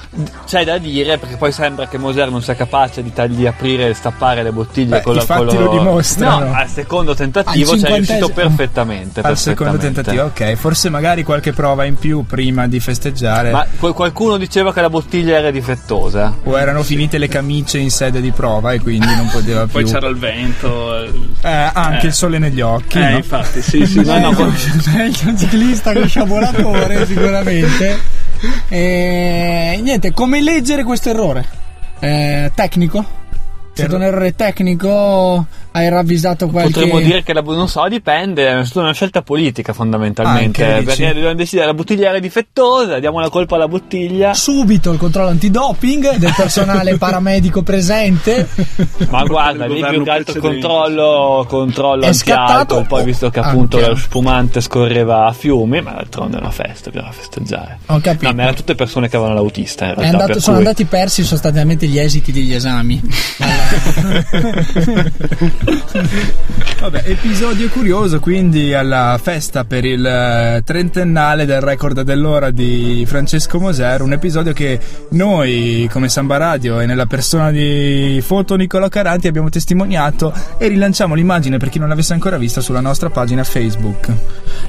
c'è 0.44 0.64
da 0.64 0.76
dire 0.76 1.16
perché 1.16 1.36
poi 1.36 1.50
sembra 1.50 1.88
che 1.88 1.96
Moser 1.96 2.30
non 2.30 2.42
sia 2.42 2.54
capace 2.54 3.02
di, 3.02 3.10
tagli- 3.10 3.36
di 3.36 3.46
aprire 3.46 3.88
e 3.88 3.94
stappare 3.94 4.42
le 4.42 4.52
bottiglie 4.52 4.98
Beh, 4.98 5.02
con 5.02 5.14
la 5.14 5.24
con 5.24 5.46
lo 5.46 5.68
dimostrano. 5.70 6.48
No, 6.48 6.54
al 6.54 6.68
secondo 6.68 7.14
tentativo 7.14 7.78
ci 7.78 7.86
è 7.86 7.94
riuscito 7.94 8.28
perfettamente. 8.28 9.20
Al 9.22 9.38
secondo 9.38 9.78
perfettamente. 9.78 10.12
tentativo, 10.12 10.50
ok. 10.50 10.56
Forse 10.60 10.90
magari 10.90 11.22
qualche 11.22 11.54
prova 11.54 11.84
in 11.84 11.94
più 11.94 12.26
prima 12.26 12.66
di 12.66 12.78
festeggiare. 12.80 13.50
Ma 13.50 13.66
poi 13.78 13.94
qualcuno 13.94 14.36
diceva 14.36 14.74
che 14.74 14.82
la 14.82 14.90
bottiglia 14.90 15.38
era 15.38 15.50
difettosa. 15.50 16.36
O 16.44 16.56
erano 16.82 16.84
finite 16.84 17.18
le 17.18 17.28
camicie 17.28 17.78
in 17.78 17.90
sede 17.90 18.20
di 18.20 18.30
prova 18.32 18.72
e 18.72 18.80
quindi 18.80 19.06
non 19.06 19.28
poteva 19.30 19.62
più. 19.62 19.72
Poi 19.72 19.84
c'era 19.84 20.08
il 20.08 20.16
vento. 20.16 21.02
Eh, 21.04 21.70
anche 21.72 22.04
Eh. 22.04 22.08
il 22.08 22.12
sole 22.12 22.38
negli 22.38 22.60
occhi. 22.60 22.98
Eh, 22.98 23.10
no? 23.10 23.16
infatti, 23.16 23.62
sì, 23.62 23.86
sì. 23.86 24.02
no, 24.04 24.18
no, 24.18 24.30
Meglio, 24.30 24.34
con- 24.34 24.54
meglio 24.94 25.18
un 25.28 25.38
ciclista 25.38 25.92
che 25.92 26.06
sciabolatore, 26.06 27.06
sicuramente. 27.06 28.00
E, 28.68 29.78
niente, 29.82 30.12
come 30.12 30.40
leggere 30.40 30.82
questo 30.84 31.10
errore? 31.10 31.44
Eh, 32.00 32.50
tecnico? 32.54 33.20
È 33.74 33.78
stato 33.78 33.96
un 33.96 34.02
errore 34.02 34.34
tecnico? 34.34 35.46
Hai 35.74 35.88
ravvisato 35.88 36.48
qualche... 36.48 36.72
Potremmo 36.72 37.00
dire 37.00 37.22
che 37.22 37.32
la 37.32 37.40
non 37.40 37.66
so, 37.66 37.88
dipende, 37.88 38.60
è 38.60 38.64
stata 38.66 38.80
una 38.80 38.92
scelta 38.92 39.22
politica 39.22 39.72
fondamentalmente. 39.72 40.62
Anche, 40.62 40.84
perché 40.84 41.14
dobbiamo 41.14 41.34
decidere 41.34 41.68
la 41.68 41.72
bottiglia 41.74 42.10
era 42.10 42.18
difettosa, 42.18 42.98
diamo 42.98 43.18
la 43.20 43.30
colpa 43.30 43.54
alla 43.54 43.68
bottiglia. 43.68 44.34
Subito 44.34 44.92
il 44.92 44.98
controllo 44.98 45.30
antidoping 45.30 46.16
del 46.16 46.34
personale 46.36 46.98
paramedico 46.98 47.62
presente. 47.62 48.46
Ma 49.08 49.24
guarda, 49.24 49.64
lì 49.64 49.82
più 49.82 50.02
che 50.04 50.10
altro 50.10 50.38
controllo, 50.38 51.46
controllo 51.48 52.02
È 52.02 52.08
anti-alcol, 52.08 52.46
scattato- 52.46 52.84
poi 52.86 53.04
visto 53.04 53.30
che 53.30 53.40
appunto 53.40 53.78
chiaro. 53.78 53.92
lo 53.94 53.98
spumante 53.98 54.60
scorreva 54.60 55.24
a 55.24 55.32
fiumi, 55.32 55.80
ma 55.80 55.92
d'altronde 55.92 56.36
è 56.36 56.40
una 56.40 56.50
festa, 56.50 56.90
bisogna 56.90 57.12
festeggiare. 57.12 57.78
Ho 57.86 57.98
capito. 58.00 58.26
No, 58.28 58.34
ma 58.34 58.42
erano 58.42 58.56
tutte 58.58 58.74
persone 58.74 59.08
che 59.08 59.16
avevano 59.16 59.36
l'autista 59.36 59.86
in 59.86 59.92
È 59.92 59.94
realtà. 59.94 60.10
andato- 60.18 60.32
per 60.34 60.42
sono 60.42 60.56
cui- 60.58 60.66
andati 60.66 60.84
persi 60.84 61.24
sostanzialmente 61.24 61.86
gli 61.86 61.98
esiti 61.98 62.30
degli 62.30 62.52
esami. 62.52 63.00
Vabbè, 66.80 67.02
episodio 67.06 67.68
curioso 67.68 68.20
quindi 68.20 68.74
alla 68.74 69.18
festa 69.22 69.64
per 69.64 69.84
il 69.84 70.04
eh, 70.04 70.62
trentennale 70.64 71.44
del 71.44 71.60
record 71.60 72.00
dell'ora 72.02 72.50
di 72.50 73.04
Francesco 73.06 73.60
Moser, 73.60 74.02
un 74.02 74.12
episodio 74.12 74.52
che 74.52 74.78
noi 75.10 75.88
come 75.90 76.08
Samba 76.08 76.38
Radio 76.38 76.80
e 76.80 76.86
nella 76.86 77.06
persona 77.06 77.50
di 77.50 78.20
Foto 78.24 78.56
Nicolò 78.56 78.88
Caranti 78.88 79.28
abbiamo 79.28 79.48
testimoniato 79.48 80.32
e 80.58 80.68
rilanciamo 80.68 81.14
l'immagine 81.14 81.58
per 81.58 81.68
chi 81.68 81.78
non 81.78 81.88
l'avesse 81.88 82.12
ancora 82.12 82.36
vista 82.36 82.60
sulla 82.60 82.80
nostra 82.80 83.10
pagina 83.10 83.44
Facebook. 83.44 84.10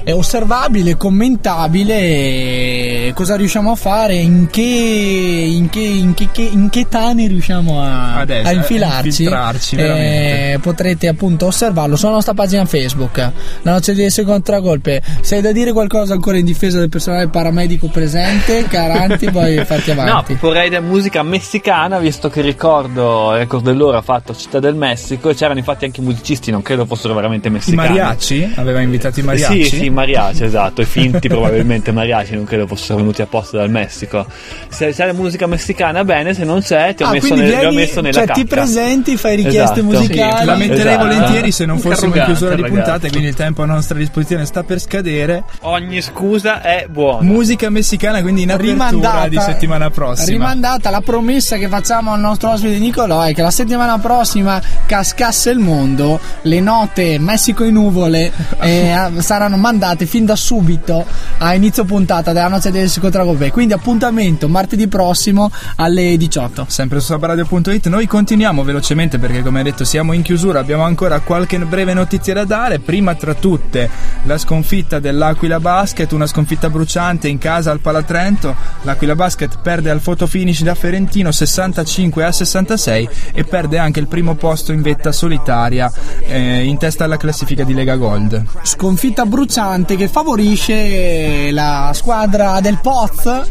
È 0.04 0.12
osservabile, 0.12 0.96
commentabile. 0.96 3.06
e 3.06 3.12
Cosa 3.14 3.36
riusciamo 3.36 3.72
a 3.72 3.74
fare? 3.74 4.14
In 4.14 4.48
che, 4.50 4.60
in 4.60 5.68
che, 5.68 5.80
in 5.80 6.14
che, 6.14 6.42
in 6.42 6.68
che 6.70 6.86
tane 6.88 7.26
riusciamo 7.26 7.82
a, 7.82 8.20
Adesso, 8.20 8.48
a 8.48 8.52
eh, 8.52 8.56
infilarci? 9.02 9.74
infiltrarci, 9.74 9.76
Eh, 9.76 10.58
potrete 10.60 11.08
appunto 11.08 11.46
osservarlo 11.46 11.96
sulla 11.96 12.12
nostra 12.12 12.34
pagina 12.34 12.64
Facebook. 12.64 13.18
La 13.62 13.72
noce 13.72 13.94
di 13.94 14.02
essere 14.02 14.26
contragolpe. 14.26 15.02
Se 15.20 15.36
hai 15.36 15.42
da 15.42 15.52
dire 15.52 15.72
qualcosa 15.72 16.14
ancora 16.14 16.36
in 16.38 16.44
difesa 16.44 16.78
del 16.78 16.88
personale 16.88 17.28
paramedico 17.28 17.88
presente, 17.88 18.64
Caranti, 18.68 19.30
poi 19.30 19.56
fatti 19.64 19.92
No, 19.94 20.02
avanti. 20.02 20.36
vorrei 20.40 20.68
della 20.68 20.82
musica 20.86 21.22
messicana, 21.22 21.98
visto 21.98 22.28
che 22.28 22.40
ricordo 22.40 23.32
il 23.32 23.38
record 23.38 23.64
dell'ora 23.64 24.02
fatto 24.02 24.32
a 24.32 24.34
Città 24.34 24.58
del 24.60 24.74
Messico 24.74 25.28
e 25.30 25.34
c'erano 25.34 25.58
infatti 25.58 25.84
anche 25.84 26.00
i 26.00 26.04
musicisti, 26.04 26.50
non 26.50 26.62
credo 26.62 26.84
fossero 26.86 27.14
veramente 27.14 27.48
I 27.48 27.50
messicani. 27.50 27.88
mariachi? 27.88 28.52
Aveva 28.56 28.80
invitato 28.80 29.20
i 29.20 29.22
mariachi? 29.22 29.64
Sì, 29.64 29.76
sì, 29.76 29.84
i 29.86 29.90
mariachi, 29.90 30.44
esatto, 30.44 30.80
i 30.80 30.84
finti 30.84 31.28
probabilmente 31.28 31.92
mariachi, 31.92 32.34
non 32.34 32.44
credo 32.44 32.66
fossero 32.66 32.98
venuti 32.98 33.22
apposta 33.22 33.56
dal 33.58 33.70
Messico. 33.70 34.26
Se 34.68 34.90
c'è 34.92 35.06
la 35.06 35.12
musica 35.12 35.46
messicana 35.46 36.04
bene, 36.04 36.34
se 36.34 36.44
non 36.44 36.60
c'è 36.60 36.94
ti 36.94 37.02
ho, 37.02 37.06
Ah, 37.06 37.10
messo, 37.12 37.34
nel- 37.34 37.48
li 37.48 37.54
ho 37.54 37.58
vieni- 37.60 37.76
messo 37.76 38.00
nella 38.00 38.12
cioè, 38.18 38.26
cacca. 38.26 38.40
ti 38.40 38.46
presenti, 38.46 38.83
fai 39.16 39.36
richieste 39.36 39.80
Esatto. 39.80 39.82
musicali. 39.84 40.38
Sì, 40.38 40.44
lamenterei 40.44 40.86
Esatto. 40.94 41.04
volentieri 41.06 41.52
se 41.52 41.64
non 41.66 41.78
fossimo 41.78 42.14
in 42.14 42.24
chiusura 42.24 42.54
di 42.54 42.62
ragazzi. 42.62 42.80
puntata, 42.82 43.08
quindi 43.08 43.28
il 43.28 43.34
tempo 43.34 43.62
a 43.62 43.66
nostra 43.66 43.98
disposizione 43.98 44.44
sta 44.44 44.62
per 44.62 44.80
scadere. 44.80 45.44
Ogni 45.60 46.00
scusa 46.00 46.60
è 46.60 46.86
buona. 46.90 47.22
Musica 47.22 47.70
messicana, 47.70 48.20
quindi 48.22 48.42
in 48.42 48.50
apertura 48.52 48.72
rimandata 48.88 49.28
di 49.28 49.38
settimana 49.40 49.90
prossima. 49.90 50.30
Rimandata 50.30 50.90
la 50.90 51.00
promessa 51.00 51.56
che 51.56 51.68
facciamo 51.68 52.12
al 52.12 52.20
nostro 52.20 52.50
ospite 52.50 52.78
Nicolò 52.78 53.22
è 53.22 53.32
che 53.34 53.42
la 53.42 53.50
settimana 53.50 53.98
prossima 53.98 54.60
cascasse 54.86 55.50
il 55.50 55.58
mondo, 55.58 56.20
le 56.42 56.60
note 56.60 57.18
Messico 57.18 57.64
in 57.64 57.74
nuvole 57.74 58.32
eh, 58.60 59.10
saranno 59.18 59.56
mandate 59.56 60.06
fin 60.06 60.24
da 60.24 60.36
subito 60.36 61.04
a 61.38 61.54
inizio 61.54 61.84
puntata 61.84 62.32
della 62.32 62.48
noce 62.48 62.70
del 62.70 62.90
Contragolpe. 62.98 63.50
Quindi 63.50 63.72
appuntamento 63.72 64.48
martedì 64.48 64.86
prossimo 64.88 65.50
alle 65.76 66.16
18. 66.16 66.66
Sempre 66.68 67.00
su 67.00 67.06
sabaradio.it 67.06 67.86
noi 67.88 68.06
continuiamo 68.06 68.63
velocemente 68.64 69.18
perché 69.18 69.42
come 69.42 69.62
detto 69.62 69.84
siamo 69.84 70.12
in 70.12 70.22
chiusura, 70.22 70.58
abbiamo 70.58 70.82
ancora 70.84 71.20
qualche 71.20 71.58
breve 71.58 71.94
notizia 71.94 72.34
da 72.34 72.44
dare, 72.44 72.78
prima 72.80 73.14
tra 73.14 73.34
tutte 73.34 73.88
la 74.24 74.38
sconfitta 74.38 74.98
dell'Aquila 74.98 75.60
Basket, 75.60 76.10
una 76.12 76.26
sconfitta 76.26 76.70
bruciante 76.70 77.28
in 77.28 77.38
casa 77.38 77.70
al 77.70 77.80
Palatrento, 77.80 78.54
l'Aquila 78.82 79.14
Basket 79.14 79.58
perde 79.60 79.90
al 79.90 80.00
fotofinish 80.00 80.62
da 80.62 80.74
Ferentino 80.74 81.30
65 81.30 82.24
a 82.24 82.32
66 82.32 83.08
e 83.32 83.44
perde 83.44 83.78
anche 83.78 84.00
il 84.00 84.06
primo 84.08 84.34
posto 84.34 84.72
in 84.72 84.82
vetta 84.82 85.12
solitaria 85.12 85.92
eh, 86.26 86.64
in 86.64 86.78
testa 86.78 87.04
alla 87.04 87.16
classifica 87.16 87.64
di 87.64 87.74
Lega 87.74 87.96
Gold. 87.96 88.44
Sconfitta 88.62 89.26
bruciante 89.26 89.96
che 89.96 90.08
favorisce 90.08 91.50
la 91.50 91.90
squadra 91.94 92.60
del 92.60 92.78
Poz 92.80 93.42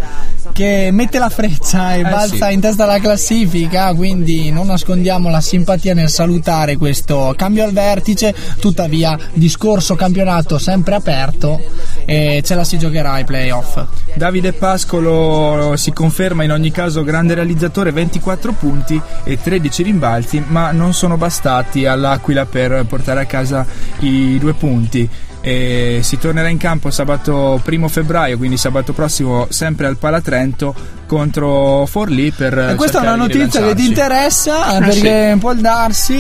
che 0.52 0.90
mette 0.92 1.20
la 1.20 1.30
freccia 1.30 1.94
e 1.96 2.00
Eh, 2.00 2.04
balza 2.04 2.48
sì. 2.48 2.54
in 2.54 2.60
testa 2.60 2.84
alla 2.84 3.00
classifica, 3.00 3.94
quindi 3.94 4.52
non 4.52 4.68
nascondiamo 4.68 5.02
la 5.04 5.42
simpatia 5.42 5.94
nel 5.94 6.10
salutare 6.10 6.78
questo 6.78 7.34
cambio 7.36 7.64
al 7.64 7.72
vertice, 7.72 8.34
tuttavia 8.60 9.18
discorso 9.34 9.96
campionato 9.96 10.58
sempre 10.58 10.96
aperto 10.96 11.60
e 12.06 12.42
ce 12.44 12.56
la 12.56 12.64
si 12.64 12.78
giocherà 12.78 13.14
ai 13.14 13.26
playoff. 13.26 13.84
Davide 14.16 14.54
Pascolo 14.54 15.74
si 15.76 15.92
conferma 15.92 16.44
in 16.44 16.52
ogni 16.52 16.72
caso 16.72 17.04
grande 17.04 17.34
realizzatore, 17.34 17.92
24 17.92 18.54
punti 18.54 19.00
e 19.24 19.40
13 19.42 19.84
rimbalzi, 19.84 20.44
ma 20.48 20.72
non 20.72 20.94
sono 20.94 21.18
bastati 21.18 21.86
all'Aquila 21.86 22.46
per 22.46 22.86
portare 22.88 23.22
a 23.22 23.26
casa 23.26 23.66
i 24.00 24.38
due 24.40 24.54
punti. 24.54 25.10
E 25.46 26.00
si 26.04 26.18
tornerà 26.18 26.48
in 26.48 26.58
campo 26.58 26.90
sabato 26.90 27.62
1 27.66 27.88
febbraio, 27.90 28.38
quindi 28.38 28.56
sabato 28.56 28.94
prossimo, 28.94 29.48
sempre 29.50 29.88
al 29.88 29.98
Palatrento 29.98 30.74
contro 31.06 31.86
Forlì 31.86 32.32
per 32.32 32.58
E 32.58 32.76
questa 32.76 33.00
è 33.00 33.02
una 33.02 33.16
notizia 33.16 33.62
che 33.62 33.76
ti 33.76 33.86
interessa 33.86 34.78
Eh, 34.78 34.80
perché 34.80 35.36
può 35.40 35.54
darsi 35.54 36.16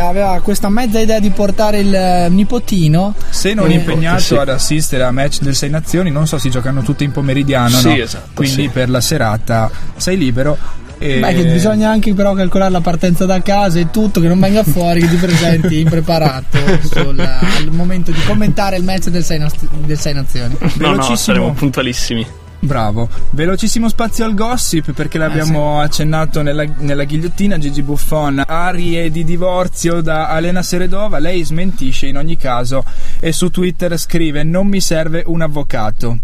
aveva 0.00 0.40
questa 0.42 0.68
mezza 0.68 0.98
idea 0.98 1.20
di 1.20 1.30
portare 1.30 1.78
il 1.78 1.94
eh, 1.94 2.28
nipotino. 2.30 3.14
Se 3.30 3.54
non 3.54 3.70
Eh, 3.70 3.74
impegnato 3.74 4.20
sì. 4.20 4.34
ad 4.34 4.48
assistere 4.48 5.04
a 5.04 5.12
match 5.12 5.38
del 5.40 5.54
Sei 5.54 5.70
Nazioni, 5.70 6.10
non 6.10 6.26
so, 6.26 6.38
si 6.38 6.50
giocano 6.50 6.82
tutti 6.82 7.04
in 7.04 7.12
pomeridiano, 7.12 7.76
Sì, 7.78 7.86
no? 7.86 7.94
esatto, 7.94 8.30
quindi 8.34 8.62
sì. 8.62 8.68
per 8.70 8.90
la 8.90 9.00
serata 9.00 9.70
sei 9.96 10.18
libero. 10.18 10.58
E... 10.98 11.18
Beh, 11.18 11.34
che 11.34 11.44
bisogna 11.44 11.90
anche 11.90 12.14
però 12.14 12.32
calcolare 12.34 12.70
la 12.70 12.80
partenza 12.80 13.26
da 13.26 13.42
casa 13.42 13.78
e 13.78 13.90
tutto, 13.90 14.20
che 14.20 14.28
non 14.28 14.40
venga 14.40 14.62
fuori, 14.62 15.00
che 15.00 15.08
ti 15.08 15.16
presenti 15.16 15.80
impreparato 15.80 16.58
sul, 16.82 17.18
al 17.18 17.68
momento 17.70 18.10
di 18.10 18.20
commentare 18.26 18.76
il 18.76 18.84
match 18.84 19.08
del 19.08 19.24
Sei, 19.24 19.38
Naz- 19.38 19.68
del 19.84 19.98
Sei 19.98 20.14
Nazioni. 20.14 20.56
No, 20.74 20.94
no, 20.94 21.16
saremo 21.16 21.52
puntualissimi. 21.52 22.26
Bravo, 22.64 23.10
velocissimo 23.30 23.90
spazio 23.90 24.24
al 24.24 24.32
gossip 24.32 24.92
perché 24.92 25.18
Eh, 25.18 25.20
l'abbiamo 25.20 25.80
accennato 25.80 26.40
nella, 26.40 26.64
nella 26.78 27.04
ghigliottina 27.04 27.58
Gigi 27.58 27.82
Buffon, 27.82 28.42
arie 28.46 29.10
di 29.10 29.22
divorzio 29.22 30.00
da 30.00 30.34
Elena 30.34 30.62
Seredova, 30.62 31.18
lei 31.18 31.44
smentisce 31.44 32.06
in 32.06 32.16
ogni 32.16 32.38
caso 32.38 32.82
e 33.20 33.32
su 33.32 33.50
Twitter 33.50 33.98
scrive 33.98 34.44
non 34.44 34.66
mi 34.66 34.80
serve 34.80 35.22
un 35.26 35.42
avvocato. 35.42 36.20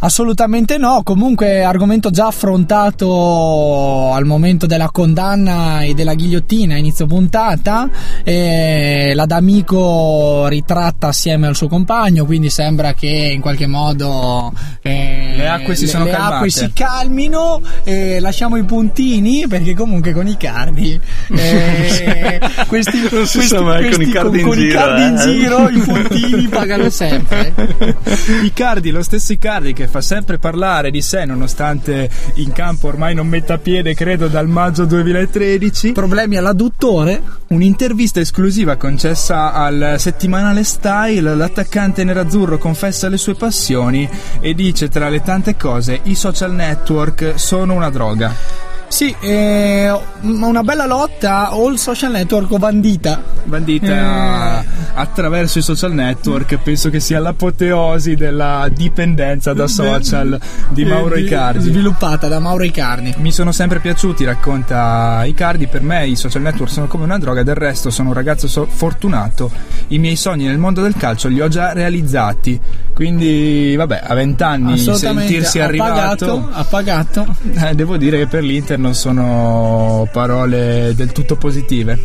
Assolutamente 0.00 0.78
no, 0.78 1.02
comunque 1.02 1.64
argomento 1.64 2.10
già 2.10 2.28
affrontato 2.28 4.12
al 4.12 4.24
momento 4.26 4.66
della 4.66 4.90
condanna 4.92 5.80
e 5.82 5.94
della 5.94 6.14
ghigliottina 6.14 6.74
a 6.74 6.76
inizio 6.78 7.06
puntata, 7.06 7.88
la 8.24 9.26
D'Amico 9.26 10.46
ritratta 10.46 11.08
assieme 11.08 11.48
al 11.48 11.56
suo 11.56 11.66
compagno, 11.66 12.24
quindi 12.26 12.48
sembra 12.48 12.94
che 12.94 13.08
in 13.08 13.40
qualche 13.40 13.66
modo 13.66 14.52
eh, 14.82 15.34
Le 15.36 15.48
acque 15.48 15.74
si 15.74 15.88
sono 15.88 16.04
le 16.04 16.10
calmate. 16.10 16.34
acque 16.34 16.50
si 16.50 16.70
calmino, 16.72 17.60
eh, 17.82 18.20
lasciamo 18.20 18.56
i 18.56 18.62
puntini 18.62 19.48
perché 19.48 19.74
comunque 19.74 20.12
con 20.12 20.28
i 20.28 20.36
cardi 20.36 20.98
eh, 21.30 22.40
questi, 22.68 23.00
Non 23.00 23.26
si 23.26 23.38
questi- 23.38 23.46
sa 23.46 23.60
mai 23.62 23.90
con 23.90 24.00
i 24.00 24.08
cardi 24.10 24.38
in 24.40 24.46
con 24.46 24.56
i 24.56 24.60
giro, 24.60 24.78
cardi 24.78 25.02
in 25.02 25.14
eh. 25.16 25.32
giro 25.32 25.68
i 25.68 25.78
puntini 25.80 26.46
pagano 26.48 26.88
sempre. 26.88 27.52
I 28.44 28.52
cardi, 28.52 28.90
lo 28.90 29.02
stesso 29.02 29.32
Icardi 29.32 29.72
che 29.72 29.87
fa 29.88 30.00
sempre 30.00 30.38
parlare 30.38 30.90
di 30.90 31.02
sé 31.02 31.24
nonostante 31.24 32.08
in 32.34 32.52
campo 32.52 32.88
ormai 32.88 33.14
non 33.14 33.26
metta 33.26 33.58
piede 33.58 33.94
credo 33.94 34.28
dal 34.28 34.46
maggio 34.46 34.84
2013. 34.84 35.92
Problemi 35.92 36.36
all'adduttore. 36.36 37.22
Un'intervista 37.48 38.20
esclusiva 38.20 38.76
concessa 38.76 39.52
al 39.52 39.96
settimanale 39.98 40.62
Style, 40.64 41.34
l'attaccante 41.34 42.04
nerazzurro 42.04 42.58
confessa 42.58 43.08
le 43.08 43.16
sue 43.16 43.34
passioni 43.34 44.08
e 44.40 44.54
dice 44.54 44.88
tra 44.88 45.08
le 45.08 45.22
tante 45.22 45.56
cose 45.56 45.98
i 46.04 46.14
social 46.14 46.52
network 46.52 47.32
sono 47.36 47.74
una 47.74 47.90
droga. 47.90 48.67
Sì, 48.88 49.14
eh, 49.20 49.92
una 50.22 50.62
bella 50.62 50.86
lotta 50.86 51.50
all 51.50 51.74
social 51.74 52.10
network 52.10 52.50
o 52.52 52.58
bandita. 52.58 53.22
Bandita 53.44 54.60
Eh. 54.62 54.66
attraverso 54.94 55.58
i 55.58 55.62
social 55.62 55.92
network, 55.92 56.56
penso 56.56 56.88
che 56.90 56.98
sia 56.98 57.20
l'apoteosi 57.20 58.16
della 58.16 58.68
dipendenza 58.72 59.52
da 59.52 59.66
social 59.68 60.40
di 60.70 60.84
Mauro 60.84 61.14
Eh, 61.14 61.20
Icardi. 61.20 61.70
Sviluppata 61.70 62.28
da 62.28 62.38
Mauro 62.40 62.64
Icardi. 62.64 63.14
Mi 63.18 63.30
sono 63.30 63.52
sempre 63.52 63.78
piaciuti, 63.78 64.24
racconta 64.24 65.22
Icardi. 65.26 65.66
Per 65.66 65.82
me 65.82 66.06
i 66.08 66.16
social 66.16 66.42
network 66.42 66.70
sono 66.72 66.86
come 66.86 67.04
una 67.04 67.18
droga, 67.18 67.42
del 67.42 67.54
resto 67.54 67.90
sono 67.90 68.08
un 68.08 68.14
ragazzo 68.14 68.48
so- 68.48 68.66
fortunato. 68.66 69.50
I 69.88 69.98
miei 69.98 70.16
sogni 70.16 70.46
nel 70.46 70.58
mondo 70.58 70.82
del 70.82 70.94
calcio 70.96 71.28
li 71.28 71.40
ho 71.40 71.48
già 71.48 71.72
realizzati. 71.72 72.58
Quindi, 72.94 73.76
vabbè, 73.76 74.02
a 74.04 74.14
vent'anni 74.14 74.76
sentirsi 74.78 75.60
ha 75.60 75.64
arrivato. 75.66 75.92
pagato, 76.26 76.48
ha 76.52 76.64
pagato. 76.64 77.36
Eh, 77.54 77.74
devo 77.74 77.96
dire 77.96 78.18
che 78.18 78.26
per 78.26 78.42
l'Inter 78.42 78.77
non 78.78 78.94
sono 78.94 80.08
parole 80.12 80.92
del 80.94 81.12
tutto 81.12 81.36
positive. 81.36 81.98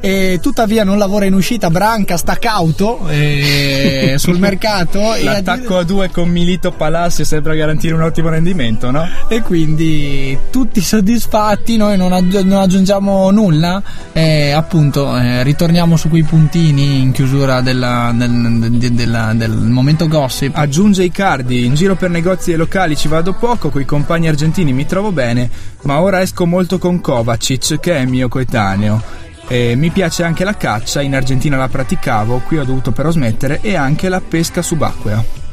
E 0.00 0.38
tuttavia 0.40 0.84
non 0.84 0.98
lavora 0.98 1.24
in 1.24 1.34
uscita, 1.34 1.68
Branca 1.70 2.16
sta 2.16 2.36
cauto 2.36 3.08
eh, 3.08 4.14
sul 4.18 4.38
mercato 4.38 5.00
L'attacco 5.20 5.78
a 5.78 5.82
due 5.84 6.10
con 6.10 6.28
Milito 6.28 6.70
Palacio 6.70 7.24
sembra 7.24 7.54
garantire 7.54 7.94
un 7.94 8.02
ottimo 8.02 8.28
rendimento, 8.28 8.90
no? 8.90 9.08
e 9.28 9.40
quindi 9.42 10.38
tutti 10.50 10.80
soddisfatti, 10.80 11.76
noi 11.76 11.96
non, 11.96 12.12
aggi- 12.12 12.44
non 12.44 12.60
aggiungiamo 12.60 13.30
nulla, 13.30 13.82
e 14.12 14.50
appunto 14.52 15.16
eh, 15.16 15.42
ritorniamo 15.42 15.96
su 15.96 16.08
quei 16.08 16.22
puntini 16.22 17.00
in 17.00 17.12
chiusura 17.12 17.60
della- 17.60 18.12
del, 18.14 18.58
del- 18.78 18.92
della- 18.92 19.32
del 19.34 19.50
momento 19.52 20.06
gossip. 20.08 20.54
Aggiunge 20.56 21.02
Icardi, 21.04 21.64
in 21.64 21.74
giro 21.74 21.96
per 21.96 22.10
negozi 22.10 22.52
e 22.52 22.56
locali 22.56 22.96
ci 22.96 23.08
vado 23.08 23.32
poco, 23.32 23.70
coi 23.70 23.84
compagni 23.84 24.28
argentini 24.28 24.72
mi 24.72 24.86
trovo 24.86 25.10
bene, 25.10 25.50
ma 25.82 26.00
ora 26.00 26.20
esco 26.20 26.46
molto 26.46 26.78
con 26.78 27.00
Kovacic 27.00 27.80
che 27.80 27.96
è 27.96 28.04
mio 28.04 28.28
coetaneo. 28.28 29.24
E 29.48 29.76
mi 29.76 29.90
piace 29.90 30.24
anche 30.24 30.44
la 30.44 30.56
caccia, 30.56 31.02
in 31.02 31.14
Argentina 31.14 31.56
la 31.56 31.68
praticavo, 31.68 32.40
qui 32.40 32.58
ho 32.58 32.64
dovuto 32.64 32.90
però 32.90 33.10
smettere, 33.10 33.60
e 33.60 33.76
anche 33.76 34.08
la 34.08 34.20
pesca 34.20 34.60
subacquea. 34.60 35.45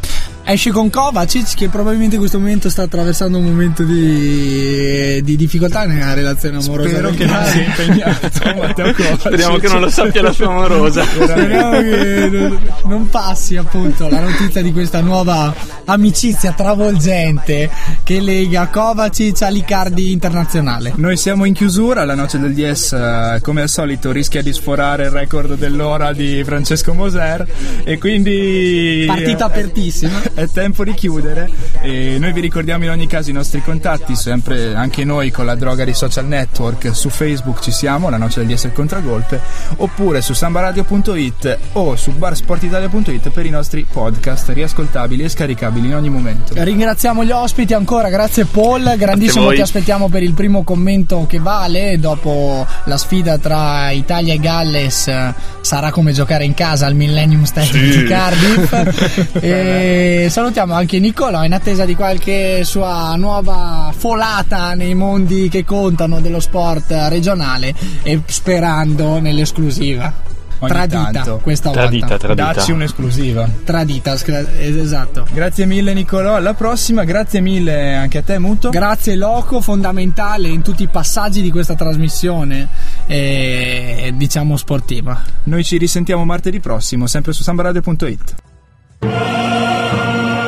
Esce 0.45 0.71
con 0.71 0.89
Kovacic 0.89 1.55
che 1.55 1.69
probabilmente 1.69 2.15
in 2.15 2.19
questo 2.19 2.37
momento 2.37 2.69
sta 2.69 2.83
attraversando 2.83 3.37
un 3.37 3.45
momento 3.45 3.83
di, 3.83 5.21
di 5.23 5.35
difficoltà 5.37 5.85
nella 5.85 6.13
relazione 6.13 6.57
amorosa. 6.57 6.89
Spero 6.89 7.09
che 7.11 7.25
non 7.25 7.45
sia 7.45 7.63
impegnato 7.63 8.29
Matteo 8.59 8.93
Kovacic. 8.93 9.19
Speriamo 9.19 9.57
che 9.57 9.67
non 9.69 9.79
lo 9.79 9.89
sappia 9.89 10.21
la 10.21 10.31
sua 10.33 10.47
amorosa. 10.47 11.03
Speriamo 11.05 11.79
che 11.79 12.29
non, 12.29 12.59
non 12.85 13.09
passi 13.09 13.55
appunto 13.55 14.09
la 14.09 14.19
notizia 14.19 14.61
di 14.61 14.73
questa 14.73 14.99
nuova 14.99 15.53
amicizia 15.85 16.51
travolgente 16.51 17.69
che 18.03 18.19
lega 18.19 18.67
Kovacic 18.67 19.41
all'Icardi 19.43 20.11
internazionale. 20.11 20.91
Noi 20.97 21.15
siamo 21.15 21.45
in 21.45 21.53
chiusura, 21.53 22.03
la 22.03 22.15
noce 22.15 22.37
del 22.37 22.53
DS 22.53 22.91
eh, 22.91 23.39
come 23.41 23.61
al 23.61 23.69
solito 23.69 24.11
rischia 24.11 24.41
di 24.41 24.51
sforare 24.51 25.05
il 25.05 25.11
record 25.11 25.55
dell'ora 25.55 26.11
di 26.11 26.43
Francesco 26.43 26.93
Moser 26.93 27.47
e 27.85 27.97
quindi 27.97 29.05
Partita 29.07 29.45
apertissima. 29.45 30.32
È 30.33 30.47
tempo 30.47 30.83
di 30.83 30.93
chiudere 30.93 31.49
e 31.81 32.17
noi 32.19 32.33
vi 32.33 32.41
ricordiamo 32.41 32.83
in 32.85 32.89
ogni 32.89 33.07
caso 33.07 33.29
i 33.29 33.33
nostri 33.33 33.61
contatti, 33.61 34.15
sempre 34.15 34.73
anche 34.75 35.03
noi 35.03 35.31
con 35.31 35.45
la 35.45 35.55
droga 35.55 35.83
di 35.83 35.93
social 35.93 36.25
network, 36.25 36.95
su 36.95 37.09
Facebook 37.09 37.61
ci 37.61 37.71
siamo, 37.71 38.09
la 38.09 38.17
noce 38.17 38.43
del 38.43 38.55
DS 38.55 38.63
il 38.65 38.73
contragolpe, 38.73 39.39
oppure 39.77 40.21
su 40.21 40.33
sambaradio.it 40.33 41.57
o 41.73 41.95
su 41.95 42.11
barsportitalia.it 42.11 43.29
per 43.29 43.45
i 43.45 43.49
nostri 43.49 43.85
podcast 43.91 44.49
riascoltabili 44.49 45.23
e 45.23 45.29
scaricabili 45.29 45.87
in 45.87 45.95
ogni 45.95 46.09
momento. 46.09 46.53
Ringraziamo 46.55 47.23
gli 47.23 47.31
ospiti 47.31 47.73
ancora, 47.73 48.09
grazie 48.09 48.45
Paul, 48.45 48.95
grandissimo 48.97 49.51
ti 49.51 49.61
aspettiamo 49.61 50.09
per 50.09 50.23
il 50.23 50.33
primo 50.33 50.63
commento 50.63 51.25
che 51.27 51.39
vale 51.39 51.99
dopo 51.99 52.65
la 52.85 52.97
sfida 52.97 53.37
tra 53.37 53.91
Italia 53.91 54.33
e 54.33 54.39
Galles 54.39 55.07
eh, 55.07 55.33
sarà 55.61 55.91
come 55.91 56.11
giocare 56.11 56.43
in 56.43 56.53
casa 56.53 56.85
al 56.85 56.95
Millennium 56.95 57.43
Stadium 57.43 57.91
Sì. 57.91 57.97
di 57.99 58.03
Cardiff 58.05 59.37
e 59.41 60.22
salutiamo 60.29 60.73
anche 60.73 60.99
Nicolò 60.99 61.43
in 61.43 61.53
attesa 61.53 61.85
di 61.85 61.95
qualche 61.95 62.63
sua 62.63 63.15
nuova 63.15 63.91
folata 63.95 64.73
nei 64.73 64.93
mondi 64.93 65.49
che 65.49 65.63
contano 65.65 66.19
dello 66.21 66.39
sport 66.39 66.91
regionale 67.09 67.73
e 68.03 68.21
sperando 68.25 69.19
nell'esclusiva. 69.19 70.31
Ogni 70.59 70.71
Tradita 70.71 71.11
tanto. 71.11 71.39
questa 71.43 71.71
Tradita, 71.71 72.07
volta. 72.07 72.25
tradita. 72.25 72.53
Dacci 72.53 72.71
un'esclusiva. 72.71 73.49
Tradita, 73.65 74.15
esatto. 74.59 75.25
Grazie 75.33 75.65
mille 75.65 75.93
Nicolò, 75.93 76.35
alla 76.35 76.53
prossima, 76.53 77.03
grazie 77.03 77.41
mille 77.41 77.95
anche 77.95 78.19
a 78.19 78.21
te 78.21 78.39
Muto. 78.39 78.69
Grazie 78.69 79.15
Loco, 79.15 79.59
fondamentale 79.59 80.47
in 80.47 80.61
tutti 80.61 80.83
i 80.83 80.87
passaggi 80.87 81.41
di 81.41 81.51
questa 81.51 81.75
trasmissione, 81.75 82.69
eh, 83.07 84.13
diciamo 84.15 84.55
sportiva. 84.55 85.21
Noi 85.43 85.65
ci 85.65 85.77
risentiamo 85.77 86.23
martedì 86.23 86.61
prossimo, 86.61 87.07
sempre 87.07 87.33
su 87.33 87.43
sambaradio.it. 87.43 88.35